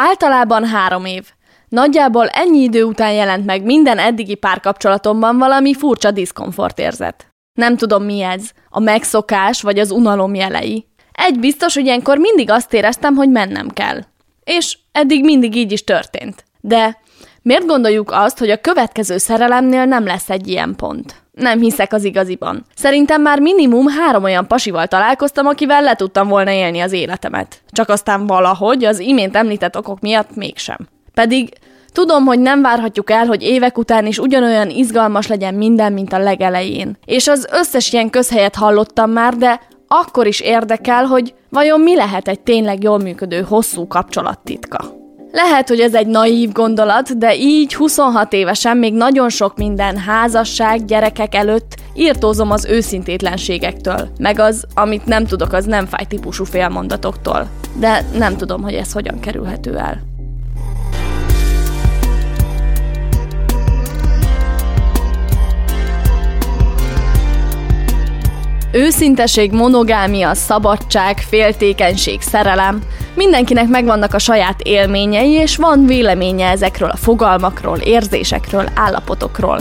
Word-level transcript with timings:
Általában 0.00 0.66
három 0.66 1.04
év. 1.04 1.26
Nagyjából 1.68 2.28
ennyi 2.28 2.62
idő 2.62 2.82
után 2.82 3.12
jelent 3.12 3.44
meg 3.44 3.62
minden 3.62 3.98
eddigi 3.98 4.34
párkapcsolatomban 4.34 5.38
valami 5.38 5.74
furcsa 5.74 6.10
diszkomfortérzet. 6.10 7.26
Nem 7.52 7.76
tudom 7.76 8.04
mi 8.04 8.20
ez, 8.22 8.50
a 8.68 8.80
megszokás 8.80 9.62
vagy 9.62 9.78
az 9.78 9.90
unalom 9.90 10.34
jelei. 10.34 10.86
Egy 11.12 11.38
biztos, 11.38 11.74
hogy 11.74 11.84
ilyenkor 11.84 12.18
mindig 12.18 12.50
azt 12.50 12.72
éreztem, 12.72 13.14
hogy 13.14 13.30
mennem 13.30 13.68
kell. 13.68 14.00
És 14.44 14.78
eddig 14.92 15.24
mindig 15.24 15.56
így 15.56 15.72
is 15.72 15.84
történt. 15.84 16.44
De 16.60 16.98
miért 17.42 17.66
gondoljuk 17.66 18.10
azt, 18.10 18.38
hogy 18.38 18.50
a 18.50 18.60
következő 18.60 19.16
szerelemnél 19.16 19.84
nem 19.84 20.04
lesz 20.04 20.30
egy 20.30 20.48
ilyen 20.48 20.74
pont? 20.76 21.22
Nem 21.38 21.60
hiszek 21.60 21.92
az 21.92 22.04
igaziban. 22.04 22.64
Szerintem 22.74 23.22
már 23.22 23.40
minimum 23.40 23.86
három 23.88 24.24
olyan 24.24 24.46
pasival 24.46 24.86
találkoztam, 24.86 25.46
akivel 25.46 25.82
le 25.82 25.94
tudtam 25.94 26.28
volna 26.28 26.50
élni 26.50 26.80
az 26.80 26.92
életemet. 26.92 27.62
Csak 27.70 27.88
aztán 27.88 28.26
valahogy 28.26 28.84
az 28.84 28.98
imént 28.98 29.36
említett 29.36 29.76
okok 29.76 30.00
miatt 30.00 30.36
mégsem. 30.36 30.88
Pedig 31.14 31.48
tudom, 31.92 32.24
hogy 32.24 32.38
nem 32.38 32.62
várhatjuk 32.62 33.10
el, 33.10 33.26
hogy 33.26 33.42
évek 33.42 33.78
után 33.78 34.06
is 34.06 34.18
ugyanolyan 34.18 34.70
izgalmas 34.70 35.26
legyen 35.26 35.54
minden, 35.54 35.92
mint 35.92 36.12
a 36.12 36.18
legelején. 36.18 36.96
És 37.04 37.28
az 37.28 37.48
összes 37.52 37.92
ilyen 37.92 38.10
közhelyet 38.10 38.54
hallottam 38.54 39.10
már, 39.10 39.34
de 39.34 39.60
akkor 39.88 40.26
is 40.26 40.40
érdekel, 40.40 41.04
hogy 41.04 41.34
vajon 41.48 41.80
mi 41.80 41.96
lehet 41.96 42.28
egy 42.28 42.40
tényleg 42.40 42.82
jól 42.82 42.98
működő 42.98 43.40
hosszú 43.40 43.86
kapcsolat 43.86 44.38
titka. 44.38 44.97
Lehet, 45.32 45.68
hogy 45.68 45.80
ez 45.80 45.94
egy 45.94 46.06
naív 46.06 46.52
gondolat, 46.52 47.18
de 47.18 47.36
így 47.36 47.74
26 47.74 48.32
évesen 48.32 48.76
még 48.76 48.94
nagyon 48.94 49.28
sok 49.28 49.56
minden 49.56 49.96
házasság, 49.96 50.84
gyerekek 50.84 51.34
előtt 51.34 51.74
írtózom 51.94 52.50
az 52.50 52.64
őszintétlenségektől, 52.64 54.08
meg 54.18 54.38
az, 54.38 54.64
amit 54.74 55.06
nem 55.06 55.26
tudok, 55.26 55.52
az 55.52 55.64
nem 55.64 55.86
fáj 55.86 56.04
típusú 56.04 56.44
félmondatoktól. 56.44 57.48
De 57.78 58.04
nem 58.18 58.36
tudom, 58.36 58.62
hogy 58.62 58.74
ez 58.74 58.92
hogyan 58.92 59.20
kerülhető 59.20 59.76
el. 59.76 60.17
Őszinteség, 68.72 69.52
monogámia, 69.52 70.34
szabadság, 70.34 71.18
féltékenység, 71.18 72.20
szerelem. 72.20 72.82
Mindenkinek 73.14 73.68
megvannak 73.68 74.14
a 74.14 74.18
saját 74.18 74.60
élményei, 74.60 75.30
és 75.30 75.56
van 75.56 75.86
véleménye 75.86 76.48
ezekről 76.48 76.88
a 76.88 76.96
fogalmakról, 76.96 77.78
érzésekről, 77.78 78.68
állapotokról. 78.74 79.60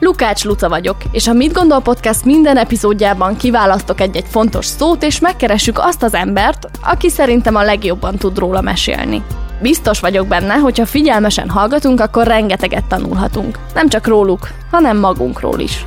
Lukács 0.00 0.44
Luca 0.44 0.68
vagyok, 0.68 0.96
és 1.10 1.26
a 1.26 1.32
Mit 1.32 1.52
Gondol 1.52 1.80
Podcast 1.80 2.24
minden 2.24 2.56
epizódjában 2.56 3.36
kiválasztok 3.36 4.00
egy-egy 4.00 4.26
fontos 4.28 4.66
szót, 4.66 5.02
és 5.02 5.20
megkeressük 5.20 5.78
azt 5.78 6.02
az 6.02 6.14
embert, 6.14 6.68
aki 6.82 7.08
szerintem 7.08 7.54
a 7.54 7.62
legjobban 7.62 8.16
tud 8.16 8.38
róla 8.38 8.60
mesélni. 8.60 9.22
Biztos 9.60 10.00
vagyok 10.00 10.26
benne, 10.26 10.54
hogy 10.54 10.78
ha 10.78 10.86
figyelmesen 10.86 11.48
hallgatunk, 11.48 12.00
akkor 12.00 12.26
rengeteget 12.26 12.84
tanulhatunk. 12.84 13.58
Nem 13.74 13.88
csak 13.88 14.06
róluk, 14.06 14.48
hanem 14.70 14.98
magunkról 14.98 15.58
is. 15.58 15.84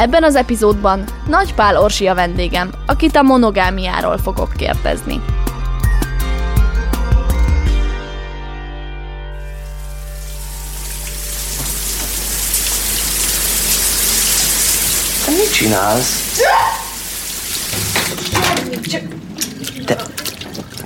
Ebben 0.00 0.24
az 0.24 0.36
epizódban 0.36 1.04
Nagy 1.26 1.54
Pál 1.54 1.76
Orsi 1.76 2.06
a 2.06 2.14
vendégem, 2.14 2.70
akit 2.86 3.16
a 3.16 3.22
monogámiáról 3.22 4.18
fogok 4.18 4.52
kérdezni. 4.56 5.20
Te 15.24 15.30
mit 15.30 15.52
csinálsz? 15.52 16.40
Te 19.84 19.96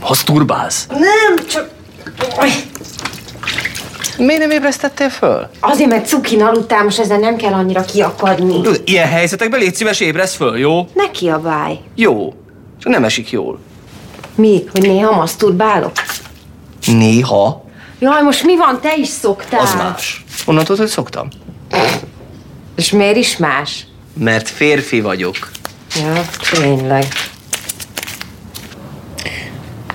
haszturbálsz? 0.00 0.86
Nem, 0.86 1.46
csak... 1.48 1.68
Miért 4.18 4.40
nem 4.40 4.50
ébresztettél 4.50 5.08
föl? 5.08 5.48
Azért, 5.60 5.90
mert 5.90 6.06
cukin 6.06 6.42
aludtál, 6.42 6.84
most 6.84 6.98
ezzel 6.98 7.18
nem 7.18 7.36
kell 7.36 7.52
annyira 7.52 7.84
kiakadni. 7.84 8.52
Tudod, 8.52 8.82
ilyen 8.84 9.08
helyzetekben 9.08 9.60
légy 9.60 9.74
szíves, 9.74 10.00
ébresz 10.00 10.34
föl, 10.34 10.58
jó? 10.58 10.88
Ne 10.94 11.10
kiabálj. 11.10 11.78
Jó. 11.94 12.34
Csak 12.78 12.92
nem 12.92 13.04
esik 13.04 13.30
jól. 13.30 13.58
Mi? 14.34 14.64
Hogy 14.72 14.82
néha 14.82 15.10
maszturbálok? 15.16 15.92
Néha. 16.86 17.64
Jaj, 17.98 18.22
most 18.22 18.44
mi 18.44 18.56
van? 18.56 18.80
Te 18.80 18.96
is 18.96 19.08
szoktál. 19.08 19.60
Az 19.60 19.74
más. 19.74 20.24
Honnan 20.44 20.64
tudod, 20.64 20.78
hogy 20.80 20.88
szoktam? 20.88 21.28
És 22.76 22.90
miért 22.90 23.16
is 23.16 23.36
más? 23.36 23.86
Mert 24.18 24.48
férfi 24.48 25.00
vagyok. 25.00 25.50
Ja, 25.96 26.24
tényleg. 26.50 27.06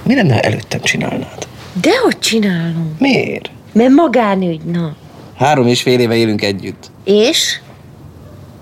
Mi 0.03 0.15
lenne, 0.15 0.33
ha 0.33 0.39
előttem 0.39 0.81
csinálnád? 0.81 1.47
Dehogy 1.73 2.19
csinálom? 2.19 2.95
Miért? 2.99 3.49
Mert 3.71 3.89
magánügy, 3.89 4.61
na. 4.61 4.95
Három 5.35 5.67
és 5.67 5.81
fél 5.81 5.99
éve 5.99 6.15
élünk 6.15 6.41
együtt. 6.41 6.91
És? 7.03 7.59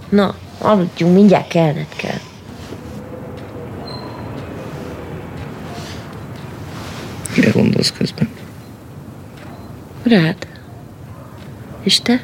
Na, 0.10 0.36
aludjunk, 0.58 1.14
mindjárt 1.14 1.48
kelned 1.48 1.88
kell. 1.96 2.20
Mire 7.36 7.52
gondolsz 7.52 7.92
közben? 7.92 8.30
Rád. 10.04 10.48
És 11.84 12.00
te? 12.00 12.22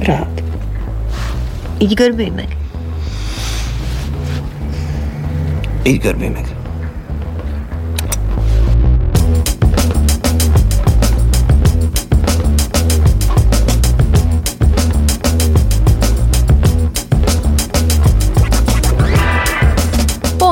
Rád. 0.00 0.42
Így 1.78 1.94
görbülj 1.94 2.28
meg. 2.28 2.56
Így 5.82 6.00
görbülj 6.00 6.28
meg. 6.28 6.55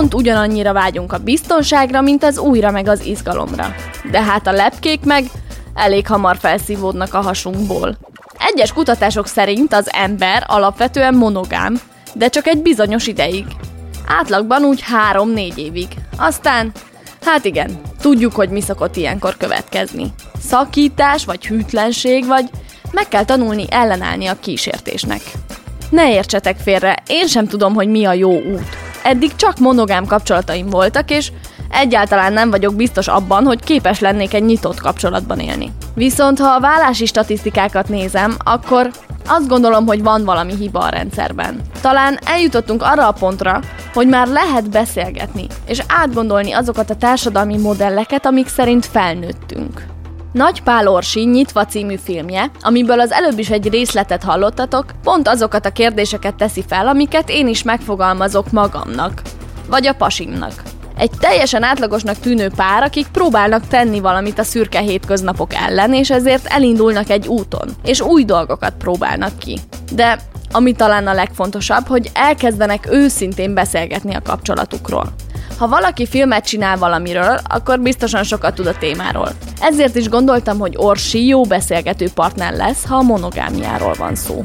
Pont 0.04 0.16
ugyanannyira 0.16 0.72
vágyunk 0.72 1.12
a 1.12 1.18
biztonságra, 1.18 2.00
mint 2.00 2.24
az 2.24 2.38
újra 2.38 2.70
meg 2.70 2.88
az 2.88 3.04
izgalomra. 3.04 3.74
De 4.10 4.22
hát 4.22 4.46
a 4.46 4.52
lepkék 4.52 5.04
meg 5.04 5.24
elég 5.74 6.06
hamar 6.06 6.36
felszívódnak 6.36 7.14
a 7.14 7.20
hasunkból. 7.20 7.96
Egyes 8.38 8.72
kutatások 8.72 9.26
szerint 9.26 9.74
az 9.74 9.92
ember 9.92 10.44
alapvetően 10.46 11.14
monogám, 11.14 11.80
de 12.14 12.28
csak 12.28 12.46
egy 12.46 12.62
bizonyos 12.62 13.06
ideig. 13.06 13.44
Átlagban 14.06 14.64
úgy 14.64 14.84
3-4 15.12 15.56
évig. 15.56 15.88
Aztán, 16.16 16.72
hát 17.24 17.44
igen, 17.44 17.80
tudjuk, 18.00 18.34
hogy 18.34 18.48
mi 18.48 18.60
szokott 18.60 18.96
ilyenkor 18.96 19.36
következni. 19.36 20.12
Szakítás, 20.40 21.24
vagy 21.24 21.46
hűtlenség, 21.46 22.26
vagy 22.26 22.50
meg 22.90 23.08
kell 23.08 23.24
tanulni 23.24 23.64
ellenállni 23.68 24.26
a 24.26 24.40
kísértésnek. 24.40 25.20
Ne 25.90 26.12
értsetek 26.12 26.56
félre, 26.58 27.02
én 27.06 27.26
sem 27.26 27.46
tudom, 27.46 27.74
hogy 27.74 27.88
mi 27.88 28.04
a 28.04 28.12
jó 28.12 28.32
út. 28.32 28.83
Eddig 29.04 29.36
csak 29.36 29.58
monogám 29.58 30.06
kapcsolataim 30.06 30.68
voltak, 30.68 31.10
és 31.10 31.32
egyáltalán 31.70 32.32
nem 32.32 32.50
vagyok 32.50 32.74
biztos 32.74 33.08
abban, 33.08 33.44
hogy 33.44 33.60
képes 33.60 34.00
lennék 34.00 34.34
egy 34.34 34.44
nyitott 34.44 34.80
kapcsolatban 34.80 35.38
élni. 35.38 35.72
Viszont 35.94 36.38
ha 36.38 36.48
a 36.48 36.60
vállási 36.60 37.06
statisztikákat 37.06 37.88
nézem, 37.88 38.36
akkor 38.44 38.90
azt 39.28 39.48
gondolom, 39.48 39.86
hogy 39.86 40.02
van 40.02 40.24
valami 40.24 40.54
hiba 40.54 40.78
a 40.78 40.88
rendszerben. 40.88 41.60
Talán 41.80 42.18
eljutottunk 42.26 42.82
arra 42.82 43.08
a 43.08 43.12
pontra, 43.12 43.60
hogy 43.94 44.08
már 44.08 44.26
lehet 44.26 44.70
beszélgetni, 44.70 45.46
és 45.66 45.78
átgondolni 45.88 46.52
azokat 46.52 46.90
a 46.90 46.96
társadalmi 46.96 47.58
modelleket, 47.58 48.26
amik 48.26 48.48
szerint 48.48 48.86
felnőttünk. 48.86 49.93
Nagy 50.34 50.62
Pál 50.62 50.88
Orsi 50.88 51.24
Nyitva 51.24 51.64
című 51.64 51.96
filmje, 52.04 52.50
amiből 52.60 53.00
az 53.00 53.12
előbb 53.12 53.38
is 53.38 53.50
egy 53.50 53.68
részletet 53.68 54.22
hallottatok, 54.22 54.84
pont 55.02 55.28
azokat 55.28 55.66
a 55.66 55.70
kérdéseket 55.70 56.34
teszi 56.34 56.64
fel, 56.68 56.88
amiket 56.88 57.30
én 57.30 57.48
is 57.48 57.62
megfogalmazok 57.62 58.50
magamnak. 58.50 59.22
Vagy 59.68 59.86
a 59.86 59.94
pasimnak. 59.94 60.62
Egy 60.96 61.10
teljesen 61.20 61.62
átlagosnak 61.62 62.18
tűnő 62.18 62.50
pár, 62.56 62.82
akik 62.82 63.06
próbálnak 63.06 63.66
tenni 63.66 64.00
valamit 64.00 64.38
a 64.38 64.42
szürke 64.42 64.80
hétköznapok 64.80 65.54
ellen, 65.54 65.94
és 65.94 66.10
ezért 66.10 66.46
elindulnak 66.46 67.10
egy 67.10 67.26
úton, 67.26 67.68
és 67.84 68.00
új 68.00 68.24
dolgokat 68.24 68.74
próbálnak 68.78 69.38
ki. 69.38 69.58
De 69.92 70.18
ami 70.52 70.72
talán 70.72 71.06
a 71.06 71.14
legfontosabb, 71.14 71.86
hogy 71.86 72.10
elkezdenek 72.14 72.86
őszintén 72.90 73.54
beszélgetni 73.54 74.14
a 74.14 74.22
kapcsolatukról. 74.22 75.12
Ha 75.58 75.68
valaki 75.68 76.06
filmet 76.06 76.46
csinál 76.46 76.76
valamiről, 76.76 77.38
akkor 77.44 77.80
biztosan 77.80 78.22
sokat 78.22 78.54
tud 78.54 78.66
a 78.66 78.78
témáról. 78.78 79.28
Ezért 79.60 79.96
is 79.96 80.08
gondoltam, 80.08 80.58
hogy 80.58 80.74
Orsi 80.76 81.26
jó 81.26 81.42
beszélgető 81.42 82.08
partner 82.14 82.52
lesz, 82.52 82.86
ha 82.86 82.96
a 82.96 83.02
monogámiáról 83.02 83.94
van 83.98 84.14
szó. 84.14 84.44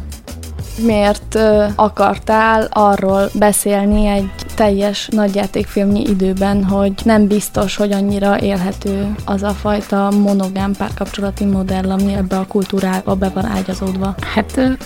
Miért 0.85 1.35
ö, 1.35 1.65
akartál 1.75 2.67
arról 2.71 3.29
beszélni 3.33 4.07
egy 4.07 4.29
teljes 4.55 5.07
nagyjátékfilmnyi 5.11 6.01
időben, 6.01 6.63
hogy 6.63 6.93
nem 7.03 7.27
biztos, 7.27 7.75
hogy 7.75 7.91
annyira 7.91 8.39
élhető 8.39 9.15
az 9.25 9.43
a 9.43 9.49
fajta 9.49 10.11
monogám 10.11 10.73
párkapcsolati 10.77 11.45
modell, 11.45 11.91
ami 11.91 12.13
ebbe 12.13 12.37
a 12.37 12.45
kultúrába 12.47 13.15
be 13.15 13.29
van 13.29 13.45
ágyazódva? 13.45 14.15
Hát 14.33 14.77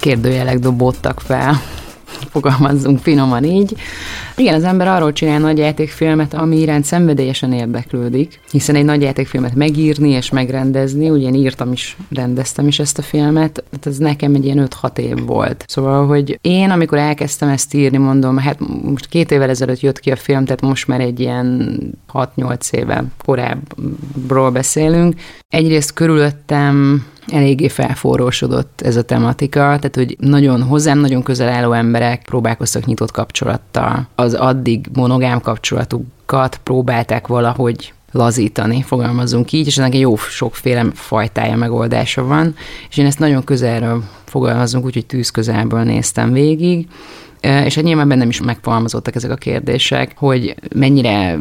kérdőjelek 0.00 0.58
dobódtak 0.58 1.20
fel, 1.20 1.60
fogalmazzunk 2.06 2.98
finoman 2.98 3.44
így. 3.44 3.76
Igen, 4.36 4.54
az 4.54 4.64
ember 4.64 4.88
arról 4.88 5.12
csinál 5.12 5.38
nagy 5.38 5.58
játékfilmet, 5.58 6.34
ami 6.34 6.58
iránt 6.58 6.84
szenvedélyesen 6.84 7.52
érdeklődik, 7.52 8.40
hiszen 8.50 8.74
egy 8.74 8.84
nagy 8.84 9.02
játékfilmet 9.02 9.54
megírni 9.54 10.10
és 10.10 10.30
megrendezni, 10.30 11.10
ugye 11.10 11.26
én 11.26 11.34
írtam 11.34 11.72
is, 11.72 11.96
rendeztem 12.10 12.66
is 12.66 12.78
ezt 12.78 12.98
a 12.98 13.02
filmet, 13.02 13.64
hát 13.72 13.86
ez 13.86 13.96
nekem 13.96 14.34
egy 14.34 14.44
ilyen 14.44 14.68
5-6 14.82 14.98
év 14.98 15.24
volt. 15.26 15.64
Szóval, 15.68 16.06
hogy 16.06 16.38
én, 16.42 16.70
amikor 16.70 16.98
elkezdtem 16.98 17.48
ezt 17.48 17.74
írni, 17.74 17.96
mondom, 17.96 18.38
hát 18.38 18.58
most 18.82 19.06
két 19.06 19.30
évvel 19.30 19.50
ezelőtt 19.50 19.80
jött 19.80 20.00
ki 20.00 20.10
a 20.10 20.16
film, 20.16 20.44
tehát 20.44 20.60
most 20.60 20.86
már 20.86 21.00
egy 21.00 21.20
ilyen 21.20 21.78
6-8 22.12 22.72
éve 22.72 23.04
korábbról 23.24 24.50
beszélünk. 24.50 25.14
Egyrészt 25.48 25.92
körülöttem 25.92 27.04
eléggé 27.26 27.68
felforrósodott 27.68 28.80
ez 28.80 28.96
a 28.96 29.02
tematika, 29.02 29.60
tehát 29.60 29.94
hogy 29.94 30.16
nagyon 30.20 30.62
hozzám 30.62 30.98
nagyon 30.98 31.22
közel 31.22 31.48
álló 31.48 31.72
emberek 31.72 32.22
próbálkoztak 32.22 32.84
nyitott 32.84 33.10
kapcsolattal. 33.10 34.08
Az 34.14 34.34
addig 34.34 34.86
monogám 34.92 35.40
kapcsolatukat 35.40 36.60
próbálták 36.62 37.26
valahogy 37.26 37.94
lazítani, 38.12 38.82
fogalmazunk 38.82 39.52
így, 39.52 39.66
és 39.66 39.78
ennek 39.78 39.94
egy 39.94 40.00
jó 40.00 40.16
sokféle 40.16 40.86
fajtája 40.94 41.56
megoldása 41.56 42.24
van, 42.24 42.54
és 42.88 42.96
én 42.96 43.06
ezt 43.06 43.18
nagyon 43.18 43.44
közelről 43.44 44.02
fogalmazunk, 44.24 44.84
úgyhogy 44.84 45.06
tűz 45.06 45.30
közelből 45.30 45.82
néztem 45.82 46.32
végig, 46.32 46.88
és 47.46 47.74
hát 47.74 47.84
nyilván 47.84 48.08
bennem 48.08 48.28
is 48.28 48.40
megfogalmazottak 48.40 49.14
ezek 49.14 49.30
a 49.30 49.34
kérdések, 49.34 50.12
hogy 50.16 50.54
mennyire 50.74 51.38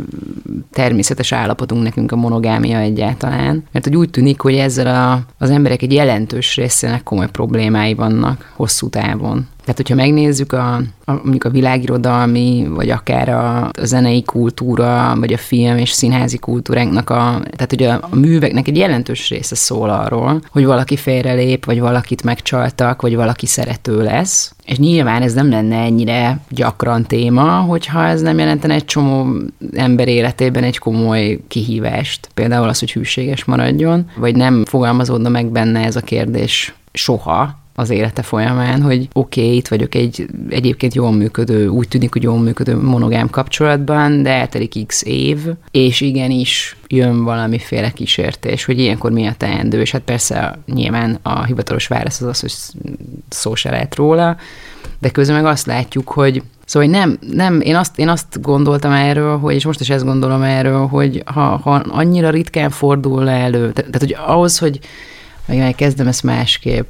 természetes 0.71 1.31
állapotunk 1.31 1.83
nekünk 1.83 2.11
a 2.11 2.15
monogámia 2.15 2.79
egyáltalán, 2.79 3.63
mert 3.71 3.85
hogy 3.85 3.95
úgy 3.95 4.09
tűnik, 4.09 4.41
hogy 4.41 4.55
ezzel 4.55 4.87
a, 4.87 5.25
az 5.37 5.49
emberek 5.49 5.81
egy 5.81 5.93
jelentős 5.93 6.55
részének 6.55 7.03
komoly 7.03 7.29
problémái 7.29 7.93
vannak 7.93 8.51
hosszú 8.55 8.89
távon. 8.89 9.47
Tehát, 9.65 9.79
hogyha 9.79 9.95
megnézzük 9.95 10.53
a, 10.53 10.75
a, 11.05 11.11
mondjuk 11.11 11.43
a 11.43 11.49
világirodalmi, 11.49 12.67
vagy 12.69 12.89
akár 12.89 13.29
a, 13.29 13.63
a 13.63 13.71
zenei 13.81 14.23
kultúra, 14.23 15.15
vagy 15.19 15.33
a 15.33 15.37
film 15.37 15.77
és 15.77 15.91
színházi 15.91 16.37
kultúránknak 16.37 17.09
a, 17.09 17.41
tehát 17.51 17.69
hogy 17.69 17.83
a, 17.83 18.07
a 18.11 18.15
műveknek 18.15 18.67
egy 18.67 18.77
jelentős 18.77 19.29
része 19.29 19.55
szól 19.55 19.89
arról, 19.89 20.41
hogy 20.51 20.65
valaki 20.65 20.95
félrelép, 20.97 21.65
vagy 21.65 21.79
valakit 21.79 22.23
megcsaltak, 22.23 23.01
vagy 23.01 23.15
valaki 23.15 23.45
szerető 23.45 24.03
lesz. 24.03 24.55
És 24.65 24.77
nyilván 24.77 25.21
ez 25.21 25.33
nem 25.33 25.49
lenne 25.49 25.77
ennyire 25.77 26.39
gyakran 26.49 27.03
téma, 27.03 27.51
hogyha 27.51 28.05
ez 28.05 28.21
nem 28.21 28.37
jelentene 28.37 28.73
egy 28.73 28.85
csomó 28.85 29.27
ember 29.73 30.07
életében 30.07 30.63
egy 30.63 30.77
komoly 30.77 31.39
kihívást. 31.47 32.29
Például 32.33 32.67
az, 32.69 32.79
hogy 32.79 32.91
hűséges 32.91 33.45
maradjon, 33.45 34.09
vagy 34.17 34.35
nem 34.35 34.65
fogalmazódna 34.65 35.29
meg 35.29 35.45
benne 35.45 35.79
ez 35.83 35.95
a 35.95 36.01
kérdés 36.01 36.75
soha, 36.93 37.63
az 37.77 37.89
élete 37.89 38.21
folyamán, 38.21 38.81
hogy 38.81 39.07
oké, 39.13 39.41
okay, 39.41 39.55
itt 39.55 39.67
vagyok 39.67 39.95
egy 39.95 40.27
egyébként 40.49 40.93
jól 40.93 41.11
működő, 41.11 41.67
úgy 41.67 41.87
tűnik, 41.87 42.13
hogy 42.13 42.23
jól 42.23 42.39
működő 42.39 42.81
monogám 42.81 43.29
kapcsolatban, 43.29 44.23
de 44.23 44.29
eltelik 44.29 44.85
x 44.85 45.03
év, 45.03 45.39
és 45.71 46.01
igenis 46.01 46.77
jön 46.87 47.23
valamiféle 47.23 47.89
kísértés, 47.89 48.65
hogy 48.65 48.79
ilyenkor 48.79 49.11
mi 49.11 49.27
a 49.27 49.33
teendő, 49.37 49.81
és 49.81 49.91
hát 49.91 50.01
persze 50.01 50.59
nyilván 50.65 51.19
a 51.21 51.43
hivatalos 51.43 51.87
válasz 51.87 52.21
az 52.21 52.27
az, 52.27 52.39
hogy 52.39 52.53
szó 53.29 53.55
se 53.55 53.69
lehet 53.69 53.95
róla, 53.95 54.37
de 54.99 55.09
közben 55.09 55.35
meg 55.35 55.51
azt 55.51 55.65
látjuk, 55.65 56.09
hogy 56.09 56.43
Szóval 56.65 56.89
nem, 56.89 57.17
nem 57.31 57.61
én, 57.61 57.75
azt, 57.75 57.99
én 57.99 58.09
azt 58.09 58.41
gondoltam 58.41 58.91
erről, 58.91 59.37
hogy, 59.37 59.55
és 59.55 59.65
most 59.65 59.79
is 59.79 59.89
ezt 59.89 60.03
gondolom 60.05 60.41
erről, 60.41 60.87
hogy 60.87 61.23
ha, 61.25 61.57
ha 61.57 61.71
annyira 61.87 62.29
ritkán 62.29 62.69
fordul 62.69 63.29
elő, 63.29 63.71
tehát, 63.71 63.91
tehát 63.91 63.99
hogy 63.99 64.15
ahhoz, 64.27 64.57
hogy 64.57 64.79
meg 65.47 65.75
kezdem 65.75 66.07
ezt 66.07 66.23
másképp, 66.23 66.89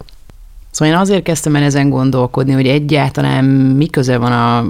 Szóval 0.75 0.93
én 0.93 0.99
azért 0.99 1.23
kezdtem 1.23 1.55
el 1.55 1.63
ezen 1.63 1.89
gondolkodni, 1.89 2.51
hogy 2.53 2.67
egyáltalán 2.67 3.45
mi 3.45 3.87
köze 3.87 4.17
van 4.17 4.31
a, 4.31 4.65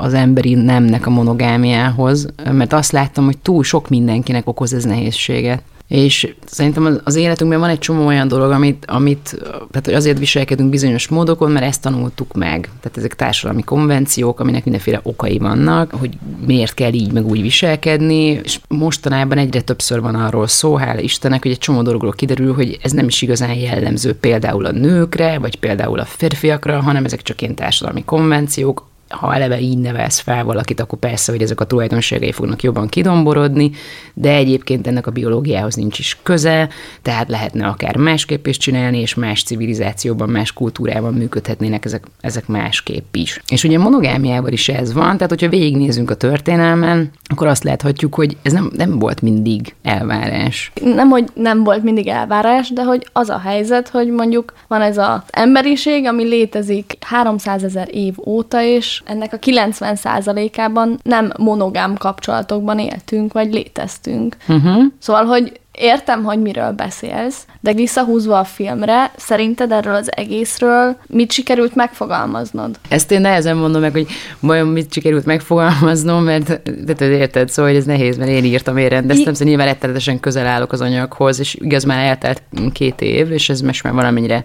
az 0.00 0.14
emberi 0.14 0.54
nemnek 0.54 1.06
a 1.06 1.10
monogámiához, 1.10 2.26
mert 2.52 2.72
azt 2.72 2.92
láttam, 2.92 3.24
hogy 3.24 3.38
túl 3.38 3.64
sok 3.64 3.88
mindenkinek 3.88 4.48
okoz 4.48 4.72
ez 4.72 4.84
nehézséget. 4.84 5.62
És 5.88 6.34
szerintem 6.44 7.00
az 7.04 7.14
életünkben 7.14 7.60
van 7.60 7.68
egy 7.68 7.78
csomó 7.78 8.06
olyan 8.06 8.28
dolog, 8.28 8.50
amit, 8.50 8.84
amit 8.86 9.36
tehát 9.42 9.84
hogy 9.84 9.94
azért 9.94 10.18
viselkedünk 10.18 10.70
bizonyos 10.70 11.08
módokon, 11.08 11.50
mert 11.50 11.64
ezt 11.64 11.80
tanultuk 11.82 12.32
meg. 12.32 12.70
Tehát 12.80 12.96
ezek 12.96 13.14
társadalmi 13.14 13.62
konvenciók, 13.62 14.40
aminek 14.40 14.64
mindenféle 14.64 15.00
okai 15.02 15.38
vannak, 15.38 15.90
hogy 15.90 16.18
miért 16.46 16.74
kell 16.74 16.92
így 16.92 17.12
meg 17.12 17.26
úgy 17.26 17.42
viselkedni, 17.42 18.24
és 18.24 18.60
mostanában 18.68 19.38
egyre 19.38 19.60
többször 19.60 20.00
van 20.00 20.14
arról 20.14 20.46
szó, 20.46 20.74
hála 20.76 21.00
Istennek, 21.00 21.42
hogy 21.42 21.50
egy 21.50 21.58
csomó 21.58 21.82
dologról 21.82 22.12
kiderül, 22.12 22.54
hogy 22.54 22.78
ez 22.82 22.92
nem 22.92 23.06
is 23.06 23.22
igazán 23.22 23.54
jellemző 23.54 24.14
például 24.14 24.66
a 24.66 24.72
nőkre, 24.72 25.38
vagy 25.38 25.56
például 25.56 25.98
a 25.98 26.04
férfiakra, 26.04 26.80
hanem 26.80 27.04
ezek 27.04 27.22
csak 27.22 27.42
ilyen 27.42 27.54
társadalmi 27.54 28.04
konvenciók, 28.04 28.92
ha 29.08 29.34
eleve 29.34 29.60
így 29.60 29.78
nevelsz 29.78 30.18
fel 30.18 30.44
valakit, 30.44 30.80
akkor 30.80 30.98
persze, 30.98 31.32
hogy 31.32 31.42
ezek 31.42 31.60
a 31.60 31.64
tulajdonságai 31.64 32.32
fognak 32.32 32.62
jobban 32.62 32.88
kidomborodni, 32.88 33.70
de 34.14 34.30
egyébként 34.34 34.86
ennek 34.86 35.06
a 35.06 35.10
biológiához 35.10 35.74
nincs 35.74 35.98
is 35.98 36.18
köze, 36.22 36.68
tehát 37.02 37.28
lehetne 37.28 37.66
akár 37.66 37.96
másképp 37.96 38.46
is 38.46 38.56
csinálni, 38.56 39.00
és 39.00 39.14
más 39.14 39.42
civilizációban, 39.42 40.28
más 40.28 40.52
kultúrában 40.52 41.14
működhetnének 41.14 41.84
ezek, 41.84 42.04
ezek 42.20 42.46
másképp 42.46 43.14
is. 43.14 43.40
És 43.48 43.64
ugye 43.64 43.78
monogámiával 43.78 44.52
is 44.52 44.68
ez 44.68 44.92
van, 44.92 45.14
tehát 45.14 45.28
hogyha 45.28 45.48
végignézünk 45.48 46.10
a 46.10 46.14
történelmen, 46.14 47.10
akkor 47.24 47.46
azt 47.46 47.64
láthatjuk, 47.64 48.14
hogy 48.14 48.36
ez 48.42 48.52
nem, 48.52 48.70
nem 48.76 48.98
volt 48.98 49.22
mindig 49.22 49.74
elvárás. 49.82 50.72
Nem, 50.82 51.08
hogy 51.08 51.24
nem 51.34 51.64
volt 51.64 51.82
mindig 51.82 52.08
elvárás, 52.08 52.70
de 52.72 52.82
hogy 52.82 53.06
az 53.12 53.28
a 53.28 53.38
helyzet, 53.38 53.88
hogy 53.88 54.08
mondjuk 54.08 54.52
van 54.68 54.80
ez 54.80 54.98
az 54.98 55.20
emberiség, 55.30 56.06
ami 56.06 56.24
létezik 56.24 56.96
300 57.00 57.64
ezer 57.64 57.88
év 57.90 58.14
óta, 58.26 58.62
és 58.62 58.93
ennek 59.04 59.32
a 59.32 59.38
90%-ában 59.38 60.98
nem 61.02 61.32
monogám 61.38 61.96
kapcsolatokban 61.96 62.78
éltünk, 62.78 63.32
vagy 63.32 63.52
léteztünk. 63.52 64.36
Uh-huh. 64.48 64.82
Szóval, 64.98 65.24
hogy 65.24 65.60
értem, 65.72 66.24
hogy 66.24 66.40
miről 66.40 66.70
beszélsz, 66.70 67.46
de 67.60 67.72
visszahúzva 67.72 68.38
a 68.38 68.44
filmre, 68.44 69.10
szerinted 69.16 69.72
erről 69.72 69.94
az 69.94 70.16
egészről 70.16 70.96
mit 71.06 71.32
sikerült 71.32 71.74
megfogalmaznod? 71.74 72.78
Ezt 72.88 73.10
én 73.10 73.20
nehezen 73.20 73.56
mondom 73.56 73.80
meg, 73.80 73.92
hogy 73.92 74.06
vajon 74.40 74.66
mit 74.66 74.92
sikerült 74.92 75.24
megfogalmaznom, 75.24 76.24
mert 76.24 76.62
de 76.84 77.06
érted, 77.06 77.48
szóval 77.48 77.70
hogy 77.70 77.80
ez 77.80 77.86
nehéz, 77.86 78.16
mert 78.16 78.30
én 78.30 78.44
írtam, 78.44 78.76
én 78.76 78.88
rendeztem, 78.88 79.32
szóval 79.32 79.48
nyilván 79.48 79.66
rettenetesen 79.66 80.20
közel 80.20 80.46
állok 80.46 80.72
az 80.72 80.80
anyaghoz, 80.80 81.38
és 81.38 81.54
igaz 81.54 81.84
már 81.84 82.04
eltelt 82.04 82.42
két 82.72 83.00
év, 83.00 83.32
és 83.32 83.48
ez 83.48 83.60
most 83.60 83.82
már 83.82 83.92
valamennyire, 83.92 84.44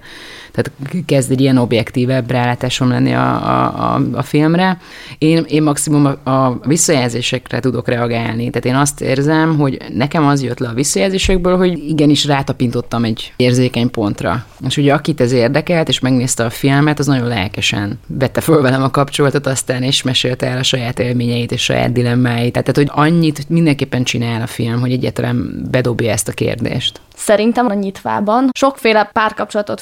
tehát 0.51 0.71
kezd 1.05 1.31
egy 1.31 1.41
ilyen 1.41 1.57
objektívebb 1.57 2.31
rálátásom 2.31 2.89
lenni 2.89 3.13
a, 3.13 3.47
a, 3.47 3.93
a, 3.93 4.01
a 4.13 4.21
filmre. 4.21 4.77
Én, 5.17 5.45
én 5.47 5.63
maximum 5.63 6.05
a, 6.05 6.29
a 6.29 6.59
visszajelzésekre 6.65 7.59
tudok 7.59 7.87
reagálni, 7.87 8.49
tehát 8.49 8.65
én 8.65 8.75
azt 8.75 9.01
érzem, 9.01 9.57
hogy 9.57 9.77
nekem 9.93 10.25
az 10.25 10.43
jött 10.43 10.59
le 10.59 10.67
a 10.67 10.73
visszajelzés, 10.73 11.19
kérdésekből, 11.19 11.57
hogy 11.57 11.89
igenis 11.89 12.25
rátapintottam 12.25 13.03
egy 13.03 13.33
érzékeny 13.35 13.91
pontra. 13.91 14.45
És 14.67 14.77
ugye 14.77 14.93
akit 14.93 15.21
ez 15.21 15.31
érdekelt, 15.31 15.87
és 15.87 15.99
megnézte 15.99 16.43
a 16.43 16.49
filmet, 16.49 16.99
az 16.99 17.05
nagyon 17.05 17.27
lelkesen 17.27 17.99
vette 18.07 18.41
föl 18.41 18.61
velem 18.61 18.83
a 18.83 18.89
kapcsolatot, 18.89 19.47
aztán 19.47 19.83
és 19.83 20.03
mesélte 20.03 20.47
el 20.47 20.57
a 20.57 20.63
saját 20.63 20.99
élményeit 20.99 21.51
és 21.51 21.63
saját 21.63 21.91
dilemmáit. 21.91 22.51
Tehát, 22.51 22.75
hogy 22.75 22.89
annyit 22.91 23.49
mindenképpen 23.49 24.03
csinál 24.03 24.41
a 24.41 24.47
film, 24.47 24.79
hogy 24.79 24.91
egyáltalán 24.91 25.67
bedobja 25.71 26.11
ezt 26.11 26.27
a 26.27 26.31
kérdést. 26.31 27.01
Szerintem 27.15 27.65
a 27.65 27.73
nyitvában 27.73 28.49
sokféle 28.53 29.09
párkapcsolatot 29.13 29.81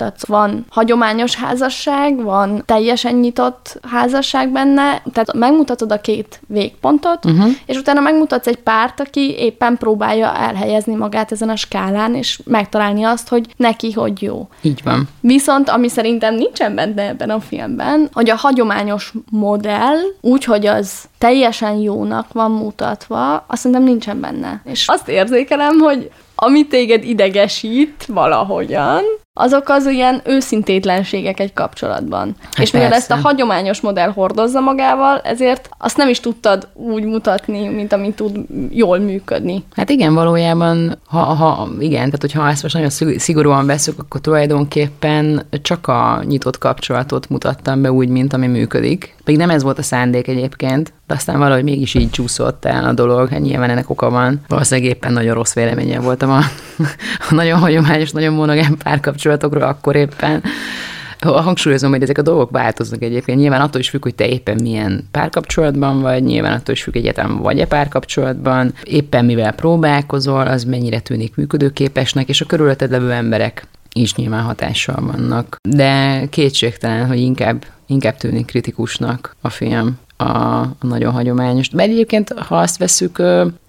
felvonultat. 0.00 0.26
Van 0.26 0.64
hagyományos 0.70 1.34
házasság, 1.34 2.22
van 2.22 2.62
teljesen 2.66 3.14
nyitott 3.14 3.80
házasság 3.90 4.48
benne, 4.48 5.02
tehát 5.12 5.32
megmutatod 5.32 5.92
a 5.92 6.00
két 6.00 6.40
végpontot, 6.46 7.24
uh-huh. 7.24 7.50
és 7.66 7.76
utána 7.76 8.00
megmutatsz 8.00 8.46
egy 8.46 8.58
párt, 8.58 9.00
aki 9.00 9.34
éppen 9.38 9.76
próbálja 9.76 10.34
elhelyezni 10.34 10.94
magát 10.94 11.32
ezen 11.32 11.48
a 11.48 11.56
skálán, 11.56 12.14
és 12.14 12.40
megtalálni 12.44 13.02
azt, 13.02 13.28
hogy 13.28 13.46
neki 13.56 13.92
hogy 13.92 14.22
jó. 14.22 14.48
Így 14.60 14.80
van. 14.84 15.08
Viszont, 15.20 15.68
ami 15.68 15.88
szerintem 15.88 16.34
nincsen 16.34 16.74
benne 16.74 17.08
ebben 17.08 17.30
a 17.30 17.40
filmben, 17.40 18.08
hogy 18.12 18.30
a 18.30 18.36
hagyományos 18.36 19.12
modell, 19.30 19.98
úgy, 20.20 20.44
hogy 20.44 20.66
az 20.66 21.08
teljesen 21.18 21.74
jónak 21.74 22.32
van 22.32 22.50
mutatva, 22.50 23.44
azt 23.46 23.60
szerintem 23.60 23.86
nincsen 23.86 24.20
benne. 24.20 24.62
És 24.64 24.88
azt 24.88 25.08
érzékelem, 25.08 25.78
hogy 25.78 26.10
ami 26.42 26.66
téged 26.66 27.04
idegesít 27.04 28.04
valahogyan, 28.06 29.02
azok 29.32 29.68
az 29.68 29.86
ilyen 29.86 30.20
őszintétlenségek 30.24 31.40
egy 31.40 31.52
kapcsolatban. 31.52 32.34
Hát 32.40 32.58
és 32.58 32.70
mivel 32.70 32.92
ezt 32.92 33.10
a 33.10 33.16
hagyományos 33.16 33.80
modell 33.80 34.10
hordozza 34.12 34.60
magával, 34.60 35.18
ezért 35.18 35.68
azt 35.78 35.96
nem 35.96 36.08
is 36.08 36.20
tudtad 36.20 36.68
úgy 36.72 37.04
mutatni, 37.04 37.68
mint 37.68 37.92
amit 37.92 38.16
tud 38.16 38.38
jól 38.70 38.98
működni. 38.98 39.64
Hát 39.76 39.90
igen, 39.90 40.14
valójában, 40.14 40.98
ha, 41.06 41.18
ha 41.18 41.68
igen, 41.78 42.04
tehát 42.04 42.20
hogyha 42.20 42.48
ezt 42.48 42.62
most 42.62 42.74
nagyon 42.74 43.18
szigorúan 43.18 43.66
veszük, 43.66 43.98
akkor 43.98 44.20
tulajdonképpen 44.20 45.46
csak 45.62 45.86
a 45.86 46.22
nyitott 46.24 46.58
kapcsolatot 46.58 47.28
mutattam 47.28 47.82
be 47.82 47.92
úgy, 47.92 48.08
mint 48.08 48.32
ami 48.32 48.46
működik. 48.46 49.14
Pedig 49.24 49.40
nem 49.40 49.50
ez 49.50 49.62
volt 49.62 49.78
a 49.78 49.82
szándék 49.82 50.28
egyébként, 50.28 50.92
de 51.10 51.16
aztán 51.16 51.38
valahogy 51.38 51.64
mégis 51.64 51.94
így 51.94 52.10
csúszott 52.10 52.64
el 52.64 52.84
a 52.84 52.92
dolog, 52.92 53.28
hát 53.28 53.40
nyilván 53.40 53.70
ennek 53.70 53.90
oka 53.90 54.10
van. 54.10 54.40
Valószínűleg 54.48 54.90
éppen 54.90 55.12
nagyon 55.12 55.34
rossz 55.34 55.54
véleménye 55.54 56.00
voltam 56.00 56.30
a, 56.30 56.38
a 57.28 57.34
nagyon 57.34 57.58
hagyományos, 57.58 58.10
nagyon 58.10 58.34
monogám 58.34 58.76
párkapcsolatokról 58.76 59.62
akkor 59.62 59.96
éppen. 59.96 60.42
Hangsúlyozom, 61.20 61.90
hogy 61.90 62.02
ezek 62.02 62.18
a 62.18 62.22
dolgok 62.22 62.50
változnak 62.50 63.02
egyébként. 63.02 63.38
Nyilván 63.38 63.60
attól 63.60 63.80
is 63.80 63.88
függ, 63.88 64.02
hogy 64.02 64.14
te 64.14 64.28
éppen 64.28 64.58
milyen 64.62 65.08
párkapcsolatban 65.10 66.00
vagy, 66.00 66.22
nyilván 66.22 66.52
attól 66.52 66.74
is 66.74 66.82
függ, 66.82 66.96
egyetem 66.96 67.36
vagy-e 67.36 67.66
párkapcsolatban, 67.66 68.74
éppen 68.82 69.24
mivel 69.24 69.52
próbálkozol, 69.52 70.46
az 70.46 70.64
mennyire 70.64 71.00
tűnik 71.00 71.36
működőképesnek, 71.36 72.28
és 72.28 72.40
a 72.40 72.46
körülötted 72.46 72.90
levő 72.90 73.10
emberek 73.12 73.66
is 73.92 74.14
nyilván 74.14 74.42
hatással 74.42 75.02
vannak. 75.06 75.56
De 75.68 76.24
kétségtelen, 76.30 77.06
hogy 77.06 77.18
inkább, 77.18 77.64
inkább 77.86 78.16
tűnik 78.16 78.46
kritikusnak 78.46 79.36
a 79.40 79.48
film 79.48 79.98
a, 80.20 80.60
a 80.60 80.74
nagyon 80.80 81.12
hagyományos. 81.12 81.68
De 81.68 81.82
egyébként, 81.82 82.32
ha 82.32 82.56
azt 82.58 82.78
veszük, 82.78 83.22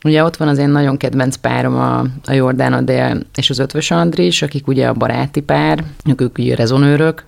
ugye 0.03 0.23
ott 0.23 0.37
van 0.37 0.47
az 0.47 0.57
én 0.57 0.69
nagyon 0.69 0.97
kedvenc 0.97 1.35
párom, 1.35 1.75
a, 1.75 1.99
a 2.25 2.33
Jordán 2.33 2.73
Adél 2.73 3.21
és 3.35 3.49
az 3.49 3.59
Ötvös 3.59 3.91
Andris, 3.91 4.41
akik 4.41 4.67
ugye 4.67 4.87
a 4.87 4.93
baráti 4.93 5.41
pár, 5.41 5.83
ők, 6.05 6.21
ők 6.21 6.37
ugye 6.37 6.55
rezonőrök, 6.55 7.23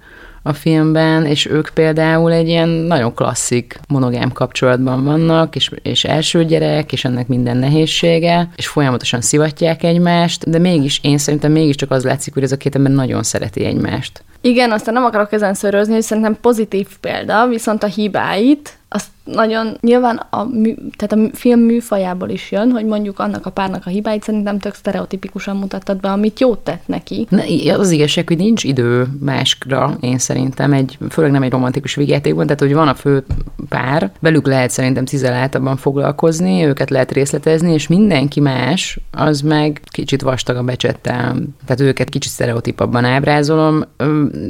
a 0.46 0.54
filmben, 0.54 1.26
és 1.26 1.46
ők 1.46 1.70
például 1.74 2.32
egy 2.32 2.48
ilyen 2.48 2.70
nagyon 2.70 3.14
klasszik 3.14 3.80
monogám 3.88 4.32
kapcsolatban 4.32 5.04
vannak, 5.04 5.56
és, 5.56 5.72
és 5.82 6.04
első 6.04 6.46
gyerek, 6.46 6.92
és 6.92 7.06
ennek 7.06 7.28
minden 7.28 7.58
nehézsége, 7.58 8.50
és 8.56 8.68
folyamatosan 8.68 9.22
szivatják 9.22 9.84
egymást, 9.84 10.50
de 10.50 10.60
mégis, 10.60 11.00
én 11.04 11.18
szerintem 11.18 11.52
mégiscsak 11.52 11.92
az 11.92 12.04
látszik, 12.04 12.34
hogy 12.34 12.44
ez 12.44 12.52
a 12.52 12.58
két 12.58 12.76
ember 12.76 12.92
nagyon 12.92 13.24
szereti 13.24 13.66
egymást. 13.66 14.24
Igen, 14.46 14.72
aztán 14.72 14.94
nem 14.94 15.04
akarok 15.04 15.32
ezen 15.32 15.54
szörözni, 15.54 15.94
hogy 15.94 16.02
szerintem 16.02 16.38
pozitív 16.42 16.88
példa, 17.00 17.48
viszont 17.48 17.84
a 17.84 17.88
hibáit 17.88 18.78
azt 18.96 19.08
nagyon 19.24 19.78
nyilván 19.82 20.22
a, 20.30 20.44
mű, 20.44 20.76
tehát 20.98 21.28
a 21.28 21.38
film 21.38 21.60
műfajából 21.60 22.30
is 22.30 22.52
jön, 22.52 22.72
hogy 22.72 22.86
mondjuk 22.86 23.20
annak 23.20 23.46
a 23.46 23.50
párnak 23.50 23.86
a 23.86 23.90
hibáit 23.90 24.24
szerintem 24.24 24.60
tök 24.60 24.74
sztereotipikusan 24.74 25.58
mutattad 25.58 26.00
be, 26.00 26.12
amit 26.12 26.40
jót 26.40 26.60
tett 26.60 26.88
neki. 26.88 27.28
Na, 27.30 27.42
az 27.78 27.92
igazság, 27.92 28.28
hogy 28.28 28.38
nincs 28.38 28.64
idő 28.64 29.08
máskra, 29.20 29.98
én 30.00 30.18
szerintem, 30.18 30.74
egy, 30.74 30.98
főleg 31.10 31.32
nem 31.32 31.44
egy 31.44 31.52
romantikus 31.52 31.96
végjátékban, 31.96 32.46
tehát 32.46 32.62
hogy 32.62 32.74
van 32.74 32.88
a 32.88 32.94
fő 32.94 33.26
pár, 33.70 34.12
velük 34.20 34.48
lehet 34.48 34.70
szerintem 34.70 35.06
cizeláltabban 35.06 35.78
foglalkozni, 35.78 36.66
őket 36.66 36.90
lehet 36.90 37.12
részletezni, 37.12 37.74
és 37.74 37.88
mindenki 37.88 38.40
más, 38.40 39.00
az 39.12 39.42
meg 39.42 39.82
kicsit 39.86 40.22
vastag 40.22 40.56
a 40.56 40.64
becsettel. 40.64 41.36
Tehát 41.66 41.82
őket 41.82 42.10
kicsit 42.10 42.32
sztereotipabban 42.32 43.06
ábrázolom, 43.06 43.84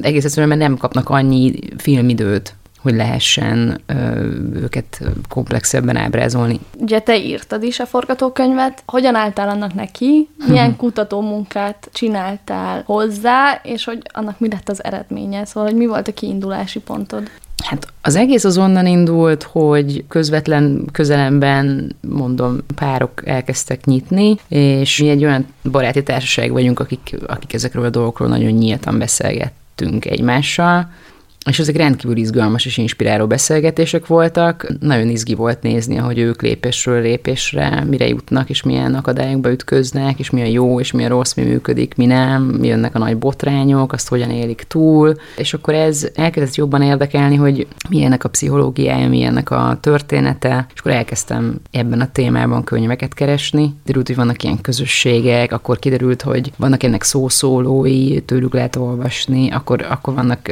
egész 0.02 0.24
egyszerűen, 0.24 0.58
mert 0.58 0.70
nem 0.70 0.78
kapnak 0.78 1.10
annyi 1.10 1.54
filmidőt 1.78 2.56
hogy 2.84 2.96
lehessen 2.96 3.82
ö, 3.86 3.94
őket 4.54 5.02
komplexebben 5.30 5.96
ábrázolni. 5.96 6.60
Ugye 6.78 7.00
te 7.00 7.18
írtad 7.18 7.64
is 7.64 7.80
a 7.80 7.86
forgatókönyvet, 7.86 8.84
hogyan 8.86 9.16
álltál 9.16 9.50
annak 9.50 9.74
neki, 9.74 10.30
milyen 10.48 10.70
mhm. 10.70 10.78
kutató 10.78 11.22
munkát 11.22 11.90
csináltál 11.94 12.84
hozzá, 12.86 13.60
és 13.64 13.84
hogy 13.84 14.02
annak 14.14 14.40
mi 14.40 14.50
lett 14.50 14.70
az 14.70 14.84
eredménye, 14.84 15.46
szóval 15.46 15.70
hogy 15.70 15.78
mi 15.78 15.86
volt 15.86 16.08
a 16.08 16.14
kiindulási 16.14 16.80
pontod? 16.80 17.30
Hát 17.64 17.88
az 18.02 18.16
egész 18.16 18.44
az 18.44 18.58
onnan 18.58 18.86
indult, 18.86 19.44
hogy 19.44 20.04
közvetlen 20.08 20.86
közelemben, 20.92 21.96
mondom, 22.02 22.58
párok 22.76 23.22
elkezdtek 23.26 23.86
nyitni, 23.86 24.36
és 24.48 25.00
mi 25.00 25.10
egy 25.10 25.24
olyan 25.24 25.46
baráti 25.72 26.04
társaság 26.04 26.52
vagyunk, 26.52 26.80
akik, 26.80 27.16
akik 27.28 27.54
ezekről 27.54 27.86
a 27.86 27.90
dolgokról 27.90 28.28
nagyon 28.28 28.52
nyíltan 28.52 29.00
beszélgettünk 29.76 30.06
egymással, 30.06 30.92
és 31.50 31.60
ezek 31.60 31.76
rendkívül 31.76 32.18
izgalmas 32.18 32.66
és 32.66 32.78
inspiráló 32.78 33.28
beszélgetések 33.28 34.08
voltak. 34.08 34.68
Nagyon 34.80 35.10
izgi 35.10 35.34
volt 35.34 35.62
nézni, 35.62 35.98
ahogy 35.98 36.20
ők 36.20 36.42
lépésről 36.42 37.02
lépésre 37.02 37.84
mire 37.90 38.08
jutnak, 38.08 38.50
és 38.50 38.64
milyen 38.64 38.96
akadályokba 38.96 39.52
ütköznek, 39.52 40.20
és 40.20 40.30
mi 40.30 40.42
a 40.42 40.46
jó, 40.46 40.80
és 40.80 40.92
mi 40.92 41.06
a 41.06 41.08
rossz, 41.08 41.34
mi 41.34 41.44
működik, 41.44 41.96
mi 41.96 42.06
nem, 42.06 42.44
mi 42.44 42.68
jönnek 42.68 42.96
a 42.96 43.00
nagy 43.00 43.18
botrányok, 43.18 43.94
azt 43.94 44.08
hogyan 44.08 44.30
élik 44.30 44.66
túl. 44.68 45.16
És 45.38 45.54
akkor 45.54 45.74
ez 45.74 46.08
elkezdett 46.16 46.56
jobban 46.56 46.82
érdekelni, 46.82 47.36
hogy 47.36 47.68
milyennek 47.90 48.24
a 48.24 48.30
pszichológiája, 48.30 49.10
milyennek 49.10 49.52
a 49.52 49.78
története, 49.82 50.66
és 50.74 50.80
akkor 50.80 50.92
elkezdtem 50.92 51.60
ebben 51.72 52.02
a 52.02 52.12
témában 52.12 52.64
könyveket 52.64 53.14
keresni. 53.14 53.74
Derült, 53.86 54.08
hogy 54.08 54.16
vannak 54.16 54.44
ilyen 54.44 54.62
közösségek, 54.62 55.52
akkor 55.52 55.80
kiderült, 55.80 56.22
hogy 56.22 56.52
vannak 56.58 56.84
ennek 56.84 57.04
szószólói, 57.04 58.22
tőlük 58.22 58.54
lehet 58.54 58.76
olvasni, 58.76 59.52
akkor, 59.52 59.86
akkor 59.90 60.14
vannak 60.14 60.50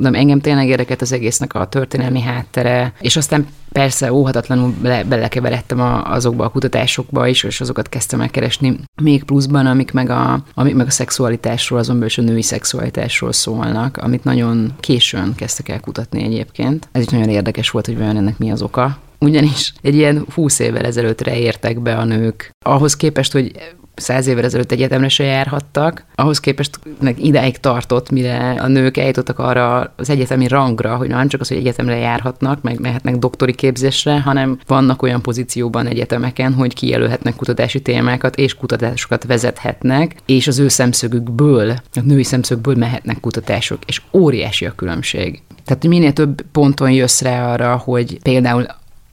nem, 0.00 0.14
engem 0.14 0.40
tényleg 0.40 0.68
érdekelt 0.68 1.02
az 1.02 1.12
egésznek 1.12 1.54
a 1.54 1.66
történelmi 1.66 2.20
háttere, 2.20 2.92
és 3.00 3.16
aztán 3.16 3.46
persze 3.72 4.12
óhatatlanul 4.12 4.74
bele, 4.82 5.04
belekeveredtem 5.04 5.80
a, 5.80 6.12
azokba 6.12 6.44
a 6.44 6.48
kutatásokba 6.48 7.26
is, 7.26 7.42
és 7.42 7.60
azokat 7.60 7.88
kezdtem 7.88 8.20
el 8.20 8.30
keresni 8.30 8.78
még 9.02 9.24
pluszban, 9.24 9.66
amik 9.66 9.92
meg 9.92 10.10
a, 10.10 10.42
amik 10.54 10.74
meg 10.74 10.86
a 10.86 10.90
szexualitásról, 10.90 11.78
azon 11.78 11.98
belül 11.98 12.14
a 12.16 12.30
női 12.30 12.42
szexualitásról 12.42 13.32
szólnak, 13.32 13.96
amit 13.96 14.24
nagyon 14.24 14.72
későn 14.80 15.34
kezdtek 15.34 15.68
el 15.68 15.80
kutatni 15.80 16.24
egyébként. 16.24 16.88
Ez 16.92 17.02
is 17.02 17.08
nagyon 17.08 17.28
érdekes 17.28 17.70
volt, 17.70 17.86
hogy 17.86 17.98
vajon 17.98 18.16
ennek 18.16 18.38
mi 18.38 18.50
az 18.50 18.62
oka 18.62 18.98
ugyanis 19.20 19.72
egy 19.82 19.94
ilyen 19.94 20.26
húsz 20.34 20.58
évvel 20.58 20.84
ezelőttre 20.84 21.38
értek 21.38 21.80
be 21.80 21.96
a 21.96 22.04
nők. 22.04 22.50
Ahhoz 22.64 22.96
képest, 22.96 23.32
hogy 23.32 23.52
száz 24.00 24.26
évvel 24.26 24.44
ezelőtt 24.44 24.72
egyetemre 24.72 25.08
se 25.08 25.24
járhattak, 25.24 26.04
ahhoz 26.14 26.40
képest 26.40 26.78
idáig 27.16 27.58
tartott, 27.58 28.10
mire 28.10 28.50
a 28.50 28.66
nők 28.66 28.96
eljutottak 28.96 29.38
arra 29.38 29.92
az 29.96 30.10
egyetemi 30.10 30.48
rangra, 30.48 30.96
hogy 30.96 31.08
nem 31.08 31.28
csak 31.28 31.40
az, 31.40 31.48
hogy 31.48 31.56
egyetemre 31.56 31.96
járhatnak, 31.96 32.62
meg 32.62 32.80
mehetnek 32.80 33.16
doktori 33.16 33.54
képzésre, 33.54 34.20
hanem 34.20 34.58
vannak 34.66 35.02
olyan 35.02 35.22
pozícióban 35.22 35.86
egyetemeken, 35.86 36.52
hogy 36.52 36.74
kijelölhetnek 36.74 37.36
kutatási 37.36 37.82
témákat, 37.82 38.36
és 38.36 38.54
kutatásokat 38.54 39.24
vezethetnek, 39.24 40.16
és 40.26 40.46
az 40.46 40.58
ő 40.58 40.68
szemszögükből, 40.68 41.70
a 41.70 42.00
női 42.02 42.24
szemszögből 42.24 42.74
mehetnek 42.74 43.20
kutatások, 43.20 43.78
és 43.86 44.02
óriási 44.12 44.66
a 44.66 44.74
különbség. 44.74 45.42
Tehát 45.64 45.86
minél 45.86 46.12
több 46.12 46.42
ponton 46.52 46.90
jössz 46.90 47.20
rá 47.20 47.52
arra, 47.52 47.76
hogy 47.76 48.18
például 48.22 48.66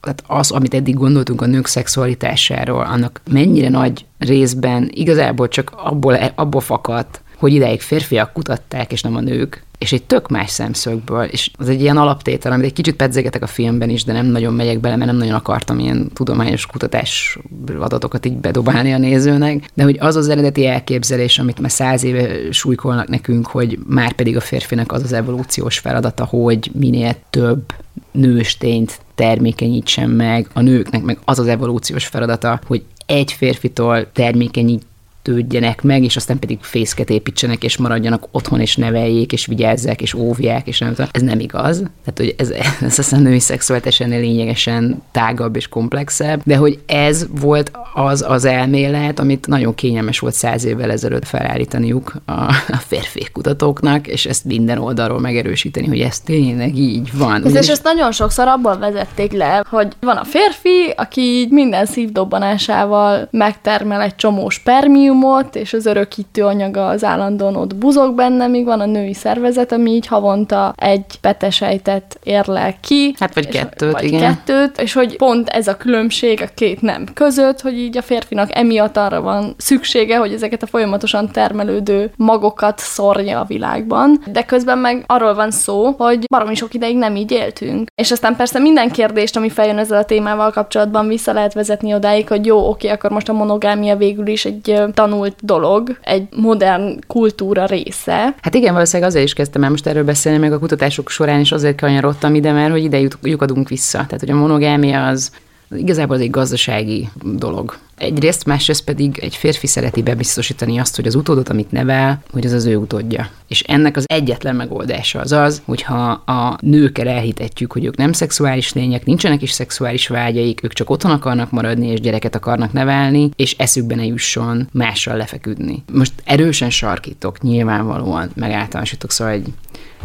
tehát 0.08 0.40
az, 0.40 0.50
amit 0.50 0.74
eddig 0.74 0.94
gondoltunk 0.94 1.40
a 1.40 1.46
nők 1.46 1.66
szexualitásáról, 1.66 2.84
annak 2.84 3.20
mennyire 3.30 3.68
nagy 3.68 4.04
részben 4.18 4.90
igazából 4.92 5.48
csak 5.48 5.72
abból, 5.76 6.14
abból 6.34 6.60
fakadt, 6.60 7.22
hogy 7.36 7.52
ideig 7.52 7.80
férfiak 7.80 8.32
kutatták, 8.32 8.92
és 8.92 9.02
nem 9.02 9.16
a 9.16 9.20
nők, 9.20 9.66
és 9.78 9.92
egy 9.92 10.02
tök 10.02 10.28
más 10.28 10.50
szemszögből, 10.50 11.24
és 11.24 11.50
az 11.58 11.68
egy 11.68 11.80
ilyen 11.80 11.96
alaptétel, 11.96 12.52
amit 12.52 12.64
egy 12.64 12.72
kicsit 12.72 12.96
pedzegetek 12.96 13.42
a 13.42 13.46
filmben 13.46 13.90
is, 13.90 14.04
de 14.04 14.12
nem 14.12 14.26
nagyon 14.26 14.54
megyek 14.54 14.80
bele, 14.80 14.96
mert 14.96 15.10
nem 15.10 15.18
nagyon 15.18 15.34
akartam 15.34 15.78
ilyen 15.78 16.10
tudományos 16.14 16.66
kutatás 16.66 17.38
adatokat 17.78 18.26
így 18.26 18.36
bedobálni 18.36 18.92
a 18.92 18.98
nézőnek, 18.98 19.70
de 19.74 19.82
hogy 19.82 19.96
az 20.00 20.16
az 20.16 20.28
eredeti 20.28 20.66
elképzelés, 20.66 21.38
amit 21.38 21.60
már 21.60 21.70
száz 21.70 22.04
éve 22.04 22.52
súlykolnak 22.52 23.08
nekünk, 23.08 23.46
hogy 23.46 23.78
már 23.86 24.12
pedig 24.12 24.36
a 24.36 24.40
férfinek 24.40 24.92
az 24.92 25.02
az 25.02 25.12
evolúciós 25.12 25.78
feladata, 25.78 26.24
hogy 26.24 26.70
minél 26.74 27.16
több 27.30 27.62
nőstényt 28.10 29.00
termékenyítsen 29.14 30.10
meg, 30.10 30.48
a 30.52 30.60
nőknek 30.60 31.02
meg 31.02 31.18
az 31.24 31.38
az 31.38 31.46
evolúciós 31.46 32.06
feladata, 32.06 32.60
hogy 32.66 32.82
egy 33.06 33.32
férfitól 33.32 34.12
termékenyít 34.12 34.86
tődjenek 35.28 35.82
meg, 35.82 36.02
és 36.02 36.16
aztán 36.16 36.38
pedig 36.38 36.58
fészket 36.60 37.10
építsenek, 37.10 37.64
és 37.64 37.76
maradjanak 37.76 38.28
otthon, 38.30 38.60
és 38.60 38.76
neveljék, 38.76 39.32
és 39.32 39.46
vigyázzák, 39.46 40.02
és 40.02 40.14
óvják, 40.14 40.66
és 40.66 40.78
nem 40.78 40.94
tudom. 40.94 41.10
Ez 41.12 41.22
nem 41.22 41.40
igaz. 41.40 41.76
Tehát, 41.76 42.16
hogy 42.16 42.34
ez, 42.36 42.50
ez 42.90 42.98
aztán 42.98 43.22
női 43.22 43.38
szexualitás 43.38 44.00
ennél 44.00 44.20
lényegesen 44.20 45.02
tágabb 45.10 45.56
és 45.56 45.68
komplexebb, 45.68 46.40
de 46.44 46.56
hogy 46.56 46.78
ez 46.86 47.26
volt 47.40 47.70
az 48.04 48.24
az 48.28 48.44
elmélet, 48.44 49.18
amit 49.18 49.46
nagyon 49.46 49.74
kényelmes 49.74 50.18
volt 50.18 50.34
száz 50.34 50.64
évvel 50.64 50.90
ezelőtt 50.90 51.26
felállítaniuk 51.26 52.14
a, 52.26 52.32
a 52.68 52.80
férfi 52.86 53.26
kutatóknak, 53.32 54.06
és 54.06 54.26
ezt 54.26 54.44
minden 54.44 54.78
oldalról 54.78 55.20
megerősíteni, 55.20 55.86
hogy 55.86 56.00
ez 56.00 56.20
tényleg 56.20 56.76
így 56.76 57.10
van. 57.18 57.44
Ez 57.44 57.54
és 57.54 57.68
ezt 57.68 57.84
nagyon 57.84 58.12
sokszor 58.12 58.48
abból 58.48 58.78
vezették 58.78 59.32
le, 59.32 59.64
hogy 59.70 59.88
van 60.00 60.16
a 60.16 60.24
férfi, 60.24 60.92
aki 60.96 61.20
így 61.20 61.50
minden 61.50 61.86
szívdobbanásával 61.86 63.28
megtermel 63.30 64.00
egy 64.00 64.16
csomó 64.16 64.48
spermium, 64.48 65.18
kalciumot, 65.18 65.56
és 65.56 65.72
az 65.72 65.86
örökítő 65.86 66.44
anyaga 66.44 66.86
az 66.86 67.04
állandóan 67.04 67.56
ott 67.56 67.74
buzog 67.74 68.14
benne, 68.14 68.46
míg 68.46 68.64
van 68.64 68.80
a 68.80 68.86
női 68.86 69.14
szervezet, 69.14 69.72
ami 69.72 69.90
így 69.90 70.06
havonta 70.06 70.74
egy 70.76 71.04
petesejtet 71.20 72.18
érlel 72.22 72.74
ki. 72.80 73.14
Hát 73.18 73.34
vagy 73.34 73.48
kettőt, 73.48 73.92
vagy 73.92 74.04
igen. 74.04 74.20
kettőt, 74.20 74.80
és 74.80 74.92
hogy 74.92 75.16
pont 75.16 75.48
ez 75.48 75.68
a 75.68 75.76
különbség 75.76 76.42
a 76.42 76.48
két 76.54 76.80
nem 76.80 77.06
között, 77.14 77.60
hogy 77.60 77.78
így 77.78 77.87
a 77.96 78.02
férfinak 78.02 78.56
emiatt 78.56 78.96
arra 78.96 79.20
van 79.20 79.54
szüksége, 79.56 80.16
hogy 80.16 80.32
ezeket 80.32 80.62
a 80.62 80.66
folyamatosan 80.66 81.30
termelődő 81.30 82.10
magokat 82.16 82.78
szórja 82.78 83.40
a 83.40 83.44
világban, 83.44 84.22
de 84.32 84.42
közben 84.42 84.78
meg 84.78 85.04
arról 85.06 85.34
van 85.34 85.50
szó, 85.50 85.94
hogy 85.98 86.24
baromi 86.28 86.54
sok 86.54 86.74
ideig 86.74 86.96
nem 86.96 87.16
így 87.16 87.30
éltünk. 87.30 87.88
És 87.94 88.10
aztán 88.10 88.36
persze 88.36 88.58
minden 88.58 88.90
kérdést, 88.90 89.36
ami 89.36 89.48
feljön 89.50 89.78
ezzel 89.78 89.98
a 89.98 90.04
témával 90.04 90.50
kapcsolatban, 90.50 91.08
vissza 91.08 91.32
lehet 91.32 91.54
vezetni 91.54 91.94
odáig, 91.94 92.28
hogy 92.28 92.46
jó, 92.46 92.68
oké, 92.68 92.88
akkor 92.88 93.10
most 93.10 93.28
a 93.28 93.32
monogámia 93.32 93.96
végül 93.96 94.26
is 94.26 94.44
egy 94.44 94.82
tanult 94.94 95.34
dolog, 95.40 95.98
egy 96.02 96.28
modern 96.36 96.98
kultúra 97.06 97.64
része. 97.64 98.34
Hát 98.40 98.54
igen, 98.54 98.72
valószínűleg 98.72 99.10
azért 99.10 99.24
is 99.24 99.32
kezdtem 99.32 99.62
el 99.62 99.70
most 99.70 99.86
erről 99.86 100.04
beszélni, 100.04 100.38
meg 100.38 100.52
a 100.52 100.58
kutatások 100.58 101.10
során 101.10 101.40
is 101.40 101.52
azért 101.52 101.80
kanyarodtam 101.80 102.34
ide, 102.34 102.52
mert 102.52 102.70
hogy 102.70 102.84
ide 102.84 103.00
lyukadunk 103.22 103.68
vissza. 103.68 103.98
Tehát, 103.98 104.20
hogy 104.20 104.30
a 104.30 104.34
monogámia 104.34 105.06
az 105.06 105.30
Igazából 105.76 106.16
ez 106.16 106.22
egy 106.22 106.30
gazdasági 106.30 107.08
dolog. 107.22 107.78
Egyrészt, 107.96 108.44
másrészt 108.44 108.84
pedig 108.84 109.18
egy 109.18 109.34
férfi 109.34 109.66
szereti 109.66 110.02
bebiztosítani 110.02 110.78
azt, 110.78 110.96
hogy 110.96 111.06
az 111.06 111.14
utódot, 111.14 111.48
amit 111.48 111.70
nevel, 111.70 112.22
hogy 112.30 112.46
az 112.46 112.52
az 112.52 112.64
ő 112.64 112.76
utódja. 112.76 113.30
És 113.48 113.60
ennek 113.60 113.96
az 113.96 114.04
egyetlen 114.06 114.56
megoldása 114.56 115.20
az 115.20 115.32
az, 115.32 115.62
hogyha 115.64 116.10
a 116.10 116.58
nőkkel 116.60 117.08
elhitetjük, 117.08 117.72
hogy 117.72 117.84
ők 117.84 117.96
nem 117.96 118.12
szexuális 118.12 118.72
lények, 118.72 119.04
nincsenek 119.04 119.42
is 119.42 119.50
szexuális 119.50 120.08
vágyaik, 120.08 120.64
ők 120.64 120.72
csak 120.72 120.90
otthon 120.90 121.10
akarnak 121.10 121.50
maradni, 121.50 121.86
és 121.86 122.00
gyereket 122.00 122.34
akarnak 122.34 122.72
nevelni, 122.72 123.30
és 123.36 123.56
eszükbe 123.58 123.94
ne 123.94 124.04
jusson 124.04 124.68
mással 124.72 125.16
lefeküdni. 125.16 125.82
Most 125.92 126.12
erősen 126.24 126.70
sarkítok, 126.70 127.40
nyilvánvalóan, 127.42 128.30
meg 128.34 128.50
általánosítok, 128.50 129.10
szóval 129.10 129.32
egy 129.32 129.46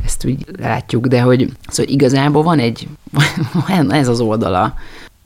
ezt 0.06 0.26
úgy 0.26 0.46
látjuk, 0.60 1.08
de 1.08 1.22
hogy 1.22 1.50
szóval 1.68 1.94
igazából 1.94 2.44
van 2.44 2.60
egy, 2.60 2.88
van 3.68 3.92
ez 3.92 4.08
az 4.08 4.20
oldala, 4.20 4.74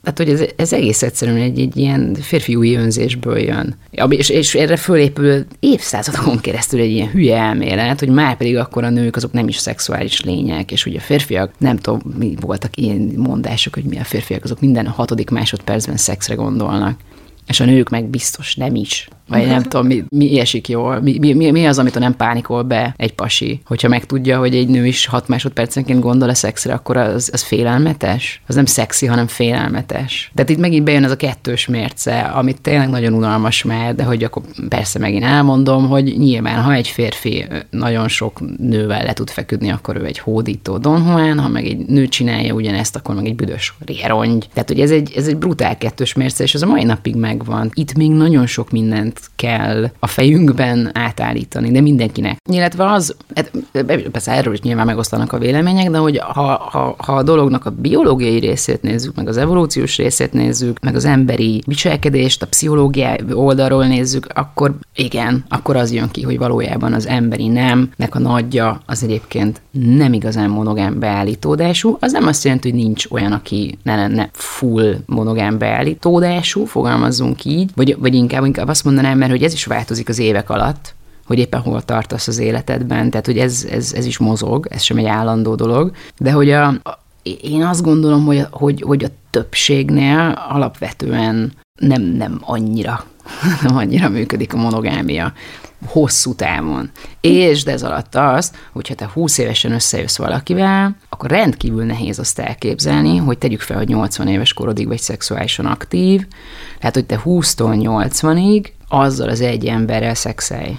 tehát, 0.02 0.18
hogy 0.18 0.30
ez, 0.30 0.50
ez 0.56 0.72
egész 0.72 1.02
egyszerűen 1.02 1.36
egy, 1.36 1.60
egy 1.60 1.76
ilyen 1.76 2.14
férfi 2.20 2.54
új 2.54 2.74
önzésből 2.74 3.38
jön. 3.38 3.76
És, 4.08 4.28
és 4.28 4.54
erre 4.54 4.76
fölépül 4.76 5.44
évszázadokon 5.60 6.40
keresztül 6.40 6.80
egy 6.80 6.90
ilyen 6.90 7.10
hülye 7.10 7.36
elmélet, 7.36 7.98
hogy 7.98 8.08
már 8.08 8.36
pedig 8.36 8.56
akkor 8.56 8.84
a 8.84 8.90
nők 8.90 9.16
azok 9.16 9.32
nem 9.32 9.48
is 9.48 9.56
szexuális 9.56 10.20
lények, 10.20 10.70
és 10.72 10.86
ugye 10.86 10.98
a 10.98 11.02
férfiak, 11.02 11.52
nem 11.58 11.76
tudom, 11.76 12.00
mi 12.18 12.34
voltak 12.40 12.76
ilyen 12.76 13.12
mondások, 13.16 13.74
hogy 13.74 13.84
mi 13.84 13.98
a 13.98 14.04
férfiak, 14.04 14.44
azok 14.44 14.60
minden 14.60 14.86
hatodik 14.86 15.30
másodpercben 15.30 15.96
szexre 15.96 16.34
gondolnak 16.34 16.98
és 17.48 17.60
a 17.60 17.64
nők 17.64 17.88
meg 17.88 18.04
biztos 18.04 18.54
nem 18.54 18.74
is. 18.74 19.08
Vagy 19.28 19.46
nem 19.46 19.62
tudom, 19.62 19.86
mi, 19.86 20.04
mi 20.08 20.40
esik 20.40 20.68
jól, 20.68 21.00
mi, 21.00 21.18
mi, 21.18 21.50
mi 21.50 21.66
az, 21.66 21.78
amit 21.78 21.96
a 21.96 21.98
nem 21.98 22.16
pánikol 22.16 22.62
be 22.62 22.94
egy 22.96 23.14
pasi. 23.14 23.60
Hogyha 23.64 23.88
megtudja, 23.88 24.38
hogy 24.38 24.56
egy 24.56 24.68
nő 24.68 24.86
is 24.86 25.06
hat 25.06 25.28
másodpercenként 25.28 26.00
gondol 26.00 26.28
a 26.28 26.34
szexre, 26.34 26.72
akkor 26.72 26.96
az, 26.96 27.30
az 27.32 27.42
félelmetes. 27.42 28.42
Az 28.46 28.54
nem 28.54 28.64
szexi, 28.64 29.06
hanem 29.06 29.26
félelmetes. 29.26 30.30
Tehát 30.34 30.50
itt 30.50 30.58
megint 30.58 30.84
bejön 30.84 31.04
ez 31.04 31.10
a 31.10 31.16
kettős 31.16 31.66
mérce, 31.66 32.20
amit 32.20 32.60
tényleg 32.60 32.88
nagyon 32.88 33.12
unalmas 33.12 33.62
már, 33.62 33.94
de 33.94 34.02
hogy 34.02 34.24
akkor 34.24 34.42
persze 34.68 34.98
megint 34.98 35.24
elmondom, 35.24 35.88
hogy 35.88 36.18
nyilván, 36.18 36.62
ha 36.62 36.72
egy 36.72 36.88
férfi 36.88 37.44
nagyon 37.70 38.08
sok 38.08 38.58
nővel 38.58 39.04
le 39.04 39.12
tud 39.12 39.30
feküdni, 39.30 39.70
akkor 39.70 39.96
ő 39.96 40.04
egy 40.04 40.18
hódító 40.18 40.78
Don 40.78 41.06
Juan, 41.06 41.38
ha 41.38 41.48
meg 41.48 41.64
egy 41.64 41.86
nő 41.86 42.08
csinálja 42.08 42.54
ugyanezt, 42.54 42.96
akkor 42.96 43.14
meg 43.14 43.26
egy 43.26 43.34
büdös 43.34 43.74
rérongy. 43.86 44.48
Tehát, 44.52 44.68
hogy 44.68 44.80
ez 44.80 44.90
egy, 44.90 45.12
ez 45.16 45.26
egy 45.26 45.36
brutál 45.36 45.78
kettős 45.78 46.12
mérce, 46.12 46.42
és 46.42 46.54
ez 46.54 46.62
a 46.62 46.66
mai 46.66 46.84
napig 46.84 47.14
megvan. 47.38 47.70
Itt 47.74 47.94
még 47.94 48.10
nagyon 48.10 48.46
sok 48.46 48.70
mindent 48.70 49.20
kell 49.36 49.90
a 49.98 50.06
fejünkben 50.06 50.90
átállítani, 50.94 51.70
de 51.70 51.80
mindenkinek. 51.80 52.36
Illetve 52.50 52.90
az, 52.90 53.16
hát, 53.34 53.50
persze 54.12 54.32
erről 54.32 54.52
is 54.52 54.60
nyilván 54.60 54.86
megosztanak 54.86 55.32
a 55.32 55.38
vélemények, 55.38 55.90
de 55.90 55.98
hogy 55.98 56.18
ha, 56.18 56.68
ha, 56.70 56.94
ha 56.98 57.12
a 57.12 57.22
dolognak 57.22 57.66
a 57.66 57.70
biológiai 57.70 58.38
részét 58.38 58.82
nézzük, 58.82 59.14
meg 59.14 59.28
az 59.28 59.36
evolúciós 59.36 59.96
részét 59.96 60.32
nézzük, 60.32 60.80
meg 60.80 60.94
az 60.94 61.04
emberi 61.04 61.62
viselkedést, 61.66 62.42
a 62.42 62.46
pszichológiai 62.46 63.18
oldalról 63.32 63.86
nézzük, 63.86 64.26
akkor 64.34 64.74
igen, 64.94 65.44
akkor 65.48 65.76
az 65.76 65.92
jön 65.92 66.08
ki, 66.10 66.22
hogy 66.22 66.38
valójában 66.38 66.92
az 66.92 67.06
emberi 67.06 67.48
nemnek 67.48 68.14
a 68.14 68.18
nagyja 68.18 68.80
az 68.86 69.02
egyébként 69.02 69.60
nem 69.70 70.12
igazán 70.12 70.50
monogám 70.50 70.98
beállítódású. 70.98 71.96
Az 72.00 72.12
nem 72.12 72.26
azt 72.26 72.44
jelenti, 72.44 72.70
hogy 72.70 72.78
nincs 72.78 73.06
olyan, 73.10 73.32
aki 73.32 73.78
ne 73.82 73.96
lenne 73.96 74.30
full 74.32 74.96
monogám 75.06 75.58
beállítódású, 75.58 76.64
fogalmazzunk 76.64 77.27
így, 77.44 77.70
vagy, 77.74 77.96
vagy 77.98 78.14
inkább, 78.14 78.44
inkább 78.44 78.68
azt 78.68 78.84
mondanám, 78.84 79.18
mert 79.18 79.30
hogy 79.30 79.42
ez 79.42 79.52
is 79.52 79.64
változik 79.64 80.08
az 80.08 80.18
évek 80.18 80.50
alatt, 80.50 80.94
hogy 81.26 81.38
éppen 81.38 81.60
hol 81.60 81.82
tartasz 81.82 82.28
az 82.28 82.38
életedben, 82.38 83.10
tehát 83.10 83.26
hogy 83.26 83.38
ez, 83.38 83.66
ez, 83.70 83.92
ez 83.92 84.06
is 84.06 84.18
mozog, 84.18 84.66
ez 84.70 84.82
sem 84.82 84.96
egy 84.96 85.06
állandó 85.06 85.54
dolog, 85.54 85.92
de 86.18 86.32
hogy 86.32 86.50
a, 86.50 86.66
a 86.66 87.06
én 87.42 87.64
azt 87.64 87.82
gondolom, 87.82 88.24
hogy, 88.24 88.46
hogy, 88.50 88.82
hogy 88.86 89.04
a 89.04 89.08
többségnél 89.30 90.44
alapvetően 90.48 91.52
nem, 91.80 92.02
nem 92.02 92.38
annyira, 92.40 93.04
nem 93.62 93.76
annyira 93.76 94.08
működik 94.08 94.54
a 94.54 94.56
monogámia 94.56 95.32
hosszú 95.86 96.34
távon. 96.34 96.90
És 97.20 97.62
de 97.62 97.72
ez 97.72 97.82
alatt 97.82 98.14
az, 98.14 98.52
hogyha 98.72 98.94
te 98.94 99.10
20 99.12 99.38
évesen 99.38 99.72
összejössz 99.72 100.16
valakivel, 100.16 100.96
akkor 101.08 101.30
rendkívül 101.30 101.84
nehéz 101.84 102.18
azt 102.18 102.38
elképzelni, 102.38 103.16
hogy 103.16 103.38
tegyük 103.38 103.60
fel, 103.60 103.76
hogy 103.76 103.88
80 103.88 104.28
éves 104.28 104.52
korodig 104.52 104.86
vagy 104.86 105.00
szexuálisan 105.00 105.66
aktív, 105.66 106.26
tehát 106.78 106.94
hogy 106.94 107.06
te 107.06 107.20
20-tól 107.24 108.00
80-ig 108.02 108.66
azzal 108.88 109.28
az 109.28 109.40
egy 109.40 109.66
emberrel 109.66 110.14
szexelj. 110.14 110.78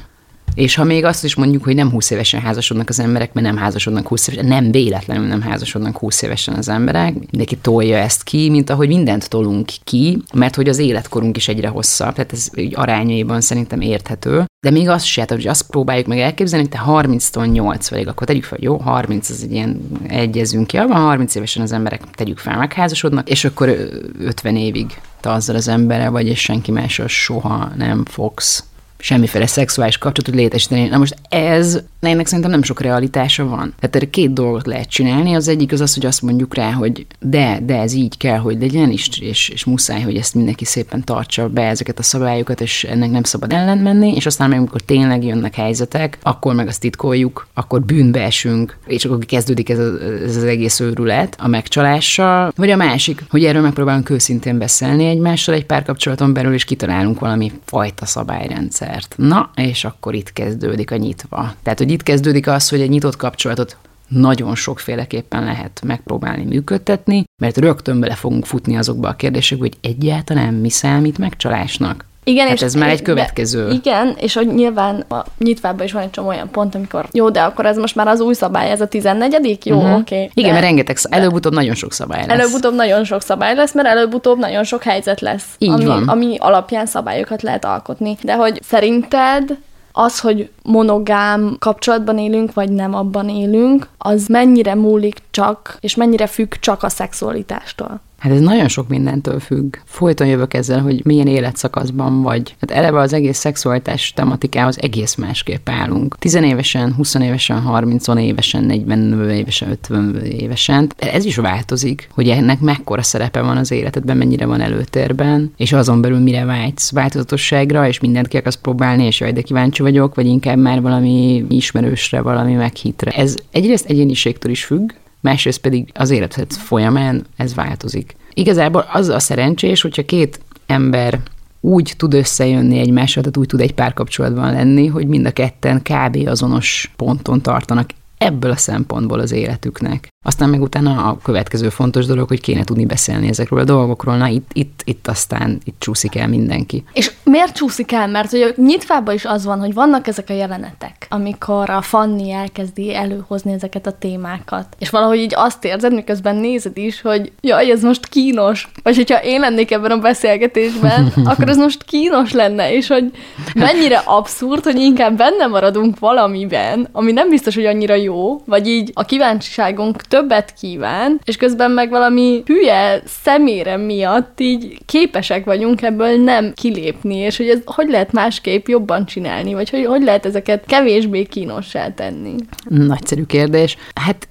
És 0.53 0.75
ha 0.75 0.83
még 0.83 1.05
azt 1.05 1.23
is 1.23 1.35
mondjuk, 1.35 1.63
hogy 1.63 1.75
nem 1.75 1.91
20 1.91 2.09
évesen 2.09 2.41
házasodnak 2.41 2.89
az 2.89 2.99
emberek, 2.99 3.33
mert 3.33 3.45
nem 3.45 3.57
házasodnak 3.57 4.07
20 4.07 4.27
évesen, 4.27 4.49
nem 4.49 4.71
véletlenül 4.71 5.27
nem 5.27 5.41
házasodnak 5.41 5.97
20 5.97 6.21
évesen 6.21 6.55
az 6.55 6.69
emberek, 6.69 7.13
mindenki 7.13 7.57
tolja 7.57 7.97
ezt 7.97 8.23
ki, 8.23 8.49
mint 8.49 8.69
ahogy 8.69 8.87
mindent 8.87 9.29
tolunk 9.29 9.69
ki, 9.83 10.21
mert 10.33 10.55
hogy 10.55 10.69
az 10.69 10.77
életkorunk 10.77 11.37
is 11.37 11.47
egyre 11.47 11.67
hosszabb, 11.67 12.13
tehát 12.13 12.33
ez 12.33 12.49
arányaiban 12.73 13.41
szerintem 13.41 13.81
érthető. 13.81 14.45
De 14.61 14.71
még 14.71 14.89
azt 14.89 15.05
se, 15.05 15.25
hogy 15.27 15.47
azt 15.47 15.67
próbáljuk 15.67 16.07
meg 16.07 16.19
elképzelni, 16.19 16.67
hogy 16.69 16.79
te 16.79 16.85
30-tól 16.87 17.49
80-ig, 17.53 18.07
akkor 18.07 18.27
tegyük 18.27 18.43
fel, 18.43 18.57
jó, 18.61 18.77
30 18.77 19.29
az 19.29 19.43
egy 19.43 19.51
ilyen, 19.51 19.81
egyezünk 20.07 20.67
ki, 20.67 20.77
abban 20.77 21.01
30 21.01 21.35
évesen 21.35 21.63
az 21.63 21.71
emberek 21.71 22.01
tegyük 22.11 22.37
fel, 22.37 22.57
megházasodnak, 22.57 23.29
és 23.29 23.45
akkor 23.45 23.89
50 24.19 24.55
évig 24.55 25.01
te 25.19 25.31
azzal 25.31 25.55
az 25.55 25.67
embere 25.67 26.09
vagy, 26.09 26.27
és 26.27 26.39
senki 26.39 26.71
mással 26.71 27.07
soha 27.07 27.71
nem 27.77 28.05
fogsz 28.05 28.63
semmiféle 28.99 29.47
szexuális 29.47 29.97
kapcsolatot 29.97 30.41
létesíteni. 30.41 30.87
Na 30.87 30.97
most 30.97 31.15
ez, 31.29 31.79
ennek 31.99 32.25
szerintem 32.25 32.51
nem 32.51 32.63
sok 32.63 32.81
realitása 32.81 33.45
van. 33.45 33.73
Tehát 33.79 33.95
erre 33.95 34.09
két 34.09 34.33
dolgot 34.33 34.65
lehet 34.65 34.89
csinálni. 34.89 35.33
Az 35.33 35.47
egyik 35.47 35.71
az 35.71 35.81
az, 35.81 35.93
hogy 35.93 36.05
azt 36.05 36.21
mondjuk 36.21 36.55
rá, 36.55 36.71
hogy 36.71 37.05
de, 37.19 37.59
de 37.63 37.79
ez 37.79 37.93
így 37.93 38.17
kell, 38.17 38.37
hogy 38.37 38.59
legyen, 38.59 38.91
és, 38.91 39.09
és, 39.19 39.49
és 39.49 39.65
muszáj, 39.65 40.01
hogy 40.01 40.15
ezt 40.15 40.35
mindenki 40.35 40.65
szépen 40.65 41.03
tartsa 41.03 41.47
be 41.47 41.67
ezeket 41.67 41.99
a 41.99 42.03
szabályokat, 42.03 42.61
és 42.61 42.83
ennek 42.83 43.11
nem 43.11 43.23
szabad 43.23 43.53
ellent 43.53 43.83
menni, 43.83 44.15
és 44.15 44.25
aztán 44.25 44.49
meg 44.49 44.57
amikor 44.57 44.81
tényleg 44.81 45.23
jönnek 45.23 45.55
helyzetek, 45.55 46.17
akkor 46.21 46.55
meg 46.55 46.67
azt 46.67 46.81
titkoljuk, 46.81 47.47
akkor 47.53 47.81
bűnbe 47.81 48.23
esünk, 48.23 48.77
és 48.85 49.05
akkor 49.05 49.25
kezdődik 49.25 49.69
ez, 49.69 49.79
a, 49.79 49.93
ez 50.23 50.35
az 50.35 50.43
egész 50.43 50.79
őrület 50.79 51.35
a 51.39 51.47
megcsalással. 51.47 52.51
Vagy 52.55 52.69
a 52.69 52.75
másik, 52.75 53.23
hogy 53.29 53.45
erről 53.45 53.61
megpróbálunk 53.61 54.09
őszintén 54.09 54.57
beszélni 54.57 55.05
egymással 55.05 55.55
egy 55.55 55.65
párkapcsolaton 55.65 56.33
belül, 56.33 56.53
és 56.53 56.63
kitalálunk 56.63 57.19
valami 57.19 57.51
fajta 57.65 58.05
szabályrendszer 58.05 58.88
rendszert. 58.89 59.15
Na, 59.17 59.49
és 59.55 59.83
akkor 59.83 60.13
itt 60.13 60.33
kezdődik 60.33 60.91
a 60.91 60.95
nyitva. 60.95 61.53
Tehát, 61.63 61.79
hogy 61.79 61.91
itt 61.91 62.03
kezdődik 62.03 62.47
az, 62.47 62.69
hogy 62.69 62.81
egy 62.81 62.89
nyitott 62.89 63.15
kapcsolatot 63.15 63.77
nagyon 64.07 64.55
sokféleképpen 64.55 65.43
lehet 65.43 65.81
megpróbálni 65.83 66.43
működtetni, 66.43 67.23
mert 67.41 67.57
rögtön 67.57 67.99
bele 67.99 68.15
fogunk 68.15 68.45
futni 68.45 68.77
azokba 68.77 69.07
a 69.07 69.15
kérdésekbe, 69.15 69.65
hogy 69.65 69.91
egyáltalán 69.91 70.53
mi 70.53 70.69
számít 70.69 71.17
megcsalásnak. 71.17 72.05
Igen, 72.29 72.47
hát 72.47 72.55
és 72.55 72.61
ez 72.61 72.73
már 72.73 72.89
egy 72.89 73.01
következő. 73.01 73.67
De, 73.67 73.73
igen, 73.73 74.15
és 74.19 74.33
hogy 74.33 74.47
nyilván 74.47 75.05
a 75.09 75.25
nyitvában 75.37 75.85
is 75.85 75.91
van 75.91 76.01
egy 76.01 76.09
csomó 76.09 76.27
olyan 76.27 76.49
pont, 76.49 76.75
amikor 76.75 77.07
jó, 77.11 77.29
de 77.29 77.41
akkor 77.41 77.65
ez 77.65 77.77
most 77.77 77.95
már 77.95 78.07
az 78.07 78.19
új 78.19 78.33
szabály, 78.33 78.71
ez 78.71 78.81
a 78.81 78.87
14 78.87 79.65
Jó, 79.65 79.75
uh-huh. 79.75 79.97
oké. 79.97 80.15
Okay, 80.15 80.29
igen, 80.33 80.51
mert 80.51 80.63
rengeteg, 80.63 80.97
előbb-utóbb 81.09 81.53
nagyon 81.53 81.75
sok 81.75 81.93
szabály 81.93 82.25
lesz. 82.27 82.39
Előbb-utóbb 82.39 82.75
nagyon 82.75 83.03
sok 83.03 83.21
szabály 83.21 83.55
lesz, 83.55 83.73
mert 83.73 83.87
előbb-utóbb 83.87 84.39
nagyon 84.39 84.63
sok 84.63 84.83
helyzet 84.83 85.21
lesz, 85.21 85.45
Így 85.57 85.69
ami, 85.69 85.85
van. 85.85 86.07
ami 86.07 86.35
alapján 86.39 86.85
szabályokat 86.85 87.41
lehet 87.41 87.65
alkotni. 87.65 88.17
De 88.21 88.35
hogy 88.35 88.59
szerinted 88.67 89.57
az, 89.91 90.19
hogy 90.19 90.49
monogám 90.69 91.55
kapcsolatban 91.59 92.17
élünk, 92.17 92.53
vagy 92.53 92.71
nem 92.71 92.93
abban 92.93 93.29
élünk, 93.29 93.87
az 93.97 94.27
mennyire 94.27 94.75
múlik 94.75 95.17
csak, 95.31 95.77
és 95.79 95.95
mennyire 95.95 96.27
függ 96.27 96.53
csak 96.53 96.83
a 96.83 96.89
szexualitástól? 96.89 98.01
Hát 98.19 98.31
ez 98.31 98.39
nagyon 98.39 98.67
sok 98.67 98.87
mindentől 98.87 99.39
függ. 99.39 99.75
Folyton 99.85 100.27
jövök 100.27 100.53
ezzel, 100.53 100.81
hogy 100.81 101.05
milyen 101.05 101.27
életszakaszban 101.27 102.21
vagy. 102.21 102.55
Hát 102.59 102.71
eleve 102.71 102.99
az 102.99 103.13
egész 103.13 103.37
szexualitás 103.37 104.13
tematikához 104.13 104.81
egész 104.81 105.15
másképp 105.15 105.69
állunk. 105.69 106.17
Tizenévesen, 106.17 106.93
20 106.93 107.15
évesen, 107.15 107.61
30 107.61 108.07
évesen, 108.07 108.63
40 108.63 109.29
évesen, 109.29 109.69
50 109.69 110.15
évesen. 110.23 110.91
Ez 110.97 111.25
is 111.25 111.35
változik, 111.35 112.09
hogy 112.13 112.29
ennek 112.29 112.59
mekkora 112.59 113.01
szerepe 113.01 113.41
van 113.41 113.57
az 113.57 113.71
életedben, 113.71 114.17
mennyire 114.17 114.45
van 114.45 114.61
előtérben, 114.61 115.53
és 115.57 115.73
azon 115.73 116.01
belül 116.01 116.19
mire 116.19 116.45
vágysz 116.45 116.91
változatosságra, 116.91 117.87
és 117.87 117.99
mindent 117.99 118.27
ki 118.27 118.37
akarsz 118.37 118.59
próbálni, 118.61 119.05
és 119.05 119.19
jaj, 119.19 119.31
de 119.31 119.41
kíváncsi 119.41 119.81
vagyok, 119.81 120.15
vagy 120.15 120.25
inkább 120.59 120.73
már 120.73 120.91
valami 120.91 121.45
ismerősre, 121.49 122.21
valami 122.21 122.53
meghitre. 122.53 123.11
Ez 123.11 123.35
egyrészt 123.51 123.85
egyéniségtől 123.85 124.51
is 124.51 124.65
függ, 124.65 124.91
másrészt 125.19 125.59
pedig 125.61 125.89
az 125.93 126.09
életed 126.09 126.51
folyamán 126.51 127.25
ez 127.35 127.55
változik. 127.55 128.15
Igazából 128.33 128.85
az 128.91 129.07
a 129.07 129.19
szerencsés, 129.19 129.81
hogyha 129.81 130.05
két 130.05 130.39
ember 130.65 131.19
úgy 131.61 131.93
tud 131.97 132.13
összejönni 132.13 132.79
egymással, 132.79 133.23
tehát 133.23 133.37
úgy 133.37 133.47
tud 133.47 133.61
egy 133.61 133.73
párkapcsolatban 133.73 134.51
lenni, 134.51 134.87
hogy 134.87 135.07
mind 135.07 135.25
a 135.25 135.31
ketten 135.31 135.81
kb. 135.81 136.27
azonos 136.27 136.91
ponton 136.95 137.41
tartanak 137.41 137.89
ebből 138.17 138.51
a 138.51 138.57
szempontból 138.57 139.19
az 139.19 139.31
életüknek. 139.31 140.07
Aztán 140.25 140.49
meg 140.49 140.61
utána 140.61 141.07
a 141.07 141.17
következő 141.23 141.69
fontos 141.69 142.05
dolog, 142.05 142.27
hogy 142.27 142.41
kéne 142.41 142.63
tudni 142.63 142.85
beszélni 142.85 143.27
ezekről 143.27 143.59
a 143.59 143.63
dolgokról. 143.63 144.17
Na 144.17 144.27
itt, 144.27 144.49
itt, 144.53 144.81
itt 144.83 145.07
aztán 145.07 145.59
itt 145.63 145.75
csúszik 145.79 146.15
el 146.15 146.27
mindenki. 146.27 146.83
És 146.93 147.11
miért 147.23 147.55
csúszik 147.55 147.91
el? 147.91 148.07
Mert 148.07 148.31
hogy 148.31 148.53
nyitvában 148.57 149.13
is 149.13 149.25
az 149.25 149.45
van, 149.45 149.59
hogy 149.59 149.73
vannak 149.73 150.07
ezek 150.07 150.29
a 150.29 150.33
jelenetek, 150.33 151.07
amikor 151.09 151.69
a 151.69 151.81
Fanni 151.81 152.31
elkezdi 152.31 152.95
előhozni 152.95 153.53
ezeket 153.53 153.87
a 153.87 153.91
témákat. 153.91 154.65
És 154.79 154.89
valahogy 154.89 155.17
így 155.17 155.33
azt 155.35 155.65
érzed, 155.65 155.93
miközben 155.93 156.35
nézed 156.35 156.77
is, 156.77 157.01
hogy 157.01 157.31
jaj, 157.41 157.71
ez 157.71 157.81
most 157.81 158.07
kínos. 158.07 158.67
Vagy 158.83 158.95
hogyha 158.95 159.23
én 159.23 159.39
lennék 159.39 159.71
ebben 159.71 159.91
a 159.91 159.97
beszélgetésben, 159.97 161.13
akkor 161.29 161.49
ez 161.49 161.57
most 161.57 161.83
kínos 161.83 162.31
lenne, 162.31 162.73
és 162.73 162.87
hogy 162.87 163.11
mennyire 163.53 164.01
abszurd, 164.05 164.63
hogy 164.63 164.79
inkább 164.79 165.17
benne 165.17 165.47
maradunk 165.47 165.99
valamiben, 165.99 166.87
ami 166.91 167.11
nem 167.11 167.29
biztos, 167.29 167.55
hogy 167.55 167.65
annyira 167.65 167.95
jó, 167.95 168.41
vagy 168.45 168.67
így 168.67 168.91
a 168.93 169.05
kíváncsiságunk 169.05 170.07
többet 170.09 170.53
kíván, 170.53 171.19
és 171.23 171.35
közben 171.35 171.71
meg 171.71 171.89
valami 171.89 172.43
hülye 172.45 173.01
szemére 173.05 173.77
miatt 173.77 174.39
így 174.39 174.77
képesek 174.85 175.45
vagyunk 175.45 175.81
ebből 175.81 176.23
nem 176.23 176.53
kilépni, 176.53 177.15
és 177.15 177.37
hogy 177.37 177.47
ez 177.47 177.59
hogy 177.65 177.89
lehet 177.89 178.11
másképp 178.11 178.67
jobban 178.67 179.05
csinálni, 179.05 179.53
vagy 179.53 179.69
hogy, 179.69 179.85
hogy 179.85 180.03
lehet 180.03 180.25
ezeket 180.25 180.65
kevésbé 180.65 181.23
kínossá 181.23 181.93
tenni. 181.93 182.35
Nagyszerű 182.67 183.23
kérdés. 183.23 183.77
Hát 183.95 184.27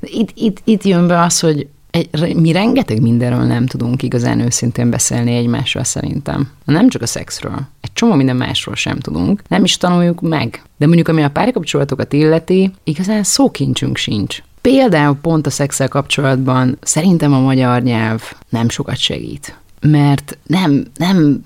itt, 0.00 0.30
itt, 0.34 0.60
itt 0.64 0.82
jön 0.82 1.06
be 1.06 1.20
az, 1.20 1.40
hogy 1.40 1.66
egy, 1.90 2.36
mi 2.36 2.52
rengeteg 2.52 3.00
mindenről 3.00 3.42
nem 3.42 3.66
tudunk 3.66 4.02
igazán 4.02 4.40
őszintén 4.40 4.90
beszélni 4.90 5.36
egymással 5.36 5.84
szerintem. 5.84 6.50
Nem 6.64 6.88
csak 6.88 7.02
a 7.02 7.06
szexről. 7.06 7.60
Egy 7.80 7.92
csomó 7.92 8.14
minden 8.14 8.36
másról 8.36 8.74
sem 8.74 8.98
tudunk. 8.98 9.42
Nem 9.48 9.64
is 9.64 9.76
tanuljuk 9.76 10.20
meg. 10.20 10.62
De 10.76 10.86
mondjuk, 10.86 11.08
ami 11.08 11.22
a 11.22 11.30
párkapcsolatokat 11.30 12.12
illeti, 12.12 12.70
igazán 12.84 13.22
szókincsünk 13.22 13.96
sincs. 13.96 14.42
Például 14.68 15.16
pont 15.16 15.46
a 15.46 15.50
szexel 15.50 15.88
kapcsolatban 15.88 16.78
szerintem 16.82 17.32
a 17.32 17.40
magyar 17.40 17.82
nyelv 17.82 18.22
nem 18.48 18.68
sokat 18.68 18.96
segít. 18.96 19.58
Mert 19.80 20.38
nem, 20.46 20.86
nem, 20.96 21.40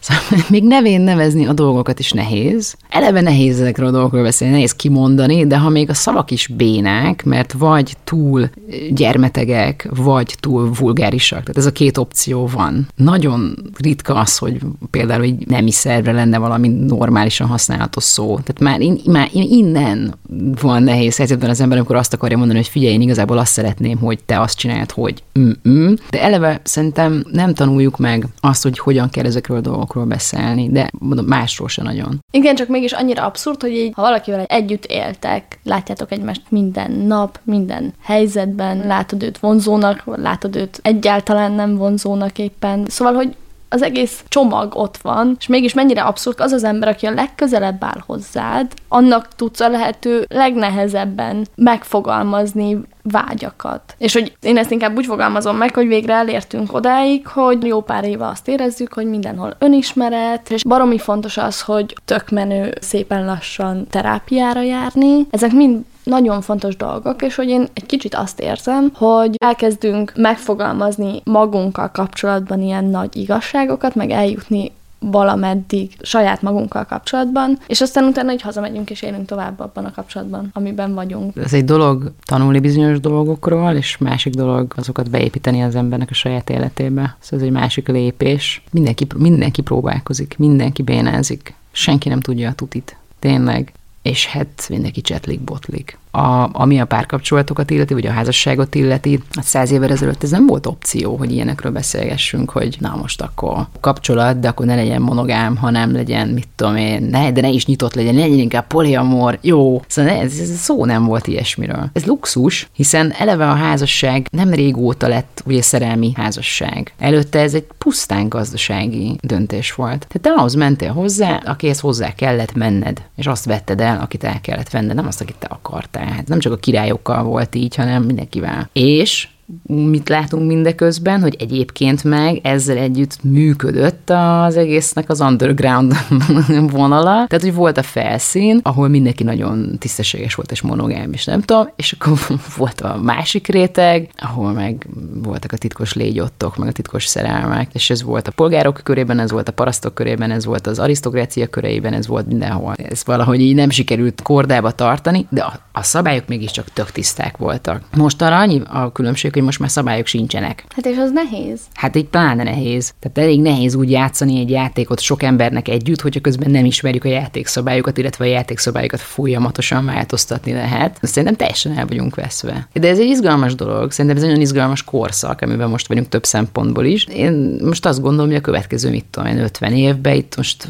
Szóval 0.00 0.44
még 0.48 0.64
nevén 0.64 1.00
nevezni 1.00 1.46
a 1.46 1.52
dolgokat 1.52 1.98
is 1.98 2.12
nehéz. 2.12 2.76
Eleve 2.88 3.20
nehéz 3.20 3.60
ezekről 3.60 3.86
a 3.86 3.90
dolgokról 3.90 4.22
beszélni, 4.22 4.54
nehéz 4.54 4.72
kimondani, 4.72 5.46
de 5.46 5.58
ha 5.58 5.68
még 5.68 5.90
a 5.90 5.94
szavak 5.94 6.30
is 6.30 6.46
bénák, 6.46 7.24
mert 7.24 7.52
vagy 7.52 7.96
túl 8.04 8.50
gyermetegek, 8.90 9.88
vagy 9.94 10.34
túl 10.40 10.70
vulgárisak. 10.78 11.40
Tehát 11.40 11.56
ez 11.56 11.66
a 11.66 11.72
két 11.72 11.98
opció 11.98 12.46
van. 12.46 12.88
Nagyon 12.96 13.56
ritka 13.78 14.14
az, 14.14 14.38
hogy 14.38 14.60
például 14.90 15.22
egy 15.22 15.46
nemi 15.46 15.70
szervre 15.70 16.12
lenne 16.12 16.38
valami 16.38 16.68
normálisan 16.68 17.46
használatos 17.46 18.04
szó. 18.04 18.26
Tehát 18.26 18.60
már, 18.60 18.80
in, 18.80 19.00
már 19.06 19.28
innen 19.32 20.14
van 20.60 20.82
nehéz 20.82 21.16
helyzetben 21.16 21.50
az 21.50 21.60
ember, 21.60 21.78
amikor 21.78 21.96
azt 21.96 22.14
akarja 22.14 22.36
mondani, 22.36 22.58
hogy 22.58 22.68
figyelj, 22.68 22.92
én 22.92 23.00
igazából 23.00 23.38
azt 23.38 23.52
szeretném, 23.52 23.98
hogy 23.98 24.18
te 24.26 24.40
azt 24.40 24.58
csináld, 24.58 24.90
hogy 24.90 25.22
mm-mm. 25.38 25.94
De 26.10 26.22
eleve 26.22 26.60
szerintem 26.64 27.24
nem 27.32 27.54
tanuljuk 27.54 27.98
meg 27.98 28.26
azt, 28.40 28.62
hogy 28.62 28.78
hogyan 28.78 29.10
kell 29.10 29.24
ezekről 29.24 29.56
a 29.56 29.60
dolgokról 29.60 29.89
dolgokról 29.92 30.04
beszélni, 30.04 30.68
de 30.70 30.90
mondom, 30.98 31.24
másról 31.24 31.68
se 31.68 31.82
nagyon. 31.82 32.24
Igen, 32.30 32.54
csak 32.54 32.68
mégis 32.68 32.92
annyira 32.92 33.24
abszurd, 33.24 33.60
hogy 33.60 33.70
így, 33.70 33.92
ha 33.94 34.02
valakivel 34.02 34.44
együtt 34.44 34.84
éltek, 34.84 35.58
látjátok 35.64 36.12
egymást 36.12 36.42
minden 36.48 36.90
nap, 36.90 37.40
minden 37.44 37.92
helyzetben, 38.02 38.86
látod 38.86 39.22
őt 39.22 39.38
vonzónak, 39.38 40.02
látod 40.04 40.56
őt 40.56 40.80
egyáltalán 40.82 41.52
nem 41.52 41.76
vonzónak 41.76 42.38
éppen. 42.38 42.86
Szóval, 42.88 43.14
hogy 43.14 43.36
az 43.72 43.82
egész 43.82 44.24
csomag 44.28 44.76
ott 44.76 44.96
van, 44.96 45.36
és 45.38 45.46
mégis 45.46 45.74
mennyire 45.74 46.02
abszurd 46.02 46.40
az 46.40 46.52
az 46.52 46.64
ember, 46.64 46.88
aki 46.88 47.06
a 47.06 47.10
legközelebb 47.10 47.84
áll 47.84 48.02
hozzád, 48.06 48.72
annak 48.88 49.28
tudsz 49.36 49.60
a 49.60 49.68
lehető 49.68 50.26
legnehezebben 50.28 51.46
megfogalmazni 51.54 52.80
vágyakat. 53.02 53.94
És 53.98 54.12
hogy 54.12 54.36
én 54.40 54.56
ezt 54.56 54.70
inkább 54.70 54.96
úgy 54.96 55.06
fogalmazom 55.06 55.56
meg, 55.56 55.74
hogy 55.74 55.86
végre 55.86 56.14
elértünk 56.14 56.72
odáig, 56.72 57.26
hogy 57.26 57.66
jó 57.66 57.80
pár 57.80 58.04
éve 58.04 58.26
azt 58.26 58.48
érezzük, 58.48 58.92
hogy 58.92 59.06
mindenhol 59.06 59.56
önismeret, 59.58 60.50
és 60.50 60.64
baromi 60.64 60.98
fontos 60.98 61.36
az, 61.36 61.60
hogy 61.60 61.94
tök 62.04 62.30
menő 62.30 62.74
szépen 62.80 63.24
lassan 63.24 63.86
terápiára 63.90 64.62
járni. 64.62 65.26
Ezek 65.30 65.52
mind 65.52 65.84
nagyon 66.10 66.40
fontos 66.40 66.76
dolgok, 66.76 67.22
és 67.22 67.34
hogy 67.34 67.48
én 67.48 67.68
egy 67.72 67.86
kicsit 67.86 68.14
azt 68.14 68.40
érzem, 68.40 68.90
hogy 68.94 69.34
elkezdünk 69.38 70.12
megfogalmazni 70.16 71.22
magunkkal 71.24 71.90
kapcsolatban 71.90 72.62
ilyen 72.62 72.84
nagy 72.84 73.16
igazságokat, 73.16 73.94
meg 73.94 74.10
eljutni 74.10 74.72
valameddig 75.00 75.96
saját 76.02 76.42
magunkkal 76.42 76.84
kapcsolatban, 76.84 77.58
és 77.66 77.80
aztán 77.80 78.04
utána, 78.04 78.30
hogy 78.30 78.42
hazamegyünk 78.42 78.90
és 78.90 79.02
élünk 79.02 79.26
tovább 79.26 79.60
abban 79.60 79.84
a 79.84 79.92
kapcsolatban, 79.92 80.50
amiben 80.52 80.94
vagyunk. 80.94 81.36
Ez 81.36 81.54
egy 81.54 81.64
dolog 81.64 82.12
tanulni 82.24 82.60
bizonyos 82.60 83.00
dolgokról, 83.00 83.72
és 83.72 83.98
másik 83.98 84.34
dolog 84.34 84.72
azokat 84.76 85.10
beépíteni 85.10 85.62
az 85.62 85.74
embernek 85.74 86.10
a 86.10 86.14
saját 86.14 86.50
életébe. 86.50 87.16
Szóval 87.20 87.38
ez 87.40 87.52
egy 87.52 87.60
másik 87.60 87.88
lépés. 87.88 88.62
Mindenki, 88.70 89.06
mindenki 89.16 89.62
próbálkozik, 89.62 90.34
mindenki 90.38 90.82
bénázik. 90.82 91.54
Senki 91.72 92.08
nem 92.08 92.20
tudja 92.20 92.48
a 92.48 92.54
tutit. 92.54 92.96
Tényleg. 93.18 93.72
És 94.02 94.26
hát 94.26 94.66
mindenki 94.68 95.00
csetlik, 95.00 95.40
botlik 95.40 95.98
a, 96.10 96.48
ami 96.52 96.80
a 96.80 96.84
párkapcsolatokat 96.84 97.70
illeti, 97.70 97.94
vagy 97.94 98.06
a 98.06 98.10
házasságot 98.12 98.74
illeti, 98.74 99.22
hát 99.34 99.44
száz 99.44 99.70
évvel 99.70 99.90
ezelőtt 99.90 100.22
ez 100.22 100.30
nem 100.30 100.46
volt 100.46 100.66
opció, 100.66 101.16
hogy 101.16 101.32
ilyenekről 101.32 101.72
beszélgessünk, 101.72 102.50
hogy 102.50 102.76
na 102.80 102.96
most 103.00 103.22
akkor 103.22 103.66
kapcsolat, 103.80 104.40
de 104.40 104.48
akkor 104.48 104.66
ne 104.66 104.74
legyen 104.74 105.02
monogám, 105.02 105.56
hanem 105.56 105.92
legyen, 105.92 106.28
mit 106.28 106.48
tudom 106.56 106.76
én, 106.76 107.02
ne, 107.02 107.32
de 107.32 107.40
ne 107.40 107.48
is 107.48 107.66
nyitott 107.66 107.94
legyen, 107.94 108.14
legyen 108.14 108.38
inkább 108.38 108.66
poliamor, 108.66 109.38
jó. 109.40 109.82
Szóval 109.86 110.12
ez, 110.12 110.38
ez 110.38 110.58
szó 110.58 110.84
nem 110.84 111.04
volt 111.04 111.26
ilyesmiről. 111.26 111.90
Ez 111.92 112.04
luxus, 112.04 112.68
hiszen 112.72 113.12
eleve 113.18 113.48
a 113.48 113.54
házasság 113.54 114.26
nem 114.30 114.50
régóta 114.50 115.08
lett 115.08 115.42
ugye 115.46 115.62
szerelmi 115.62 116.12
házasság. 116.14 116.92
Előtte 116.98 117.40
ez 117.40 117.54
egy 117.54 117.66
pusztán 117.78 118.28
gazdasági 118.28 119.18
döntés 119.20 119.74
volt. 119.74 120.06
Tehát 120.08 120.20
te 120.20 120.30
ahhoz 120.30 120.54
mentél 120.54 120.92
hozzá, 120.92 121.40
akihez 121.44 121.80
hozzá 121.80 122.14
kellett 122.14 122.54
menned, 122.54 123.02
és 123.16 123.26
azt 123.26 123.44
vetted 123.44 123.80
el, 123.80 124.00
akit 124.00 124.24
el 124.24 124.40
kellett 124.40 124.70
venned, 124.70 124.94
nem 124.94 125.06
azt, 125.06 125.20
akit 125.20 125.36
te 125.38 125.46
akartál 125.50 125.99
tehát 126.04 126.28
nem 126.28 126.38
csak 126.38 126.52
a 126.52 126.56
királyokkal 126.56 127.22
volt 127.22 127.54
így, 127.54 127.74
hanem 127.74 128.02
mindenkivel. 128.02 128.68
És 128.72 129.28
mit 129.66 130.08
látunk 130.08 130.46
mindeközben, 130.46 131.20
hogy 131.20 131.36
egyébként 131.38 132.04
meg 132.04 132.40
ezzel 132.42 132.76
együtt 132.76 133.22
működött 133.22 134.10
az 134.10 134.56
egésznek 134.56 135.10
az 135.10 135.20
underground 135.20 135.94
vonala. 136.72 137.26
Tehát, 137.26 137.40
hogy 137.40 137.54
volt 137.54 137.78
a 137.78 137.82
felszín, 137.82 138.60
ahol 138.62 138.88
mindenki 138.88 139.22
nagyon 139.22 139.78
tisztességes 139.78 140.34
volt 140.34 140.50
és 140.50 140.60
monogám, 140.60 141.12
és 141.12 141.24
nem 141.24 141.40
tudom, 141.40 141.68
és 141.76 141.92
akkor 141.92 142.18
volt 142.56 142.80
a 142.80 142.98
másik 143.02 143.46
réteg, 143.46 144.08
ahol 144.16 144.52
meg 144.52 144.86
voltak 145.22 145.52
a 145.52 145.56
titkos 145.56 145.94
légyottok, 145.94 146.56
meg 146.56 146.68
a 146.68 146.72
titkos 146.72 147.06
szerelmek, 147.06 147.74
és 147.74 147.90
ez 147.90 148.02
volt 148.02 148.28
a 148.28 148.32
polgárok 148.32 148.80
körében, 148.82 149.18
ez 149.18 149.30
volt 149.30 149.48
a 149.48 149.52
parasztok 149.52 149.94
körében, 149.94 150.30
ez 150.30 150.44
volt 150.44 150.66
az 150.66 150.78
arisztokrácia 150.78 151.46
köreiben, 151.46 151.92
ez 151.92 152.06
volt 152.06 152.26
mindenhol. 152.26 152.74
Ez 152.74 153.02
valahogy 153.04 153.40
így 153.40 153.54
nem 153.54 153.70
sikerült 153.70 154.22
kordába 154.22 154.70
tartani, 154.70 155.26
de 155.30 155.60
a, 155.80 155.82
szabályok 155.82 156.28
mégiscsak 156.28 156.72
tök 156.72 156.90
tiszták 156.90 157.36
voltak. 157.36 157.82
Most 157.96 158.22
arra 158.22 158.38
annyi 158.38 158.62
a 158.68 158.92
különbség, 158.92 159.32
hogy 159.32 159.42
most 159.42 159.58
már 159.58 159.70
szabályok 159.70 160.06
sincsenek. 160.06 160.64
Hát 160.68 160.86
és 160.86 160.96
az 160.96 161.10
nehéz. 161.12 161.60
Hát 161.74 161.96
így 161.96 162.06
pláne 162.06 162.42
nehéz. 162.42 162.92
Tehát 163.00 163.18
elég 163.18 163.40
nehéz 163.40 163.74
úgy 163.74 163.90
játszani 163.90 164.40
egy 164.40 164.50
játékot 164.50 165.00
sok 165.00 165.22
embernek 165.22 165.68
együtt, 165.68 166.00
hogyha 166.00 166.20
közben 166.20 166.50
nem 166.50 166.64
ismerjük 166.64 167.04
a 167.04 167.08
játékszabályokat, 167.08 167.98
illetve 167.98 168.24
a 168.24 168.28
játékszabályokat 168.28 169.00
folyamatosan 169.00 169.84
változtatni 169.84 170.52
lehet. 170.52 170.98
Szerintem 171.02 171.36
teljesen 171.36 171.78
el 171.78 171.86
vagyunk 171.86 172.14
veszve. 172.14 172.68
De 172.72 172.88
ez 172.88 172.98
egy 172.98 173.08
izgalmas 173.08 173.54
dolog, 173.54 173.90
szerintem 173.90 174.16
ez 174.16 174.22
egy 174.22 174.28
nagyon 174.28 174.44
izgalmas 174.44 174.84
korszak, 174.84 175.40
amiben 175.40 175.68
most 175.68 175.88
vagyunk 175.88 176.08
több 176.08 176.24
szempontból 176.24 176.84
is. 176.84 177.04
Én 177.04 177.58
most 177.64 177.86
azt 177.86 178.00
gondolom, 178.00 178.26
hogy 178.26 178.38
a 178.38 178.40
következő, 178.40 178.90
mit 178.90 179.04
tudom 179.10 179.28
én, 179.28 179.38
50 179.38 179.72
évben 179.72 180.14
itt 180.14 180.36
most 180.36 180.68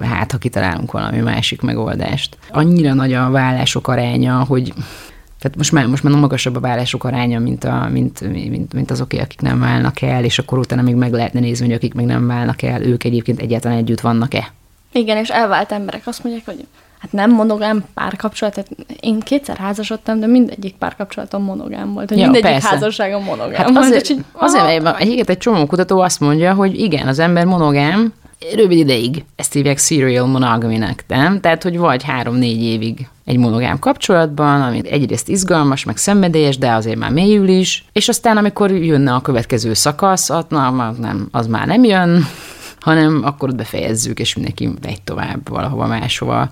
hát, 0.00 0.32
ha 0.32 0.38
kitalálunk 0.38 0.92
valami 0.92 1.18
másik 1.18 1.60
megoldást. 1.60 2.36
Annyira 2.50 2.94
nagy 2.94 3.12
a 3.12 3.30
vállások 3.30 3.88
aránya, 3.88 4.31
hogy 4.38 4.72
tehát 5.42 5.56
most 5.56 5.72
már, 5.72 5.86
most 5.86 6.02
már 6.02 6.14
magasabb 6.14 6.56
a 6.56 6.60
vállások 6.60 7.04
aránya, 7.04 7.38
mint, 7.38 7.64
a, 7.64 7.88
mint, 7.92 8.20
mint, 8.20 8.72
mint 8.72 8.90
azok, 8.90 9.12
akik 9.12 9.40
nem 9.40 9.60
válnak 9.60 10.00
el, 10.00 10.24
és 10.24 10.38
akkor 10.38 10.58
utána 10.58 10.82
még 10.82 10.94
meg 10.94 11.12
lehetne 11.12 11.40
nézni, 11.40 11.66
hogy 11.66 11.74
akik 11.74 11.94
még 11.94 12.06
nem 12.06 12.26
válnak 12.26 12.62
el, 12.62 12.82
ők 12.82 13.04
egyébként 13.04 13.40
egyáltalán 13.40 13.78
együtt 13.78 14.00
vannak-e. 14.00 14.52
Igen, 14.92 15.16
és 15.16 15.28
elvált 15.28 15.72
emberek 15.72 16.02
azt 16.04 16.24
mondják, 16.24 16.46
hogy 16.46 16.66
hát 16.98 17.12
nem 17.12 17.30
monogám 17.30 17.84
párkapcsolat, 17.94 18.54
tehát 18.54 18.70
én 19.00 19.20
kétszer 19.20 19.56
házasodtam, 19.56 20.20
de 20.20 20.26
mindegyik 20.26 20.74
párkapcsolatom 20.74 21.42
monogám 21.42 21.92
volt, 21.92 22.10
ja, 22.10 22.16
mindegyik 22.16 22.50
persze. 22.50 22.68
házasságom 22.68 23.24
monogám 23.24 23.62
hát 23.62 23.70
volt. 23.70 23.84
Azért, 23.84 24.08
így, 24.08 24.24
azért, 24.32 24.86
azért 24.86 25.30
egy 25.30 25.38
csomó 25.38 25.66
kutató 25.66 26.00
azt 26.00 26.20
mondja, 26.20 26.54
hogy 26.54 26.80
igen, 26.80 27.08
az 27.08 27.18
ember 27.18 27.44
monogám, 27.44 28.12
rövid 28.54 28.78
ideig. 28.78 29.24
Ezt 29.36 29.52
hívják 29.52 29.78
serial 29.78 30.26
monogaminek, 30.26 31.04
nem? 31.08 31.40
Tehát, 31.40 31.62
hogy 31.62 31.78
vagy 31.78 32.02
három-négy 32.02 32.62
évig 32.62 33.08
egy 33.24 33.38
monogám 33.38 33.78
kapcsolatban, 33.78 34.62
ami 34.62 34.90
egyrészt 34.90 35.28
izgalmas, 35.28 35.84
meg 35.84 35.96
szenvedélyes, 35.96 36.58
de 36.58 36.72
azért 36.72 36.98
már 36.98 37.10
mélyül 37.10 37.48
is, 37.48 37.84
és 37.92 38.08
aztán, 38.08 38.36
amikor 38.36 38.70
jönne 38.70 39.14
a 39.14 39.20
következő 39.20 39.74
szakasz, 39.74 40.30
az, 40.30 40.44
na, 40.48 40.90
nem, 40.98 41.28
az 41.30 41.46
már 41.46 41.66
nem 41.66 41.84
jön, 41.84 42.24
hanem 42.80 43.20
akkor 43.24 43.54
befejezzük, 43.54 44.18
és 44.18 44.34
mindenki 44.34 44.70
megy 44.82 45.02
tovább 45.02 45.48
valahova 45.48 45.86
máshova. 45.86 46.50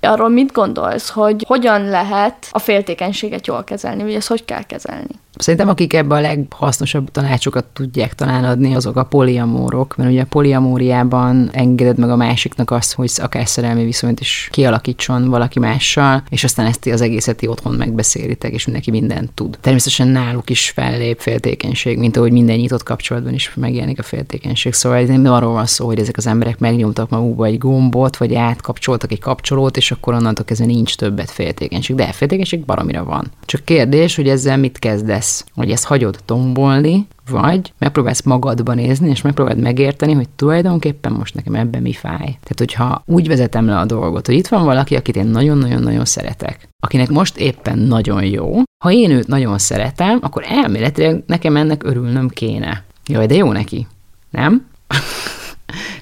Arról 0.00 0.28
mit 0.28 0.52
gondolsz, 0.52 1.10
hogy 1.10 1.44
hogyan 1.48 1.84
lehet 1.84 2.48
a 2.50 2.58
féltékenységet 2.58 3.46
jól 3.46 3.64
kezelni, 3.64 4.02
vagy 4.02 4.14
ezt 4.14 4.28
hogy 4.28 4.44
kell 4.44 4.62
kezelni? 4.62 5.14
Szerintem 5.36 5.68
akik 5.68 5.92
ebben 5.92 6.18
a 6.18 6.20
leghasznosabb 6.20 7.10
tanácsokat 7.10 7.64
tudják 7.64 8.14
talán 8.14 8.44
adni, 8.44 8.74
azok 8.74 8.96
a 8.96 9.04
poliamórok, 9.04 9.96
mert 9.96 10.10
ugye 10.10 10.22
a 10.22 10.26
poliamóriában 10.26 11.50
engeded 11.52 11.98
meg 11.98 12.10
a 12.10 12.16
másiknak 12.16 12.70
azt, 12.70 12.94
hogy 12.94 13.10
akár 13.16 13.48
szerelmi 13.48 13.84
viszonyt 13.84 14.20
is 14.20 14.48
kialakítson 14.52 15.28
valaki 15.28 15.58
mással, 15.58 16.22
és 16.28 16.44
aztán 16.44 16.66
ezt 16.66 16.86
az 16.86 17.00
egészet 17.00 17.46
otthon 17.46 17.74
megbeszélitek, 17.74 18.52
és 18.52 18.64
mindenki 18.64 18.90
mindent 18.90 19.30
tud. 19.32 19.58
Természetesen 19.60 20.08
náluk 20.08 20.50
is 20.50 20.70
fellép 20.70 21.20
féltékenység, 21.20 21.98
mint 21.98 22.16
ahogy 22.16 22.32
minden 22.32 22.56
nyitott 22.56 22.82
kapcsolatban 22.82 23.34
is 23.34 23.54
megjelenik 23.54 23.98
a 23.98 24.02
féltékenység. 24.02 24.72
Szóval 24.72 24.98
ez 24.98 25.08
nem 25.08 25.32
arról 25.32 25.52
van 25.52 25.66
szó, 25.66 25.86
hogy 25.86 25.98
ezek 25.98 26.16
az 26.16 26.26
emberek 26.26 26.58
megnyomtak 26.58 27.10
magukba 27.10 27.46
egy 27.46 27.58
gombot, 27.58 28.16
vagy 28.16 28.34
átkapcsoltak 28.34 29.12
egy 29.12 29.20
kapcsolót, 29.20 29.76
és 29.76 29.90
akkor 29.90 30.14
onnantól 30.14 30.44
kezdve 30.44 30.66
nincs 30.66 30.96
többet 30.96 31.30
féltékenység. 31.30 31.96
De 31.96 32.12
féltékenység 32.12 32.64
baromira 32.64 33.04
van. 33.04 33.30
Csak 33.44 33.64
kérdés, 33.64 34.16
hogy 34.16 34.28
ezzel 34.28 34.56
mit 34.56 34.78
kezdesz 34.78 35.21
lesz, 35.22 35.44
hogy 35.54 35.70
ezt 35.70 35.84
hagyod 35.84 36.18
tombolni, 36.24 37.06
vagy 37.30 37.72
megpróbálsz 37.78 38.22
magadba 38.22 38.74
nézni, 38.74 39.08
és 39.08 39.22
megpróbáld 39.22 39.58
megérteni, 39.58 40.12
hogy 40.12 40.28
tulajdonképpen 40.28 41.12
most 41.12 41.34
nekem 41.34 41.54
ebben 41.54 41.82
mi 41.82 41.92
fáj. 41.92 42.18
Tehát, 42.18 42.58
hogyha 42.58 43.02
úgy 43.06 43.28
vezetem 43.28 43.66
le 43.66 43.78
a 43.78 43.84
dolgot, 43.84 44.26
hogy 44.26 44.34
itt 44.34 44.48
van 44.48 44.64
valaki, 44.64 44.96
akit 44.96 45.16
én 45.16 45.26
nagyon-nagyon-nagyon 45.26 46.04
szeretek, 46.04 46.68
akinek 46.80 47.08
most 47.08 47.36
éppen 47.36 47.78
nagyon 47.78 48.24
jó, 48.24 48.62
ha 48.84 48.92
én 48.92 49.10
őt 49.10 49.26
nagyon 49.26 49.58
szeretem, 49.58 50.18
akkor 50.22 50.44
elméletileg 50.46 51.22
nekem 51.26 51.56
ennek 51.56 51.84
örülnöm 51.84 52.28
kéne. 52.28 52.84
Jaj, 53.06 53.26
de 53.26 53.34
jó 53.34 53.52
neki. 53.52 53.86
Nem? 54.30 54.66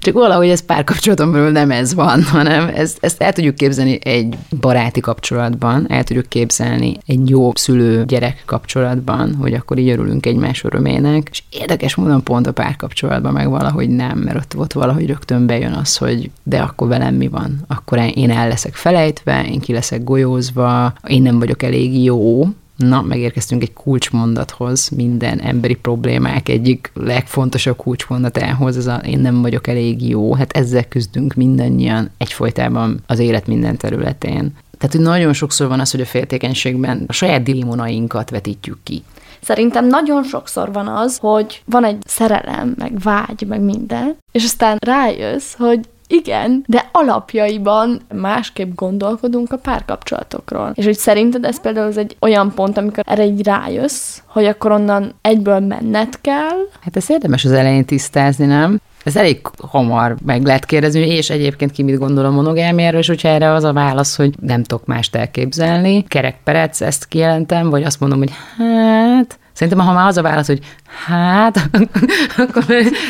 Csak 0.01 0.15
valahogy 0.15 0.49
ez 0.49 0.61
párkapcsolaton 0.61 1.33
belül 1.33 1.51
nem 1.51 1.71
ez 1.71 1.95
van, 1.95 2.23
hanem 2.33 2.71
ezt, 2.75 2.99
ezt 3.01 3.23
el 3.23 3.33
tudjuk 3.33 3.55
képzelni 3.55 3.99
egy 4.03 4.37
baráti 4.61 5.01
kapcsolatban, 5.01 5.87
el 5.89 6.05
tudjuk 6.05 6.29
képzelni 6.29 6.97
egy 7.07 7.29
jó 7.29 7.53
szülő-gyerek 7.55 8.43
kapcsolatban, 8.47 9.35
hogy 9.35 9.55
akkor 9.55 9.79
így 9.79 9.89
örülünk 9.89 10.27
egymás 10.27 10.65
örömének, 10.65 11.29
és 11.31 11.43
érdekes 11.51 11.95
módon 11.95 12.23
pont 12.23 12.47
a 12.47 12.53
párkapcsolatban 12.53 13.33
meg 13.33 13.49
valahogy 13.49 13.89
nem, 13.89 14.19
mert 14.19 14.37
ott, 14.37 14.57
ott 14.57 14.73
valahogy 14.73 15.07
rögtön 15.07 15.47
bejön 15.47 15.73
az, 15.73 15.97
hogy 15.97 16.31
de 16.43 16.61
akkor 16.61 16.89
velem 16.89 17.15
mi 17.15 17.29
van? 17.29 17.65
Akkor 17.67 18.11
én 18.15 18.31
el 18.31 18.49
leszek 18.49 18.75
felejtve, 18.75 19.45
én 19.45 19.61
ki 19.61 19.73
leszek 19.73 20.05
golyózva, 20.05 20.93
én 21.07 21.23
nem 21.23 21.39
vagyok 21.39 21.63
elég 21.63 22.03
jó, 22.03 22.49
Na, 22.87 23.03
megérkeztünk 23.03 23.63
egy 23.63 23.73
kulcsmondathoz, 23.73 24.89
minden 24.89 25.41
emberi 25.41 25.75
problémák 25.75 26.49
egyik 26.49 26.91
legfontosabb 26.95 27.77
kulcsmondatához, 27.77 28.77
ez 28.77 28.87
a 28.87 28.95
én 28.97 29.19
nem 29.19 29.43
vagyok 29.43 29.67
elég 29.67 30.09
jó. 30.09 30.35
Hát 30.35 30.53
ezzel 30.53 30.89
küzdünk 30.89 31.35
mindannyian 31.35 32.11
egyfolytában 32.19 33.03
az 33.07 33.19
élet 33.19 33.47
minden 33.47 33.77
területén. 33.77 34.55
Tehát, 34.79 34.95
hogy 34.95 35.05
nagyon 35.05 35.33
sokszor 35.33 35.69
van 35.69 35.81
az, 35.81 35.91
hogy 35.91 36.01
a 36.01 36.07
féltékenységben 36.07 37.05
a 37.07 37.13
saját 37.13 37.43
démonainkat 37.43 38.31
vetítjük 38.31 38.79
ki. 38.83 39.03
Szerintem 39.41 39.87
nagyon 39.87 40.23
sokszor 40.25 40.73
van 40.73 40.87
az, 40.87 41.19
hogy 41.19 41.63
van 41.65 41.85
egy 41.85 41.97
szerelem, 42.07 42.75
meg 42.79 42.99
vágy, 42.99 43.45
meg 43.49 43.61
minden, 43.61 44.17
és 44.33 44.45
aztán 44.45 44.77
rájössz, 44.81 45.55
hogy 45.55 45.81
igen, 46.11 46.65
de 46.67 46.89
alapjaiban 46.93 48.01
másképp 48.15 48.75
gondolkodunk 48.75 49.53
a 49.53 49.57
párkapcsolatokról. 49.57 50.73
És 50.75 50.85
hogy 50.85 50.99
szerinted 50.99 51.45
ez 51.45 51.61
például 51.61 51.87
az 51.87 51.97
egy 51.97 52.17
olyan 52.21 52.53
pont, 52.55 52.79
amikor 52.79 53.05
erre 53.07 53.25
így 53.25 53.45
rájössz, 53.45 54.19
hogy 54.27 54.45
akkor 54.45 54.73
onnan 54.73 55.15
egyből 55.21 55.61
menned 55.61 56.21
kell. 56.21 56.59
Hát 56.81 56.97
ez 56.97 57.11
érdemes 57.11 57.45
az 57.45 57.53
elején 57.53 57.85
tisztázni, 57.85 58.47
nem? 58.47 58.81
Ez 59.05 59.17
elég 59.17 59.41
hamar 59.69 60.17
meg 60.25 60.45
lehet 60.45 60.65
kérdezni, 60.65 61.09
és 61.09 61.31
egyébként 61.31 61.71
ki 61.71 61.83
mit 61.83 61.99
gondol 61.99 62.25
a 62.25 62.31
monogámiáról, 62.31 63.01
és 63.01 63.07
hogyha 63.07 63.29
erre 63.29 63.53
az 63.53 63.65
a 63.65 63.73
válasz, 63.73 64.17
hogy 64.17 64.35
nem 64.41 64.63
tudok 64.63 64.87
mást 64.87 65.17
elképzelni, 65.17 66.05
kerekperec, 66.05 66.81
ezt 66.81 67.07
kijelentem, 67.07 67.71
vagy 67.71 67.83
azt 67.83 68.01
mondom, 68.01 68.19
hogy 68.19 68.33
hát, 68.57 69.39
Szerintem, 69.61 69.87
ha 69.87 69.93
már 69.93 70.07
az 70.07 70.17
a 70.17 70.23
válasz, 70.23 70.47
hogy 70.47 70.61
hát, 71.07 71.57
akkor, 72.37 72.65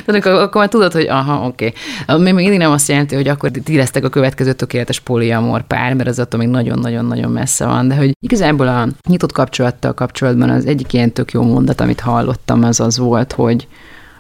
akkor, 0.06 0.32
akkor 0.32 0.60
már 0.60 0.68
tudod, 0.68 0.92
hogy 0.92 1.06
aha, 1.08 1.46
oké. 1.46 1.72
Okay. 2.06 2.22
Még 2.22 2.34
mindig 2.34 2.58
nem 2.58 2.70
azt 2.70 2.88
jelenti, 2.88 3.14
hogy 3.14 3.28
akkor 3.28 3.50
ti 3.50 3.76
lesztek 3.76 4.04
a 4.04 4.08
következő 4.08 4.52
tökéletes 4.52 5.00
poliamor 5.00 5.62
pár, 5.62 5.94
mert 5.94 6.08
az 6.08 6.18
attól 6.18 6.40
még 6.40 6.48
nagyon-nagyon-nagyon 6.48 7.30
messze 7.30 7.66
van, 7.66 7.88
de 7.88 7.96
hogy 7.96 8.16
igazából 8.20 8.68
a 8.68 8.88
nyitott 9.08 9.32
kapcsolattal 9.32 9.94
kapcsolatban 9.94 10.50
az 10.50 10.66
egyik 10.66 10.92
ilyen 10.92 11.12
tök 11.12 11.32
jó 11.32 11.42
mondat, 11.42 11.80
amit 11.80 12.00
hallottam, 12.00 12.64
az 12.64 12.80
az 12.80 12.98
volt, 12.98 13.32
hogy 13.32 13.68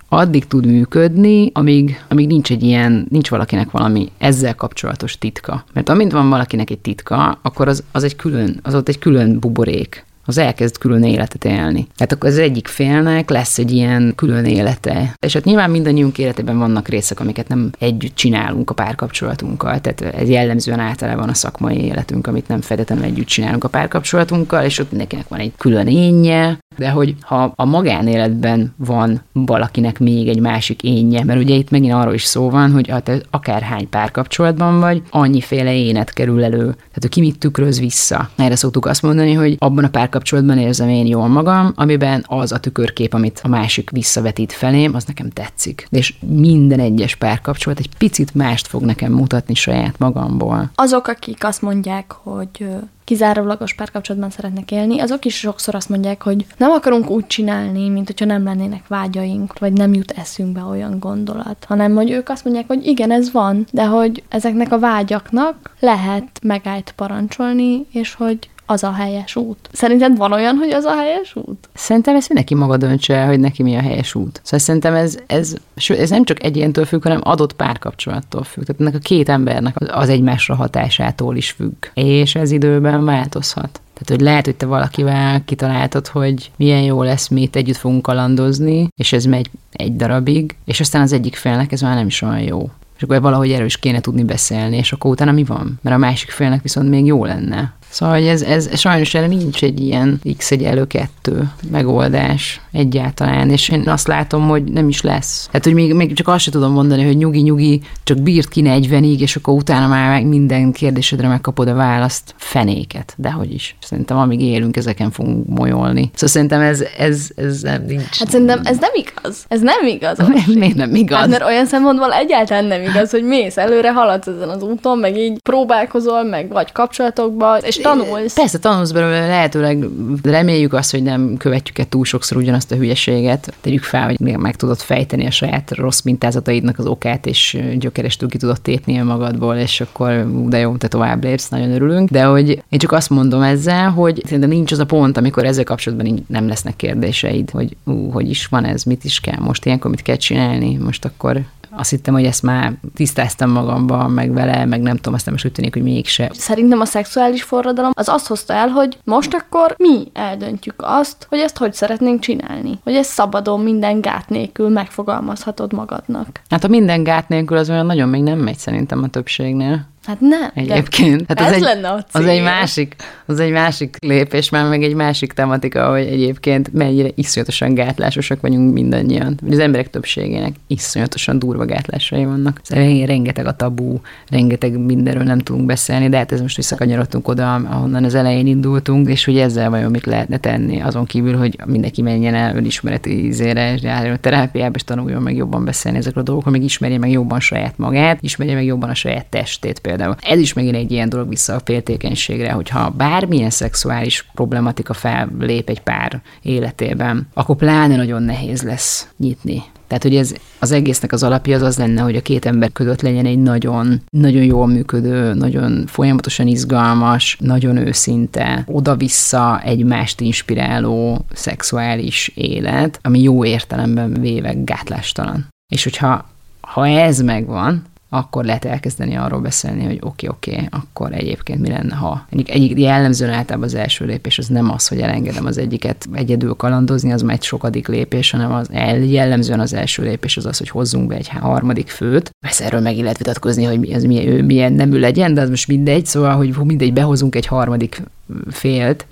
addig 0.08 0.46
tud 0.46 0.66
működni, 0.66 1.50
amíg, 1.54 2.02
amíg 2.08 2.26
nincs 2.26 2.50
egy 2.50 2.62
ilyen, 2.62 3.06
nincs 3.08 3.30
valakinek 3.30 3.70
valami 3.70 4.10
ezzel 4.18 4.54
kapcsolatos 4.54 5.18
titka. 5.18 5.64
Mert 5.72 5.88
amint 5.88 6.12
van 6.12 6.28
valakinek 6.28 6.70
egy 6.70 6.78
titka, 6.78 7.38
akkor 7.42 7.68
az, 7.68 7.84
az 7.92 8.04
egy 8.04 8.16
külön, 8.16 8.60
az 8.62 8.74
ott 8.74 8.88
egy 8.88 8.98
külön 8.98 9.38
buborék 9.38 10.08
az 10.24 10.38
elkezd 10.38 10.78
külön 10.78 11.02
életet 11.02 11.44
élni. 11.44 11.86
Tehát 11.96 12.12
akkor 12.12 12.28
az 12.28 12.38
egyik 12.38 12.68
félnek 12.68 13.30
lesz 13.30 13.58
egy 13.58 13.70
ilyen 13.70 14.12
külön 14.16 14.44
élete. 14.44 15.14
És 15.26 15.32
hát 15.32 15.44
nyilván 15.44 15.70
mindannyiunk 15.70 16.18
életében 16.18 16.58
vannak 16.58 16.88
részek, 16.88 17.20
amiket 17.20 17.48
nem 17.48 17.70
együtt 17.78 18.14
csinálunk 18.14 18.70
a 18.70 18.74
párkapcsolatunkkal. 18.74 19.80
Tehát 19.80 20.14
ez 20.14 20.28
jellemzően 20.28 20.80
általában 20.80 21.28
a 21.28 21.34
szakmai 21.34 21.84
életünk, 21.84 22.26
amit 22.26 22.48
nem 22.48 22.60
fedetlenül 22.60 23.04
együtt 23.04 23.26
csinálunk 23.26 23.64
a 23.64 23.68
párkapcsolatunkkal, 23.68 24.64
és 24.64 24.78
ott 24.78 24.92
nekinek 24.92 25.28
van 25.28 25.38
egy 25.38 25.52
külön 25.58 25.86
énje, 25.86 26.58
de 26.76 26.90
hogy 26.90 27.14
ha 27.20 27.52
a 27.56 27.64
magánéletben 27.64 28.74
van 28.76 29.22
valakinek 29.32 29.98
még 29.98 30.28
egy 30.28 30.40
másik 30.40 30.82
énje, 30.82 31.24
mert 31.24 31.40
ugye 31.40 31.54
itt 31.54 31.70
megint 31.70 31.92
arról 31.92 32.14
is 32.14 32.24
szó 32.24 32.50
van, 32.50 32.72
hogy 32.72 32.92
te 33.02 33.20
akárhány 33.30 33.88
párkapcsolatban 33.88 34.80
vagy, 34.80 35.02
annyiféle 35.10 35.74
énet 35.74 36.12
kerül 36.12 36.44
elő. 36.44 36.58
Tehát, 36.58 36.98
hogy 37.00 37.08
ki 37.08 37.20
mit 37.20 37.38
tükröz 37.38 37.80
vissza. 37.80 38.30
Erre 38.36 38.56
szoktuk 38.56 38.86
azt 38.86 39.02
mondani, 39.02 39.32
hogy 39.32 39.56
abban 39.58 39.84
a 39.84 39.88
párkapcsolatban 40.10 40.58
érzem 40.58 40.88
én 40.88 41.06
jól 41.06 41.28
magam, 41.28 41.72
amiben 41.74 42.24
az 42.26 42.52
a 42.52 42.58
tükörkép, 42.58 43.14
amit 43.14 43.40
a 43.42 43.48
másik 43.48 43.90
visszavetít 43.90 44.52
felém, 44.52 44.94
az 44.94 45.04
nekem 45.04 45.30
tetszik. 45.30 45.86
És 45.90 46.14
minden 46.26 46.80
egyes 46.80 47.14
párkapcsolat 47.14 47.78
egy 47.78 47.88
picit 47.98 48.34
mást 48.34 48.66
fog 48.66 48.82
nekem 48.82 49.12
mutatni 49.12 49.54
saját 49.54 49.98
magamból. 49.98 50.70
Azok, 50.74 51.06
akik 51.06 51.44
azt 51.44 51.62
mondják, 51.62 52.12
hogy 52.12 52.66
kizárólagos 53.04 53.74
párkapcsolatban 53.74 54.30
szeretnek 54.30 54.70
élni, 54.70 55.00
azok 55.00 55.24
is 55.24 55.38
sokszor 55.38 55.74
azt 55.74 55.88
mondják, 55.88 56.22
hogy 56.22 56.46
nem 56.56 56.70
akarunk 56.70 57.10
úgy 57.10 57.26
csinálni, 57.26 57.88
mint 57.88 58.06
hogyha 58.06 58.24
nem 58.24 58.44
lennének 58.44 58.86
vágyaink, 58.88 59.58
vagy 59.58 59.72
nem 59.72 59.94
jut 59.94 60.10
eszünkbe 60.10 60.62
olyan 60.62 60.98
gondolat, 60.98 61.64
hanem 61.68 61.94
hogy 61.94 62.10
ők 62.10 62.28
azt 62.28 62.44
mondják, 62.44 62.66
hogy 62.66 62.86
igen, 62.86 63.10
ez 63.10 63.32
van, 63.32 63.66
de 63.72 63.86
hogy 63.86 64.22
ezeknek 64.28 64.72
a 64.72 64.78
vágyaknak 64.78 65.74
lehet 65.80 66.28
megállt 66.42 66.92
parancsolni, 66.96 67.86
és 67.92 68.14
hogy 68.14 68.49
az 68.70 68.84
a 68.84 68.92
helyes 68.92 69.36
út. 69.36 69.68
Szerinted 69.72 70.16
van 70.16 70.32
olyan, 70.32 70.56
hogy 70.56 70.70
az 70.70 70.84
a 70.84 70.96
helyes 70.96 71.36
út? 71.36 71.68
Szerintem 71.74 72.16
ezt 72.16 72.28
mindenki 72.28 72.54
maga 72.54 72.76
döntse 72.76 73.14
el, 73.14 73.26
hogy 73.26 73.40
neki 73.40 73.62
mi 73.62 73.76
a 73.76 73.80
helyes 73.80 74.14
út. 74.14 74.40
Szóval 74.42 74.58
szerintem 74.60 74.94
ez, 74.94 75.18
ez, 75.26 75.54
ez 75.88 76.10
nem 76.10 76.24
csak 76.24 76.44
egyéntől 76.44 76.84
függ, 76.84 77.02
hanem 77.02 77.20
adott 77.22 77.52
párkapcsolattól 77.52 78.42
függ. 78.42 78.64
Tehát 78.64 78.80
ennek 78.80 78.94
a 78.94 78.98
két 78.98 79.28
embernek 79.28 79.76
az 79.90 80.08
egymásra 80.08 80.54
hatásától 80.54 81.36
is 81.36 81.50
függ. 81.50 81.86
És 81.94 82.34
ez 82.34 82.50
időben 82.50 83.04
változhat. 83.04 83.80
Tehát, 83.92 84.08
hogy 84.08 84.20
lehet, 84.20 84.44
hogy 84.44 84.56
te 84.56 84.66
valakivel 84.66 85.44
kitaláltad, 85.44 86.06
hogy 86.06 86.50
milyen 86.56 86.82
jó 86.82 87.02
lesz, 87.02 87.28
mi 87.28 87.42
itt 87.42 87.56
együtt 87.56 87.76
fogunk 87.76 88.02
kalandozni, 88.02 88.88
és 88.96 89.12
ez 89.12 89.24
megy 89.24 89.50
egy 89.72 89.96
darabig, 89.96 90.56
és 90.64 90.80
aztán 90.80 91.02
az 91.02 91.12
egyik 91.12 91.36
félnek 91.36 91.72
ez 91.72 91.80
már 91.80 91.94
nem 91.94 92.06
is 92.06 92.22
olyan 92.22 92.40
jó. 92.40 92.70
És 93.00 93.06
akkor 93.06 93.20
valahogy 93.20 93.52
erről 93.52 93.66
is 93.66 93.76
kéne 93.76 94.00
tudni 94.00 94.24
beszélni, 94.24 94.76
és 94.76 94.92
akkor 94.92 95.10
utána 95.10 95.32
mi 95.32 95.44
van? 95.44 95.78
Mert 95.82 95.96
a 95.96 95.98
másik 95.98 96.30
félnek 96.30 96.62
viszont 96.62 96.88
még 96.88 97.06
jó 97.06 97.24
lenne. 97.24 97.72
Szóval 97.90 98.14
hogy 98.14 98.26
ez, 98.26 98.42
ez 98.42 98.78
sajnos 98.78 99.14
erre 99.14 99.26
nincs 99.26 99.62
egy 99.62 99.80
ilyen 99.80 100.20
x 100.38 100.50
elő 100.50 100.86
kettő 100.86 101.50
megoldás 101.70 102.60
egyáltalán, 102.72 103.50
és 103.50 103.68
én 103.68 103.88
azt 103.88 104.06
látom, 104.06 104.48
hogy 104.48 104.64
nem 104.64 104.88
is 104.88 105.02
lesz. 105.02 105.48
Hát, 105.52 105.64
hogy 105.64 105.74
még, 105.74 105.94
még 105.94 106.14
csak 106.14 106.28
azt 106.28 106.42
sem 106.42 106.52
tudom 106.52 106.72
mondani, 106.72 107.04
hogy 107.04 107.16
nyugi-nyugi, 107.16 107.80
csak 108.04 108.22
bírt 108.22 108.48
ki 108.48 108.62
40-ig, 108.64 109.18
és 109.18 109.36
akkor 109.36 109.54
utána 109.54 109.86
már 109.86 110.10
meg 110.10 110.26
minden 110.26 110.72
kérdésedre 110.72 111.28
megkapod 111.28 111.68
a 111.68 111.74
választ 111.74 112.34
fenéket. 112.36 113.14
De 113.16 113.30
hogy 113.30 113.52
is. 113.52 113.76
Szerintem 113.80 114.16
amíg 114.16 114.40
élünk, 114.40 114.76
ezeken 114.76 115.10
fogunk 115.10 115.46
molyolni. 115.48 116.10
Szóval 116.14 116.28
szerintem 116.28 116.60
ez, 116.60 116.84
ez, 116.98 117.28
ez 117.36 117.60
nem 117.60 117.84
nincs. 117.86 118.18
Hát 118.18 118.30
szerintem 118.30 118.60
ez 118.64 118.78
nem 118.78 118.90
igaz. 118.94 119.44
Ez 119.48 119.60
nem 119.60 119.86
igaz. 119.86 120.18
Miért 120.54 120.74
nem 120.74 120.94
igaz? 120.94 121.18
Hát, 121.18 121.28
mert 121.28 121.44
olyan 121.44 121.66
szempontból 121.66 122.12
egyáltalán 122.12 122.64
nem 122.64 122.82
igaz, 122.82 123.10
hogy 123.10 123.24
mész 123.24 123.56
előre, 123.56 123.92
haladsz 123.92 124.26
ezen 124.26 124.48
az 124.48 124.62
úton, 124.62 124.98
meg 124.98 125.16
így 125.16 125.38
próbálkozol, 125.42 126.24
meg 126.24 126.48
vagy 126.48 126.72
kapcsolatokba, 126.72 127.56
és 127.58 127.79
tanulsz. 127.82 128.34
Persze, 128.34 128.58
tanulsz 128.58 128.90
belőle, 128.90 129.26
lehetőleg 129.26 129.84
reméljük 130.22 130.72
azt, 130.72 130.90
hogy 130.90 131.02
nem 131.02 131.36
követjük 131.36 131.78
el 131.78 131.88
túl 131.88 132.04
sokszor 132.04 132.36
ugyanazt 132.36 132.72
a 132.72 132.76
hülyeséget. 132.76 133.54
Tegyük 133.60 133.82
fel, 133.82 134.04
hogy 134.04 134.20
meg 134.20 134.56
tudod 134.56 134.78
fejteni 134.78 135.26
a 135.26 135.30
saját 135.30 135.74
rossz 135.74 136.00
mintázataidnak 136.00 136.78
az 136.78 136.86
okát, 136.86 137.26
és 137.26 137.58
gyökerestül 137.78 138.28
ki 138.28 138.38
tudod 138.38 138.60
tépni 138.60 138.98
magadból, 138.98 139.54
és 139.54 139.80
akkor 139.80 140.26
de 140.48 140.58
jó, 140.58 140.76
te 140.76 140.88
tovább 140.88 141.24
lépsz, 141.24 141.48
nagyon 141.48 141.70
örülünk. 141.70 142.10
De 142.10 142.24
hogy 142.24 142.62
én 142.68 142.78
csak 142.78 142.92
azt 142.92 143.10
mondom 143.10 143.42
ezzel, 143.42 143.90
hogy 143.90 144.20
szerintem 144.24 144.50
nincs 144.50 144.72
az 144.72 144.78
a 144.78 144.86
pont, 144.86 145.16
amikor 145.16 145.44
ezzel 145.44 145.64
kapcsolatban 145.64 146.24
nem 146.28 146.48
lesznek 146.48 146.76
kérdéseid, 146.76 147.50
hogy 147.50 147.76
ú, 147.84 148.10
hogy 148.10 148.30
is 148.30 148.46
van 148.46 148.64
ez, 148.64 148.82
mit 148.82 149.04
is 149.04 149.20
kell 149.20 149.38
most, 149.38 149.66
ilyenkor 149.66 149.90
mit 149.90 150.02
kell 150.02 150.16
csinálni, 150.16 150.76
most 150.76 151.04
akkor 151.04 151.40
azt 151.70 151.90
hittem, 151.90 152.14
hogy 152.14 152.24
ezt 152.24 152.42
már 152.42 152.72
tisztáztam 152.94 153.50
magamban, 153.50 154.10
meg 154.10 154.32
vele, 154.32 154.64
meg 154.64 154.80
nem 154.80 154.96
tudom, 154.96 155.14
aztán 155.14 155.32
most 155.32 155.44
úgy 155.44 155.52
tűnik, 155.52 155.72
hogy 155.72 155.82
mégse. 155.82 156.30
Szerintem 156.32 156.80
a 156.80 156.84
szexuális 156.84 157.42
forradalom 157.42 157.90
az 157.94 158.08
azt 158.08 158.26
hozta 158.26 158.52
el, 158.52 158.68
hogy 158.68 158.98
most 159.04 159.34
akkor 159.34 159.74
mi 159.78 160.10
eldöntjük 160.12 160.74
azt, 160.76 161.26
hogy 161.28 161.38
ezt 161.38 161.56
hogy 161.58 161.72
szeretnénk 161.72 162.20
csinálni. 162.20 162.78
Hogy 162.84 162.94
ezt 162.94 163.10
szabadon 163.10 163.60
minden 163.60 164.00
gát 164.00 164.28
nélkül 164.28 164.68
megfogalmazhatod 164.68 165.72
magadnak. 165.72 166.40
Hát 166.48 166.64
a 166.64 166.68
minden 166.68 167.02
gát 167.02 167.28
nélkül 167.28 167.56
az 167.56 167.70
olyan 167.70 167.86
nagyon 167.86 168.08
még 168.08 168.22
nem 168.22 168.38
megy 168.38 168.58
szerintem 168.58 169.02
a 169.02 169.08
többségnél. 169.08 169.88
Hát 170.10 170.20
nem. 170.20 170.50
Egyébként. 170.54 171.24
Hát 171.28 171.40
ez 171.40 171.52
egy, 171.52 171.60
lenne 171.60 171.88
a 171.88 171.94
az 171.94 172.20
cél. 172.20 172.28
egy 172.28 172.42
másik, 172.42 172.96
az 173.26 173.40
egy 173.40 173.50
másik 173.50 173.96
lépés, 174.00 174.50
már 174.50 174.68
meg 174.68 174.82
egy 174.82 174.94
másik 174.94 175.32
tematika, 175.32 175.90
hogy 175.90 176.06
egyébként 176.06 176.72
mennyire 176.72 177.08
iszonyatosan 177.14 177.74
gátlásosak 177.74 178.40
vagyunk 178.40 178.72
mindannyian. 178.72 179.38
Az 179.50 179.58
emberek 179.58 179.90
többségének 179.90 180.52
iszonyatosan 180.66 181.38
durva 181.38 181.64
gátlásai 181.64 182.24
vannak. 182.24 182.60
Szóval 182.62 183.06
rengeteg 183.06 183.46
a 183.46 183.56
tabú, 183.56 184.00
rengeteg 184.28 184.78
mindenről 184.78 185.22
nem 185.22 185.38
tudunk 185.38 185.66
beszélni, 185.66 186.08
de 186.08 186.16
hát 186.16 186.32
ez 186.32 186.40
most 186.40 186.56
visszakanyarodtunk 186.56 187.28
oda, 187.28 187.54
ahonnan 187.54 188.04
az 188.04 188.14
elején 188.14 188.46
indultunk, 188.46 189.08
és 189.08 189.24
hogy 189.24 189.38
ezzel 189.38 189.70
vajon 189.70 189.90
mit 189.90 190.06
lehetne 190.06 190.38
tenni, 190.38 190.80
azon 190.80 191.04
kívül, 191.04 191.36
hogy 191.36 191.58
mindenki 191.66 192.02
menjen 192.02 192.34
el 192.34 192.56
önismereti 192.56 193.24
ízére, 193.24 193.72
és 193.72 193.82
járjon 193.82 194.20
terápiába, 194.20 194.74
és 194.74 194.84
tanuljon 194.84 195.22
meg 195.22 195.36
jobban 195.36 195.64
beszélni 195.64 195.98
ezekről 195.98 196.22
a 196.22 196.26
dolgokról, 196.26 196.52
meg 196.52 196.62
ismerje 196.62 196.98
meg 196.98 197.10
jobban 197.10 197.40
saját 197.40 197.78
magát, 197.78 198.18
ismerje 198.20 198.54
meg 198.54 198.64
jobban 198.64 198.90
a 198.90 198.94
saját 198.94 199.26
testét 199.26 199.78
például. 199.78 199.98
Ez 200.20 200.38
is 200.38 200.52
megint 200.52 200.76
egy 200.76 200.92
ilyen 200.92 201.08
dolog 201.08 201.28
vissza 201.28 201.54
a 201.54 201.60
féltékenységre, 201.64 202.52
hogyha 202.52 202.90
bármilyen 202.90 203.50
szexuális 203.50 204.26
problematika 204.34 204.92
fellép 204.92 205.68
egy 205.68 205.80
pár 205.80 206.20
életében, 206.42 207.28
akkor 207.34 207.56
pláne 207.56 207.96
nagyon 207.96 208.22
nehéz 208.22 208.62
lesz 208.62 209.08
nyitni. 209.16 209.62
Tehát, 209.90 210.04
hogy 210.04 210.16
ez 210.16 210.34
az 210.58 210.72
egésznek 210.72 211.12
az 211.12 211.22
alapja 211.22 211.56
az 211.56 211.62
az 211.62 211.78
lenne, 211.78 212.00
hogy 212.00 212.16
a 212.16 212.22
két 212.22 212.46
ember 212.46 212.72
között 212.72 213.00
legyen 213.00 213.26
egy 213.26 213.38
nagyon, 213.38 214.02
nagyon 214.10 214.42
jól 214.42 214.66
működő, 214.66 215.34
nagyon 215.34 215.84
folyamatosan 215.86 216.46
izgalmas, 216.46 217.36
nagyon 217.40 217.76
őszinte, 217.76 218.64
oda-vissza 218.66 219.60
egymást 219.64 220.20
inspiráló 220.20 221.24
szexuális 221.32 222.32
élet, 222.34 222.98
ami 223.02 223.22
jó 223.22 223.44
értelemben 223.44 224.12
véve 224.12 224.52
gátlástalan. 224.64 225.48
És 225.72 225.84
hogyha 225.84 226.28
ha 226.60 226.88
ez 226.88 227.20
megvan, 227.20 227.82
akkor 228.12 228.44
lehet 228.44 228.64
elkezdeni 228.64 229.16
arról 229.16 229.40
beszélni, 229.40 229.84
hogy 229.84 229.98
oké, 230.00 230.26
okay, 230.26 230.28
oké, 230.28 230.66
okay, 230.66 230.80
akkor 230.80 231.12
egyébként 231.12 231.60
mi 231.60 231.68
lenne, 231.68 231.94
ha. 231.94 232.26
Egyik, 232.30 232.50
egyik 232.50 232.78
jellemzően 232.78 233.32
általában 233.32 233.68
az 233.68 233.74
első 233.74 234.04
lépés 234.04 234.38
az 234.38 234.46
nem 234.46 234.70
az, 234.70 234.88
hogy 234.88 235.00
elengedem 235.00 235.46
az 235.46 235.58
egyiket 235.58 236.08
egyedül 236.12 236.54
kalandozni, 236.54 237.12
az 237.12 237.22
már 237.22 237.34
egy 237.34 237.42
sokadik 237.42 237.88
lépés, 237.88 238.30
hanem 238.30 238.52
az 238.52 238.68
el, 238.72 238.98
jellemzően 238.98 239.60
az 239.60 239.72
első 239.72 240.02
lépés 240.02 240.36
az 240.36 240.46
az, 240.46 240.58
hogy 240.58 240.68
hozzunk 240.68 241.06
be 241.08 241.14
egy 241.14 241.28
harmadik 241.28 241.88
főt. 241.88 242.30
Persze 242.46 242.64
erről 242.64 242.80
meg 242.80 242.96
lehet 242.96 243.18
vitatkozni, 243.18 243.64
hogy 243.64 243.90
ez 243.90 244.04
milyen, 244.04 244.26
ő 244.26 244.42
milyen 244.42 244.72
nemű 244.72 244.98
legyen, 244.98 245.34
de 245.34 245.40
az 245.40 245.48
most 245.48 245.68
mindegy, 245.68 246.06
szóval, 246.06 246.36
hogy 246.36 246.56
mindegy, 246.64 246.92
behozunk 246.92 247.34
egy 247.34 247.46
harmadik 247.46 248.02
félt, 248.50 249.06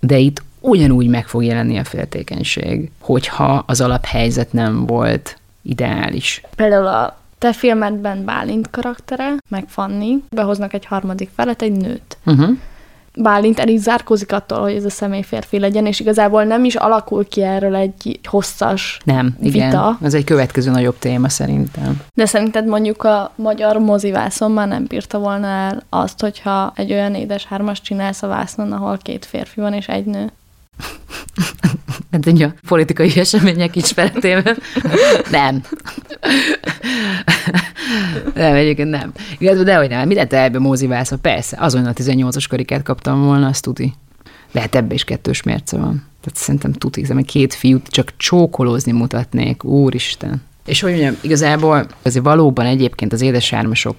de 0.00 0.18
itt 0.18 0.42
ugyanúgy 0.60 1.08
meg 1.08 1.28
fog 1.28 1.44
jelenni 1.44 1.78
a 1.78 1.84
féltékenység, 1.84 2.90
hogyha 2.98 3.64
az 3.66 3.80
alaphelyzet 3.80 4.52
nem 4.52 4.86
volt 4.86 5.38
ideális. 5.62 6.42
Például 6.56 6.86
a 6.86 7.18
te 7.38 7.52
filmedben 7.52 8.24
Bálint 8.24 8.70
karaktere, 8.70 9.34
meg 9.48 9.64
Fanni, 9.68 10.22
behoznak 10.30 10.72
egy 10.72 10.84
harmadik 10.84 11.30
felet, 11.34 11.62
egy 11.62 11.72
nőt. 11.72 12.16
Uh-huh. 12.26 12.56
Bálint 13.20 13.58
el 13.58 13.68
is 13.68 13.80
zárkózik 13.80 14.32
attól, 14.32 14.60
hogy 14.60 14.74
ez 14.74 14.84
a 14.84 14.90
személy 14.90 15.22
férfi 15.22 15.58
legyen, 15.58 15.86
és 15.86 16.00
igazából 16.00 16.44
nem 16.44 16.64
is 16.64 16.74
alakul 16.74 17.28
ki 17.28 17.42
erről 17.42 17.74
egy 17.74 18.20
hosszas 18.24 19.00
Nem, 19.04 19.36
igen. 19.40 19.68
Vita. 19.68 19.98
Ez 20.02 20.14
egy 20.14 20.24
következő 20.24 20.70
nagyobb 20.70 20.98
téma 20.98 21.28
szerintem. 21.28 22.00
De 22.14 22.26
szerinted 22.26 22.66
mondjuk 22.66 23.02
a 23.04 23.32
magyar 23.34 23.76
mozivászon 23.76 24.52
már 24.52 24.68
nem 24.68 24.84
bírta 24.84 25.18
volna 25.18 25.46
el 25.46 25.82
azt, 25.88 26.20
hogyha 26.20 26.72
egy 26.74 26.92
olyan 26.92 27.14
édes 27.14 27.44
hármas 27.44 27.80
csinálsz 27.80 28.22
a 28.22 28.26
vásznon, 28.26 28.72
ahol 28.72 28.98
két 29.02 29.24
férfi 29.24 29.60
van 29.60 29.72
és 29.72 29.88
egy 29.88 30.04
nő? 30.04 30.30
Hát 32.12 32.26
a 32.26 32.52
politikai 32.68 33.18
események 33.18 33.76
ismeretében. 33.76 34.56
nem. 35.30 35.62
Nem, 38.34 38.54
egyébként 38.54 38.90
nem. 38.90 39.12
Illetve 39.38 39.62
dehogy 39.62 39.88
nem. 39.88 40.06
Mindent 40.06 40.32
ebbe 40.32 40.58
mózivászva. 40.58 41.16
Persze, 41.16 41.56
azonnal 41.60 41.92
18-as 41.96 42.44
karikát 42.48 42.82
kaptam 42.82 43.24
volna, 43.24 43.46
azt 43.46 43.62
tuti. 43.62 43.94
De 44.52 44.60
hát 44.60 44.74
ebbe 44.74 44.94
is 44.94 45.04
kettős 45.04 45.42
mérce 45.42 45.76
van. 45.76 46.06
Tehát 46.20 46.38
szerintem 46.38 46.72
tuti, 46.72 47.04
mert 47.12 47.26
két 47.26 47.54
fiút 47.54 47.88
csak 47.88 48.12
csókolózni 48.16 48.92
mutatnék. 48.92 49.64
Úristen. 49.64 50.42
És 50.68 50.80
hogy 50.80 50.90
mondjam, 50.90 51.16
igazából 51.20 51.86
azért 52.02 52.24
valóban 52.24 52.66
egyébként 52.66 53.12
az 53.12 53.20
édesármasok 53.20 53.96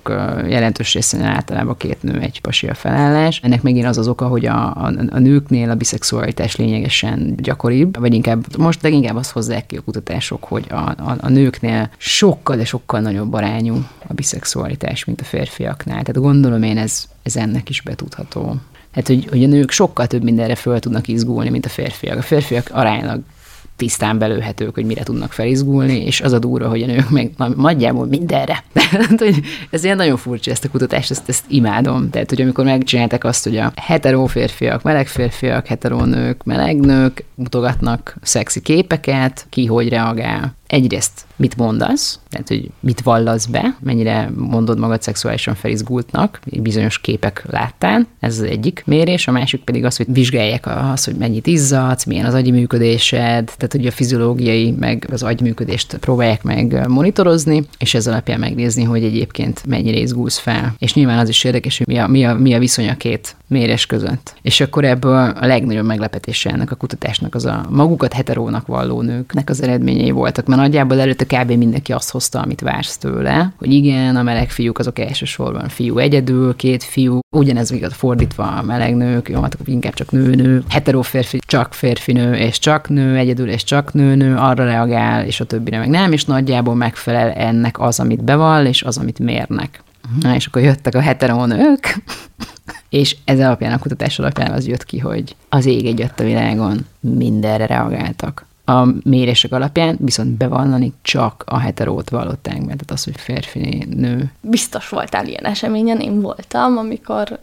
jelentős 0.47 0.93
részén 0.93 1.21
általában 1.21 1.77
két 1.77 2.03
nő, 2.03 2.19
egy 2.19 2.41
pasi 2.41 2.67
a 2.67 2.73
felállás. 2.73 3.39
Ennek 3.43 3.61
megint 3.61 3.85
az 3.85 3.97
az 3.97 4.07
oka, 4.07 4.27
hogy 4.27 4.45
a, 4.45 4.65
a, 4.65 4.91
a 5.09 5.19
nőknél 5.19 5.69
a 5.69 5.75
biszexualitás 5.75 6.55
lényegesen 6.55 7.35
gyakoribb, 7.37 7.99
vagy 7.99 8.13
inkább 8.13 8.57
most 8.57 8.81
leginkább 8.81 9.15
azt 9.15 9.31
hozzák 9.31 9.65
ki 9.65 9.77
a 9.77 9.81
kutatások, 9.81 10.43
hogy 10.43 10.65
a, 10.69 10.75
a, 10.75 11.15
a 11.19 11.29
nőknél 11.29 11.89
sokkal, 11.97 12.55
de 12.55 12.65
sokkal 12.65 12.99
nagyobb 12.99 13.33
arányú 13.33 13.85
a 14.07 14.13
biszexualitás, 14.13 15.05
mint 15.05 15.21
a 15.21 15.23
férfiaknál. 15.23 16.01
Tehát 16.03 16.21
gondolom 16.21 16.63
én 16.63 16.77
ez, 16.77 17.03
ez 17.23 17.35
ennek 17.35 17.69
is 17.69 17.81
betudható. 17.81 18.55
Hát, 18.91 19.07
hogy, 19.07 19.27
hogy 19.29 19.43
a 19.43 19.47
nők 19.47 19.71
sokkal 19.71 20.07
több 20.07 20.23
mindenre 20.23 20.55
föl 20.55 20.79
tudnak 20.79 21.07
izgulni, 21.07 21.49
mint 21.49 21.65
a 21.65 21.69
férfiak. 21.69 22.17
A 22.17 22.21
férfiak 22.21 22.69
aránylag 22.71 23.21
tisztán 23.79 24.17
belőhetők, 24.17 24.73
hogy 24.73 24.85
mire 24.85 25.03
tudnak 25.03 25.31
felizgulni, 25.31 26.05
és 26.05 26.21
az 26.21 26.31
a 26.31 26.39
durva, 26.39 26.67
hogy 26.67 26.81
a 26.81 26.85
nők 26.85 27.09
meg 27.09 27.31
na, 27.37 27.47
nagyjából 27.47 28.05
mindenre. 28.05 28.63
Tehát, 28.73 29.19
hogy 29.19 29.39
ez 29.69 29.83
ilyen 29.83 29.95
nagyon 29.95 30.17
furcsa 30.17 30.51
ezt 30.51 30.65
a 30.65 30.69
kutatást, 30.69 31.11
ezt, 31.11 31.29
ezt 31.29 31.43
imádom. 31.47 32.09
Tehát, 32.09 32.29
hogy 32.29 32.41
amikor 32.41 32.65
megcsinálták 32.65 33.23
azt, 33.23 33.43
hogy 33.43 33.57
a 33.57 33.71
hetero 33.75 34.25
férfiak, 34.25 34.83
meleg 34.83 35.07
férfiak, 35.07 35.67
hetero 35.67 36.05
nők, 36.05 36.43
meleg 36.43 36.79
nők 36.79 37.23
mutogatnak 37.35 38.15
szexi 38.21 38.61
képeket, 38.61 39.45
ki 39.49 39.65
hogy 39.65 39.89
reagál. 39.89 40.57
Egyrészt 40.69 41.25
mit 41.35 41.57
mondasz, 41.57 42.19
tehát 42.29 42.47
hogy 42.47 42.71
mit 42.79 43.01
vallasz 43.01 43.45
be, 43.45 43.77
mennyire 43.79 44.31
mondod 44.35 44.79
magad 44.79 45.01
szexuálisan 45.01 45.55
felizgultnak, 45.55 46.39
bizonyos 46.45 46.99
képek 46.99 47.43
láttán, 47.49 48.07
ez 48.19 48.37
az 48.37 48.43
egyik 48.43 48.83
mérés, 48.85 49.27
a 49.27 49.31
másik 49.31 49.63
pedig 49.63 49.85
az, 49.85 49.97
hogy 49.97 50.05
vizsgálják 50.09 50.67
azt, 50.67 51.05
hogy 51.05 51.15
mennyit 51.15 51.47
izzadsz, 51.47 52.05
milyen 52.05 52.25
az 52.25 52.33
agyi 52.33 52.51
működésed, 52.51 53.45
tehát 53.45 53.71
hogy 53.71 53.85
a 53.85 53.91
fiziológiai 53.91 54.71
meg 54.71 55.07
az 55.11 55.23
agyműködést 55.23 55.97
próbálják 55.97 56.43
meg 56.43 56.87
monitorozni, 56.87 57.63
és 57.77 57.93
ez 57.93 58.07
alapján 58.07 58.39
megnézni, 58.39 58.83
hogy 58.83 59.03
egyébként 59.03 59.65
mennyire 59.65 59.97
izgulsz 59.97 60.37
fel. 60.37 60.75
És 60.77 60.93
nyilván 60.93 61.19
az 61.19 61.29
is 61.29 61.43
érdekes, 61.43 61.77
hogy 61.77 61.87
mi 61.87 61.97
a, 61.97 62.07
mi 62.07 62.25
a, 62.25 62.33
mi 62.33 62.53
a 62.53 62.59
viszony 62.59 62.89
a 62.89 62.95
két 62.95 63.35
mérés 63.47 63.85
között. 63.85 64.35
És 64.41 64.61
akkor 64.61 64.85
ebből 64.85 65.33
a 65.39 65.45
legnagyobb 65.45 65.85
meglepetése 65.85 66.49
ennek 66.49 66.71
a 66.71 66.75
kutatásnak 66.75 67.35
az 67.35 67.45
a 67.45 67.65
magukat 67.69 68.13
heterónak 68.13 68.67
valló 68.67 69.01
nőknek 69.01 69.49
az 69.49 69.61
eredményei 69.61 70.11
voltak, 70.11 70.45
mert 70.45 70.58
nagyjából 70.59 70.99
előtte 70.99 71.25
kb. 71.25 71.51
mindenki 71.51 71.91
azt 71.91 72.11
hozta, 72.11 72.41
amit 72.41 72.61
vársz 72.61 72.97
tőle, 72.97 73.53
hogy 73.57 73.73
igen, 73.73 74.15
a 74.15 74.23
meleg 74.23 74.49
fiúk 74.49 74.79
azok 74.79 74.99
elsősorban 74.99 75.67
fiú 75.67 75.97
egyedül, 75.97 76.55
két 76.55 76.83
fiú, 76.83 77.19
ugyanez 77.35 77.71
igaz 77.71 77.93
fordítva 77.93 78.43
a 78.43 78.61
meleg 78.61 78.95
nők, 78.95 79.29
jó, 79.29 79.41
hát 79.41 79.57
inkább 79.65 79.93
csak 79.93 80.11
nő-nő, 80.11 80.63
hetero 80.69 81.01
férfi, 81.01 81.39
csak 81.47 81.73
férfi 81.73 82.11
nő, 82.11 82.35
és 82.35 82.59
csak 82.59 82.89
nő 82.89 83.15
egyedül, 83.15 83.49
és 83.49 83.63
csak 83.63 83.93
nő-nő, 83.93 84.35
arra 84.35 84.63
reagál, 84.63 85.25
és 85.25 85.39
a 85.39 85.45
többire 85.45 85.77
meg 85.77 85.89
nem, 85.89 86.11
és 86.11 86.25
nagyjából 86.25 86.75
megfelel 86.75 87.31
ennek 87.31 87.79
az, 87.79 87.99
amit 87.99 88.23
bevall, 88.23 88.65
és 88.65 88.83
az, 88.83 88.97
amit 88.97 89.19
mérnek. 89.19 89.83
Na, 90.21 90.35
és 90.35 90.45
akkor 90.45 90.61
jöttek 90.61 90.95
a 90.95 91.01
hetero 91.01 91.45
nők, 91.45 92.03
és 92.89 93.15
ez 93.25 93.39
alapján, 93.39 93.73
a 93.73 93.79
kutatás 93.79 94.19
alapján 94.19 94.51
az 94.51 94.67
jött 94.67 94.85
ki, 94.85 94.99
hogy 94.99 95.35
az 95.49 95.65
ég 95.65 95.85
egyet 95.85 96.19
a 96.19 96.23
világon 96.23 96.85
mindenre 96.99 97.65
reagáltak 97.65 98.47
a 98.69 98.87
mérések 99.03 99.51
alapján, 99.51 99.97
viszont 99.99 100.29
bevallani 100.29 100.93
csak 101.01 101.43
a 101.45 101.57
heterót 101.57 102.09
vallották 102.09 102.57
be, 102.57 102.65
tehát 102.65 102.91
az, 102.91 103.03
hogy 103.03 103.17
férfi, 103.17 103.87
nő. 103.89 104.31
Biztos 104.41 104.89
voltál 104.89 105.27
ilyen 105.27 105.45
eseményen, 105.45 105.99
én 105.99 106.21
voltam, 106.21 106.77
amikor 106.77 107.39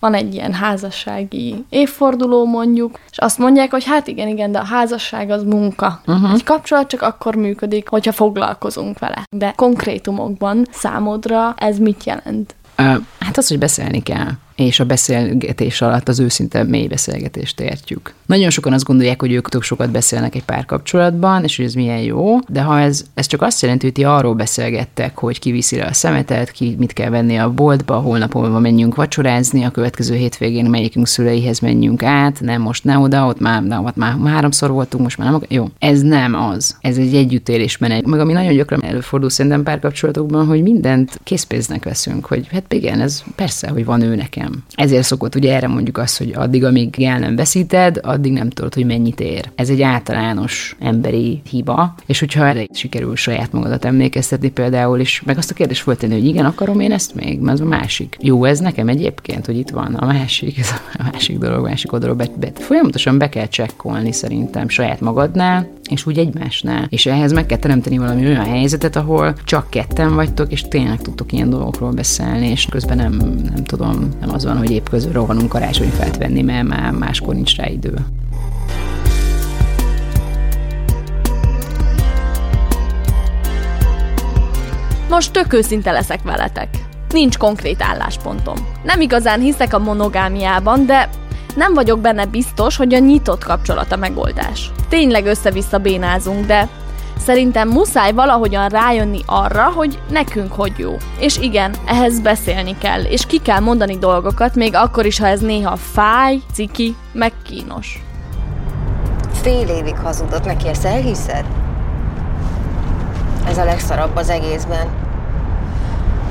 van 0.00 0.14
egy 0.14 0.34
ilyen 0.34 0.52
házassági 0.52 1.64
évforduló 1.68 2.46
mondjuk, 2.46 2.98
és 3.10 3.18
azt 3.18 3.38
mondják, 3.38 3.70
hogy 3.70 3.84
hát 3.84 4.06
igen, 4.06 4.28
igen, 4.28 4.52
de 4.52 4.58
a 4.58 4.64
házasság 4.64 5.30
az 5.30 5.42
munka. 5.42 6.00
Uh-huh. 6.06 6.32
Egy 6.32 6.44
kapcsolat 6.44 6.88
csak 6.88 7.02
akkor 7.02 7.34
működik, 7.34 7.88
hogyha 7.88 8.12
foglalkozunk 8.12 8.98
vele. 8.98 9.24
De 9.36 9.52
konkrétumokban 9.56 10.66
számodra 10.70 11.54
ez 11.56 11.78
mit 11.78 12.04
jelent? 12.04 12.54
Uh, 12.78 12.86
hát 13.18 13.36
az, 13.36 13.48
hogy 13.48 13.58
beszélni 13.58 14.02
kell. 14.02 14.30
És 14.58 14.80
a 14.80 14.84
beszélgetés 14.84 15.80
alatt 15.80 16.08
az 16.08 16.20
őszinte 16.20 16.62
mély 16.62 16.86
beszélgetést 16.86 17.60
értjük. 17.60 18.14
Nagyon 18.26 18.50
sokan 18.50 18.72
azt 18.72 18.84
gondolják, 18.84 19.20
hogy 19.20 19.32
ők 19.32 19.48
tök 19.48 19.62
sokat 19.62 19.90
beszélnek 19.90 20.34
egy 20.34 20.44
párkapcsolatban, 20.44 21.44
és 21.44 21.56
hogy 21.56 21.64
ez 21.64 21.74
milyen 21.74 21.98
jó, 21.98 22.38
de 22.48 22.62
ha 22.62 22.80
ez, 22.80 23.04
ez 23.14 23.26
csak 23.26 23.42
azt 23.42 23.62
jelenti, 23.62 23.84
hogy 23.84 23.94
ti 23.94 24.04
arról 24.04 24.34
beszélgettek, 24.34 25.18
hogy 25.18 25.38
ki 25.38 25.50
viszi 25.50 25.76
le 25.76 25.84
a 25.84 25.92
szemetet, 25.92 26.50
ki 26.50 26.74
mit 26.78 26.92
kell 26.92 27.10
venni 27.10 27.36
a 27.36 27.50
boltba, 27.50 27.94
holnap 27.94 28.32
holva 28.32 28.58
menjünk 28.58 28.94
vacsorázni, 28.94 29.64
a 29.64 29.70
következő 29.70 30.14
hétvégén 30.14 30.64
melyikünk 30.64 31.06
szüleihez 31.06 31.58
menjünk 31.58 32.02
át, 32.02 32.40
nem 32.40 32.60
most 32.60 32.84
ne 32.84 32.98
oda, 32.98 33.26
ott 33.26 33.40
már, 33.40 33.62
na, 33.62 33.80
ott 33.80 33.96
már 33.96 34.16
háromszor 34.24 34.70
voltunk, 34.70 35.02
most 35.02 35.18
már 35.18 35.30
nem. 35.30 35.40
Jó, 35.48 35.68
ez 35.78 36.00
nem 36.00 36.34
az. 36.34 36.76
Ez 36.80 36.96
egy 36.96 37.14
együttélés 37.14 37.78
menet. 37.78 38.06
Meg 38.06 38.20
ami 38.20 38.32
nagyon 38.32 38.54
gyakran 38.54 38.84
előfordul 38.84 39.30
szerintem 39.30 39.62
párkapcsolatokban, 39.62 40.46
hogy 40.46 40.62
mindent 40.62 41.20
készpénznek 41.24 41.84
veszünk, 41.84 42.26
hogy 42.26 42.48
hát 42.50 42.72
igen, 42.72 43.00
ez 43.00 43.22
persze, 43.34 43.68
hogy 43.68 43.84
van 43.84 44.00
ő 44.00 44.14
nekem. 44.14 44.47
Ezért 44.74 45.04
szokott 45.04 45.34
ugye 45.34 45.54
erre 45.54 45.66
mondjuk 45.68 45.98
az, 45.98 46.16
hogy 46.16 46.32
addig, 46.34 46.64
amíg 46.64 47.02
el 47.02 47.18
nem 47.18 47.36
veszíted, 47.36 48.00
addig 48.02 48.32
nem 48.32 48.50
tudod, 48.50 48.74
hogy 48.74 48.86
mennyit 48.86 49.20
ér. 49.20 49.50
Ez 49.54 49.68
egy 49.68 49.82
általános 49.82 50.76
emberi 50.80 51.40
hiba, 51.50 51.94
és 52.06 52.18
hogyha 52.18 52.46
erre 52.46 52.66
sikerül 52.72 53.16
saját 53.16 53.52
magadat 53.52 53.84
emlékeztetni 53.84 54.50
például, 54.50 54.98
és 54.98 55.22
meg 55.22 55.38
azt 55.38 55.50
a 55.50 55.54
kérdést 55.54 55.82
föltenni, 55.82 56.12
hogy 56.12 56.26
igen, 56.26 56.44
akarom 56.44 56.80
én 56.80 56.92
ezt 56.92 57.14
még, 57.14 57.40
mert 57.40 57.58
ez 57.58 57.64
a 57.64 57.68
másik. 57.68 58.16
Jó, 58.20 58.44
ez 58.44 58.58
nekem 58.58 58.88
egyébként, 58.88 59.46
hogy 59.46 59.58
itt 59.58 59.70
van 59.70 59.94
a 59.94 60.06
másik, 60.06 60.58
ez 60.58 60.70
a 60.94 61.02
másik 61.12 61.38
dolog, 61.38 61.64
másik 61.64 61.92
oldalról 61.92 62.16
be, 62.16 62.28
be, 62.38 62.52
folyamatosan 62.54 63.18
be 63.18 63.28
kell 63.28 63.46
csekkolni 63.46 64.12
szerintem 64.12 64.68
saját 64.68 65.00
magadnál, 65.00 65.68
és 65.88 66.06
úgy 66.06 66.18
egymásnál. 66.18 66.86
És 66.88 67.06
ehhez 67.06 67.32
meg 67.32 67.46
kell 67.46 67.58
teremteni 67.58 67.98
valami 67.98 68.26
olyan 68.26 68.44
helyzetet, 68.44 68.96
ahol 68.96 69.34
csak 69.44 69.70
ketten 69.70 70.14
vagytok, 70.14 70.52
és 70.52 70.62
tényleg 70.62 71.00
tudtok 71.00 71.32
ilyen 71.32 71.50
dolgokról 71.50 71.92
beszélni, 71.92 72.48
és 72.48 72.66
közben 72.70 72.96
nem, 72.96 73.12
nem 73.54 73.64
tudom, 73.64 74.08
nem 74.20 74.34
az 74.34 74.44
van, 74.44 74.58
hogy 74.58 74.70
épp 74.70 74.88
közül 74.88 75.12
rohanunk 75.12 75.48
karácsonyfát 75.48 76.16
venni, 76.16 76.42
mert 76.42 76.68
már 76.68 76.92
máskor 76.92 77.34
nincs 77.34 77.56
rá 77.56 77.66
idő. 77.66 77.94
Most 85.08 85.32
tök 85.32 85.52
őszinte 85.52 85.90
leszek 85.90 86.22
veletek. 86.22 86.68
Nincs 87.12 87.36
konkrét 87.36 87.82
álláspontom. 87.82 88.54
Nem 88.82 89.00
igazán 89.00 89.40
hiszek 89.40 89.74
a 89.74 89.78
monogámiában, 89.78 90.86
de 90.86 91.08
nem 91.54 91.74
vagyok 91.74 92.00
benne 92.00 92.26
biztos, 92.26 92.76
hogy 92.76 92.94
a 92.94 92.98
nyitott 92.98 93.44
kapcsolat 93.44 93.92
a 93.92 93.96
megoldás. 93.96 94.70
Tényleg 94.88 95.26
össze-vissza 95.26 95.78
bénázunk, 95.78 96.46
de 96.46 96.68
szerintem 97.18 97.68
muszáj 97.68 98.12
valahogyan 98.12 98.68
rájönni 98.68 99.20
arra, 99.26 99.64
hogy 99.64 99.98
nekünk 100.10 100.52
hogy 100.52 100.72
jó. 100.76 100.96
És 101.18 101.38
igen, 101.38 101.74
ehhez 101.86 102.20
beszélni 102.20 102.78
kell, 102.78 103.02
és 103.02 103.26
ki 103.26 103.38
kell 103.38 103.60
mondani 103.60 103.98
dolgokat, 103.98 104.54
még 104.54 104.74
akkor 104.74 105.06
is, 105.06 105.18
ha 105.18 105.26
ez 105.26 105.40
néha 105.40 105.76
fáj, 105.76 106.38
ciki, 106.52 106.96
meg 107.12 107.32
kínos. 107.42 108.02
Fél 109.32 109.68
évig 109.68 109.96
hazudott 109.96 110.44
neki, 110.44 110.68
ezt 110.68 110.84
elhiszed? 110.84 111.44
Ez 113.48 113.58
a 113.58 113.64
legszarabb 113.64 114.16
az 114.16 114.28
egészben. 114.28 114.86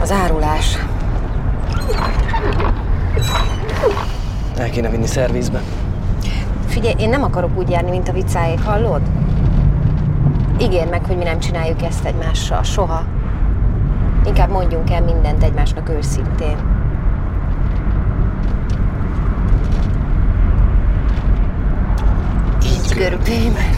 Az 0.02 0.12
árulás. 0.12 0.78
El 4.58 4.70
kéne 4.70 4.90
vinni 4.90 5.06
szervizbe. 5.06 5.62
Figyelj, 6.66 6.96
én 6.98 7.10
nem 7.10 7.24
akarok 7.24 7.58
úgy 7.58 7.70
járni, 7.70 7.90
mint 7.90 8.10
a 8.10 8.12
vicáék, 8.12 8.64
hallod? 8.64 9.02
Ígérd 10.62 10.90
meg, 10.90 11.06
hogy 11.06 11.18
mi 11.18 11.24
nem 11.24 11.40
csináljuk 11.40 11.82
ezt 11.82 12.06
egymással, 12.06 12.64
soha. 12.64 13.04
Inkább 14.26 14.50
mondjunk 14.50 14.92
el 14.92 15.02
mindent 15.02 15.44
egymásnak 15.44 15.90
őszintén. 15.90 16.58
Így 22.64 22.94
görbém. 22.96 23.77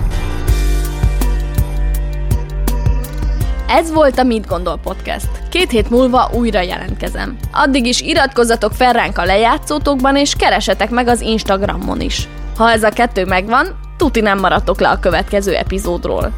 Ez 3.72 3.92
volt 3.92 4.20
a 4.20 4.24
Mit 4.24 4.48
Gondol 4.48 4.80
Podcast. 4.84 5.28
Két 5.50 5.70
hét 5.70 5.90
múlva 5.90 6.30
újra 6.34 6.62
jelentkezem. 6.62 7.38
Addig 7.52 7.86
is 7.86 8.02
iratkozzatok 8.02 8.74
fel 8.74 8.94
ránk 8.94 9.18
a 9.18 9.26
lejátszótokban, 9.26 10.16
és 10.16 10.36
keresetek 10.36 10.90
meg 10.90 11.08
az 11.08 11.22
Instagramon 11.22 12.02
is. 12.02 12.28
Ha 12.58 12.72
ez 12.72 12.84
a 12.84 12.90
kettő 12.90 13.26
megvan, 13.26 13.80
tuti 13.98 14.22
nem 14.22 14.40
maradtok 14.40 14.80
le 14.80 14.90
a 14.90 15.00
következő 15.00 15.56
epizódról. 15.56 16.34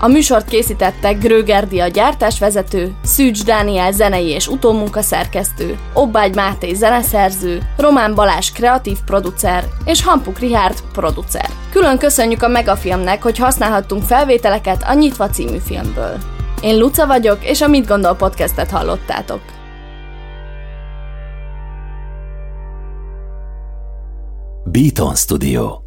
A 0.00 0.08
műsort 0.08 0.48
készítette 0.48 1.12
Grögerdi 1.12 1.80
a 1.80 1.86
gyártásvezető, 1.86 2.94
Szűcs 3.04 3.44
Dániel 3.44 3.92
zenei 3.92 4.28
és 4.28 4.48
utómunka 4.48 5.02
szerkesztő, 5.02 5.78
Obbágy 5.92 6.34
Máté 6.34 6.74
zeneszerző, 6.74 7.62
Román 7.76 8.14
Balázs 8.14 8.50
kreatív 8.52 8.96
producer 9.04 9.64
és 9.84 10.04
Hampuk 10.04 10.38
Rihárd 10.38 10.78
producer. 10.92 11.48
Külön 11.70 11.98
köszönjük 11.98 12.42
a 12.42 12.48
Megafilmnek, 12.48 13.22
hogy 13.22 13.38
használhattunk 13.38 14.02
felvételeket 14.02 14.82
a 14.86 14.94
Nyitva 14.94 15.30
című 15.30 15.58
filmből. 15.64 16.35
Én 16.66 16.78
Luca 16.78 17.06
vagyok, 17.06 17.44
és 17.44 17.60
a 17.60 17.68
Mit 17.68 17.86
Gondol 17.86 18.14
podcastet 18.14 18.70
hallottátok. 18.70 19.40
Beaton 24.64 25.14
Studio 25.14 25.85